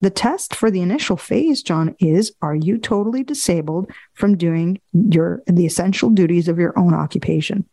The 0.01 0.11
test 0.11 0.55
for 0.55 0.71
the 0.71 0.81
initial 0.81 1.17
phase, 1.17 1.63
John, 1.63 1.97
is 1.99 2.33
are 2.43 2.55
you 2.55 2.79
totally 2.79 3.25
disabled 3.25 3.91
from 4.15 4.37
doing 4.37 4.81
your 4.93 5.43
the 5.47 5.67
essential 5.67 6.11
duties 6.11 6.49
of 6.49 6.59
your 6.59 6.79
own 6.79 6.95
occupation? 6.95 7.69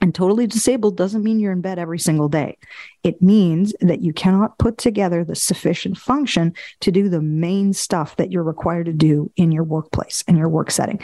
And 0.00 0.12
totally 0.12 0.48
disabled 0.48 0.96
doesn't 0.96 1.22
mean 1.22 1.38
you're 1.38 1.52
in 1.52 1.60
bed 1.60 1.78
every 1.78 2.00
single 2.00 2.28
day. 2.28 2.58
It 3.04 3.22
means 3.22 3.72
that 3.80 4.00
you 4.00 4.12
cannot 4.12 4.58
put 4.58 4.78
together 4.78 5.22
the 5.22 5.36
sufficient 5.36 5.96
function 5.96 6.54
to 6.80 6.90
do 6.90 7.08
the 7.08 7.20
main 7.20 7.72
stuff 7.72 8.16
that 8.16 8.32
you're 8.32 8.42
required 8.42 8.86
to 8.86 8.92
do 8.92 9.30
in 9.36 9.52
your 9.52 9.62
workplace 9.62 10.24
and 10.26 10.36
your 10.36 10.48
work 10.48 10.72
setting. 10.72 11.00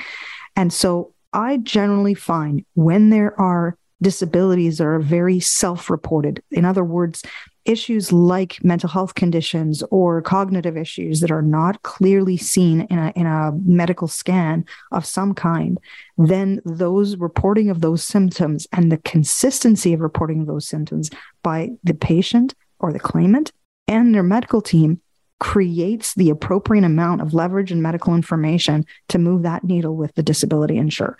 And 0.57 0.73
so 0.73 1.15
I 1.33 1.59
generally 1.59 2.15
find 2.15 2.65
when 2.75 3.11
there 3.11 3.39
are 3.41 3.77
disabilities 4.01 4.79
that 4.79 4.87
are 4.87 5.01
very 5.01 5.41
self 5.41 5.91
reported. 5.91 6.43
In 6.51 6.65
other 6.65 6.85
words, 6.85 7.23
issues 7.65 8.13
like 8.13 8.63
mental 8.65 8.89
health 8.89 9.15
conditions 9.15 9.83
or 9.91 10.23
cognitive 10.23 10.77
issues 10.77 11.21
that 11.21 11.31
are 11.31 11.43
not 11.43 11.83
clearly 11.83 12.37
seen 12.37 12.83
in 12.83 12.99
a, 12.99 13.13
in 13.15 13.27
a 13.27 13.53
medical 13.65 14.09
scan 14.09 14.65
of 14.93 15.05
some 15.05 15.35
kind, 15.35 15.79
then 16.17 16.61
those 16.65 17.17
reporting 17.17 17.69
of 17.69 17.81
those 17.81 18.03
symptoms 18.03 18.67
and 18.73 18.91
the 18.91 18.99
consistency 18.99 19.93
of 19.93 20.01
reporting 20.01 20.41
of 20.41 20.47
those 20.47 20.67
symptoms 20.67 21.11
by 21.43 21.71
the 21.85 21.95
patient 21.95 22.55
or 22.79 22.93
the 22.93 23.01
claimant 23.01 23.53
and 23.87 24.15
their 24.15 24.23
medical 24.23 24.63
team 24.63 25.01
creates 25.41 26.15
the 26.15 26.31
appropriate 26.31 26.85
amount 26.85 27.21
of 27.21 27.35
leverage 27.35 27.71
and 27.71 27.83
medical 27.83 28.15
information 28.15 28.85
to 29.09 29.19
move 29.19 29.43
that 29.43 29.65
needle 29.65 29.97
with 29.97 30.15
the 30.15 30.23
disability 30.23 30.77
insurer. 30.77 31.17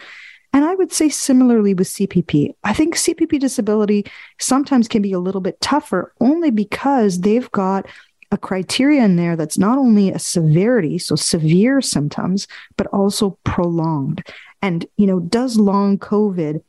And 0.53 0.65
I 0.65 0.75
would 0.75 0.93
say 0.93 1.09
similarly 1.09 1.75
with 1.75 1.89
CPP. 1.89 2.55
I 2.65 2.73
think 2.73 2.97
CPP 2.97 3.39
disability 3.39 4.07
sometimes 4.41 4.89
can 4.89 5.03
be 5.03 5.13
a 5.13 5.19
little 5.19 5.41
bit 5.41 5.61
tougher 5.61 6.15
only 6.21 6.51
because 6.51 7.21
they've 7.21 7.51
got 7.53 7.87
a 8.31 8.39
criteria 8.39 9.05
in 9.05 9.17
there 9.17 9.37
that's 9.37 9.59
not 9.59 9.79
only 9.79 10.11
a 10.11 10.19
severity, 10.19 10.99
so 10.99 11.17
severe 11.17 11.81
symptoms, 11.81 12.47
but 12.77 12.87
also 12.89 13.39
prolonged. 13.45 14.27
And, 14.61 14.87
you 14.97 15.07
know, 15.07 15.21
does 15.21 15.57
long 15.57 15.99
COVID, 15.99 16.63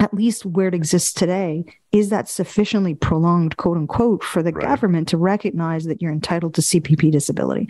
at 0.00 0.14
least 0.14 0.46
where 0.46 0.68
it 0.68 0.74
exists 0.74 1.12
today, 1.12 1.64
is 1.92 2.10
that 2.10 2.28
sufficiently 2.28 2.94
prolonged, 2.94 3.56
quote 3.56 3.76
unquote, 3.76 4.22
for 4.22 4.42
the 4.42 4.52
right. 4.52 4.64
government 4.64 5.08
to 5.08 5.16
recognize 5.16 5.84
that 5.84 6.00
you're 6.00 6.12
entitled 6.12 6.54
to 6.54 6.60
CPP 6.60 7.10
disability? 7.10 7.68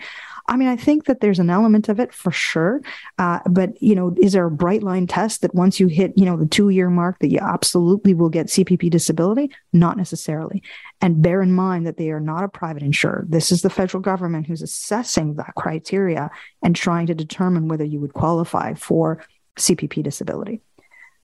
I 0.49 0.57
mean, 0.57 0.69
I 0.69 0.77
think 0.77 1.05
that 1.05 1.21
there's 1.21 1.39
an 1.39 1.51
element 1.51 1.91
of 1.91 2.01
it 2.01 2.13
for 2.13 2.33
sure. 2.33 2.81
Uh, 3.19 3.41
but, 3.47 3.81
you 3.83 3.95
know, 3.95 4.15
is 4.19 4.33
there 4.33 4.47
a 4.47 4.51
bright 4.51 4.83
line 4.83 5.07
test 5.07 5.43
that 5.43 5.55
once 5.55 5.79
you 5.79 5.89
hit, 5.89 6.17
you 6.17 6.25
know, 6.25 6.39
the 6.39 6.47
two 6.47 6.71
year 6.71 6.89
mark 6.89 7.19
that 7.19 7.31
you 7.31 7.39
absolutely 7.39 8.15
will 8.15 8.31
get 8.31 8.47
CPP 8.47 8.91
disability? 8.91 9.51
Not 9.75 9.99
necessarily. 9.99 10.63
And 11.03 11.21
bear 11.23 11.43
in 11.43 11.53
mind 11.53 11.87
that 11.87 11.99
they 11.99 12.11
are 12.11 12.21
not 12.21 12.45
a 12.45 12.49
private 12.49 12.83
insurer. 12.83 13.27
This 13.29 13.53
is 13.53 13.61
the 13.61 13.71
federal 13.71 14.01
government 14.01 14.47
who's 14.47 14.63
assessing 14.63 15.35
that 15.35 15.55
criteria 15.55 16.31
and 16.63 16.75
trying 16.75 17.07
to 17.09 17.15
determine 17.15 17.69
whether 17.69 17.85
you 17.85 18.01
would 18.01 18.15
qualify 18.15 18.73
for 18.73 19.23
CPP 19.59 20.03
disability. 20.03 20.63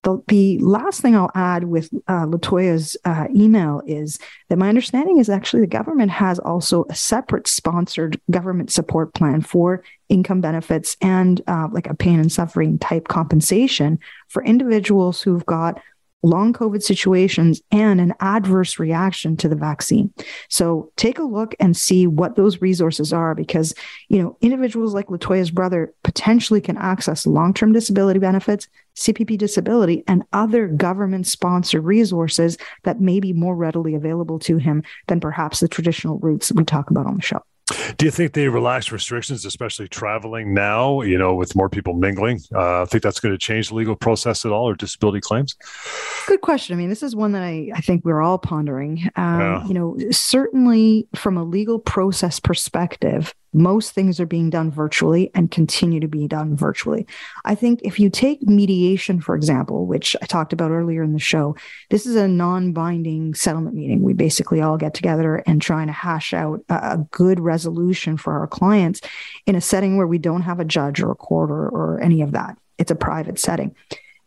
The, 0.04 0.22
the 0.28 0.58
last 0.58 1.00
thing 1.00 1.16
I'll 1.16 1.30
add 1.34 1.64
with 1.64 1.90
uh, 2.08 2.26
Latoya's 2.26 2.96
uh, 3.04 3.26
email 3.34 3.82
is 3.86 4.18
that 4.48 4.58
my 4.58 4.68
understanding 4.68 5.18
is 5.18 5.28
actually 5.28 5.62
the 5.62 5.66
government 5.66 6.10
has 6.10 6.38
also 6.38 6.84
a 6.90 6.94
separate 6.94 7.48
sponsored 7.48 8.20
government 8.30 8.70
support 8.70 9.14
plan 9.14 9.40
for 9.40 9.82
income 10.10 10.40
benefits 10.40 10.96
and 11.00 11.40
uh, 11.46 11.68
like 11.72 11.86
a 11.86 11.94
pain 11.94 12.20
and 12.20 12.30
suffering 12.30 12.78
type 12.78 13.08
compensation 13.08 13.98
for 14.28 14.44
individuals 14.44 15.22
who've 15.22 15.46
got 15.46 15.80
long 16.24 16.52
COVID 16.52 16.82
situations 16.82 17.60
and 17.70 18.00
an 18.00 18.14
adverse 18.20 18.78
reaction 18.78 19.36
to 19.36 19.48
the 19.48 19.56
vaccine. 19.56 20.12
So 20.48 20.90
take 20.96 21.18
a 21.18 21.24
look 21.24 21.54
and 21.60 21.76
see 21.76 22.06
what 22.06 22.36
those 22.36 22.60
resources 22.60 23.12
are 23.12 23.34
because, 23.34 23.74
you 24.08 24.20
know, 24.20 24.36
individuals 24.40 24.94
like 24.94 25.08
Latoya's 25.08 25.50
brother 25.50 25.92
potentially 26.02 26.60
can 26.60 26.78
access 26.78 27.26
long-term 27.26 27.72
disability 27.72 28.18
benefits, 28.18 28.68
CPP 28.96 29.36
disability, 29.36 30.02
and 30.08 30.24
other 30.32 30.66
government 30.66 31.26
sponsored 31.26 31.84
resources 31.84 32.56
that 32.84 33.00
may 33.00 33.20
be 33.20 33.32
more 33.32 33.54
readily 33.54 33.94
available 33.94 34.38
to 34.40 34.56
him 34.56 34.82
than 35.08 35.20
perhaps 35.20 35.60
the 35.60 35.68
traditional 35.68 36.18
routes 36.18 36.52
we 36.52 36.64
talk 36.64 36.90
about 36.90 37.06
on 37.06 37.16
the 37.16 37.22
show. 37.22 37.42
Do 37.96 38.04
you 38.04 38.10
think 38.10 38.34
they 38.34 38.48
relaxed 38.48 38.92
restrictions, 38.92 39.46
especially 39.46 39.88
traveling 39.88 40.52
now, 40.52 41.00
you 41.00 41.16
know, 41.16 41.34
with 41.34 41.56
more 41.56 41.70
people 41.70 41.94
mingling, 41.94 42.40
uh, 42.54 42.82
I 42.82 42.84
think 42.84 43.02
that's 43.02 43.20
going 43.20 43.32
to 43.32 43.38
change 43.38 43.68
the 43.68 43.74
legal 43.74 43.96
process 43.96 44.44
at 44.44 44.52
all 44.52 44.68
or 44.68 44.74
disability 44.74 45.20
claims? 45.20 45.56
Good 46.26 46.42
question. 46.42 46.74
I 46.74 46.76
mean, 46.76 46.90
this 46.90 47.02
is 47.02 47.16
one 47.16 47.32
that 47.32 47.42
I, 47.42 47.70
I 47.74 47.80
think 47.80 48.04
we're 48.04 48.20
all 48.20 48.38
pondering. 48.38 49.08
Um, 49.16 49.40
yeah. 49.40 49.66
You 49.66 49.74
know, 49.74 49.96
certainly 50.10 51.08
from 51.14 51.38
a 51.38 51.44
legal 51.44 51.78
process 51.78 52.38
perspective, 52.38 53.34
most 53.54 53.92
things 53.92 54.18
are 54.20 54.26
being 54.26 54.50
done 54.50 54.70
virtually 54.70 55.30
and 55.34 55.50
continue 55.50 56.00
to 56.00 56.08
be 56.08 56.26
done 56.26 56.56
virtually. 56.56 57.06
I 57.44 57.54
think 57.54 57.80
if 57.82 58.00
you 58.00 58.10
take 58.10 58.42
mediation, 58.42 59.20
for 59.20 59.34
example, 59.34 59.86
which 59.86 60.16
I 60.20 60.26
talked 60.26 60.52
about 60.52 60.72
earlier 60.72 61.02
in 61.02 61.12
the 61.12 61.18
show, 61.18 61.56
this 61.90 62.04
is 62.04 62.16
a 62.16 62.28
non 62.28 62.72
binding 62.72 63.34
settlement 63.34 63.76
meeting. 63.76 64.02
We 64.02 64.12
basically 64.12 64.60
all 64.60 64.76
get 64.76 64.92
together 64.92 65.36
and 65.46 65.62
try 65.62 65.84
to 65.86 65.92
hash 65.92 66.34
out 66.34 66.60
a, 66.68 66.98
good 67.10 67.38
resolution 67.38 68.16
for 68.16 68.32
our 68.32 68.46
clients 68.46 69.00
in 69.46 69.54
a 69.54 69.60
setting 69.60 69.96
where 69.96 70.06
we 70.06 70.18
don't 70.18 70.42
have 70.42 70.58
a 70.58 70.64
judge 70.64 71.00
or 71.00 71.10
a 71.10 71.14
court 71.14 71.50
or, 71.50 71.68
or 71.68 72.00
any 72.00 72.22
of 72.22 72.32
that. 72.32 72.58
It's 72.78 72.90
a 72.90 72.96
private 72.96 73.38
setting. 73.38 73.74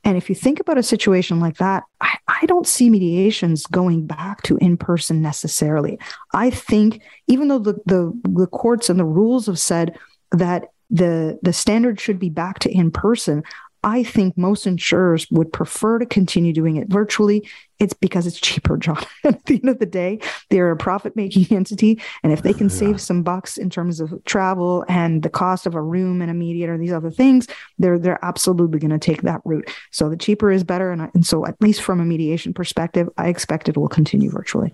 And 0.04 0.16
if 0.18 0.30
you 0.30 0.36
think 0.36 0.60
about 0.60 0.78
a 0.78 0.84
situation 0.84 1.40
like 1.40 1.58
that, 1.58 1.84
I, 2.00 2.18
I 2.28 2.46
don't 2.46 2.68
see 2.68 2.90
mediations 2.90 3.66
going 3.66 4.08
back 4.08 4.42
to 4.44 4.58
in 4.58 4.78
person 4.78 5.22
necessarily. 5.22 6.00
I 6.34 6.50
think 6.50 7.02
even 7.28 7.48
though 7.48 7.60
the, 7.60 7.74
the, 7.86 8.14
the 8.24 8.48
courts 8.48 8.90
and 8.90 9.00
the 9.00 9.06
rules 9.06 9.48
have 9.48 9.60
said 9.60 9.98
that 10.32 10.72
the 10.90 11.38
the 11.42 11.52
standard 11.52 12.00
should 12.00 12.18
be 12.18 12.30
back 12.30 12.60
to 12.60 12.72
in 12.72 12.92
person, 12.92 13.44
I 13.84 14.04
think 14.04 14.38
most 14.38 14.66
insurers 14.66 15.30
would 15.32 15.54
prefer 15.54 16.00
to 16.00 16.06
continue 16.06 16.52
doing 16.52 16.78
it 16.78 16.88
virtually. 16.90 17.48
It's 17.80 17.94
because 17.94 18.26
it's 18.26 18.40
cheaper, 18.40 18.76
John. 18.78 19.04
At 19.24 19.46
the 19.46 19.56
end 19.56 19.70
of 19.70 19.80
the 19.80 19.86
day, 19.86 20.20
they're 20.50 20.72
a 20.72 20.78
profit 20.78 21.16
making 21.16 21.48
entity. 21.56 22.02
And 22.24 22.34
if 22.34 22.42
they 22.42 22.54
can 22.54 22.70
yeah. 22.70 22.76
save 22.76 23.02
some 23.02 23.24
bucks 23.24 23.58
in 23.58 23.70
terms 23.70 24.00
of 24.00 24.14
travel 24.26 24.84
and 24.88 25.22
the 25.22 25.30
cost 25.30 25.66
of 25.66 25.76
a 25.76 25.82
room 25.82 26.22
and 26.22 26.32
a 26.32 26.34
mediator 26.34 26.74
and 26.74 26.82
these 26.82 26.94
other 26.94 27.12
things, 27.12 27.48
they're 27.78 28.00
they're 28.00 28.24
absolutely 28.26 28.80
going 28.80 28.92
to 28.92 29.00
take 29.00 29.22
that 29.22 29.42
route. 29.46 29.70
So 29.92 30.10
the 30.10 30.18
cheaper 30.18 30.52
is 30.52 30.64
better. 30.64 30.92
And, 30.92 31.10
and 31.14 31.26
so 31.26 31.46
at 31.46 31.62
least 31.62 31.82
from 31.82 32.00
a 32.00 32.06
mediation 32.06 32.54
perspective, 32.54 33.10
I 33.18 33.30
expect 33.30 33.70
it 33.70 33.78
will 33.78 33.90
continue 33.90 34.32
virtually. 34.32 34.74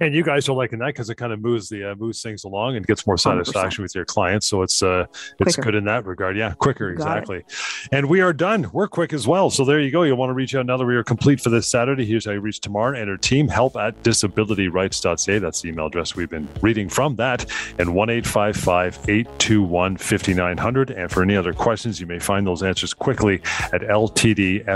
And 0.00 0.14
you 0.14 0.22
guys 0.22 0.48
are 0.48 0.52
liking 0.52 0.78
that 0.80 0.88
because 0.88 1.10
it 1.10 1.16
kind 1.16 1.32
of 1.32 1.40
moves 1.40 1.68
the 1.68 1.92
uh, 1.92 1.94
moves 1.94 2.22
things 2.22 2.44
along 2.44 2.76
and 2.76 2.86
gets 2.86 3.06
more 3.06 3.16
satisfaction 3.16 3.82
100%. 3.82 3.84
with 3.84 3.94
your 3.94 4.04
clients. 4.04 4.46
So 4.46 4.62
it's 4.62 4.82
uh 4.82 5.06
it's 5.38 5.54
quicker. 5.54 5.62
good 5.62 5.74
in 5.76 5.84
that 5.84 6.04
regard. 6.06 6.36
Yeah, 6.36 6.54
quicker 6.54 6.90
exactly. 6.90 7.44
And 7.92 8.08
we 8.08 8.20
are 8.20 8.32
done. 8.32 8.70
We're 8.72 8.88
quick 8.88 9.12
as 9.12 9.26
well. 9.26 9.50
So 9.50 9.64
there 9.64 9.80
you 9.80 9.90
go. 9.90 10.02
You'll 10.02 10.16
want 10.16 10.30
to 10.30 10.34
reach 10.34 10.54
out 10.54 10.66
now 10.66 10.76
that 10.76 10.84
we 10.84 10.96
are 10.96 11.04
complete 11.04 11.40
for 11.40 11.50
this 11.50 11.66
Saturday. 11.66 12.04
Here's 12.04 12.24
how 12.24 12.32
you 12.32 12.40
reach 12.40 12.60
Tamar 12.60 12.94
and 12.94 13.08
her 13.08 13.16
team. 13.16 13.48
Help 13.48 13.76
at 13.76 14.02
disabilityrights.ca. 14.02 15.38
That's 15.38 15.60
the 15.60 15.68
email 15.68 15.86
address 15.86 16.16
we've 16.16 16.30
been 16.30 16.48
reading 16.62 16.88
from 16.88 17.16
that. 17.16 17.46
And 17.78 17.94
one 17.94 18.10
eight 18.10 18.26
five 18.26 18.56
five 18.56 18.98
eight 19.08 19.26
two 19.38 19.62
one 19.62 19.96
fifty 19.96 20.34
nine 20.34 20.58
hundred. 20.58 20.90
And 20.90 21.10
for 21.10 21.22
any 21.22 21.36
other 21.36 21.52
questions, 21.52 22.00
you 22.00 22.06
may 22.06 22.18
find 22.18 22.46
those 22.46 22.62
answers 22.62 22.94
quickly 22.94 23.40
at 23.72 23.82
ltdfaq.ca. 23.82 24.66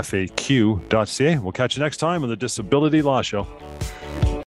We'll 1.39 1.51
catch 1.51 1.77
you 1.77 1.83
next 1.83 1.97
time 1.97 2.23
on 2.23 2.29
the 2.29 2.35
Disability 2.35 3.01
Law 3.01 3.21
Show. 3.21 3.47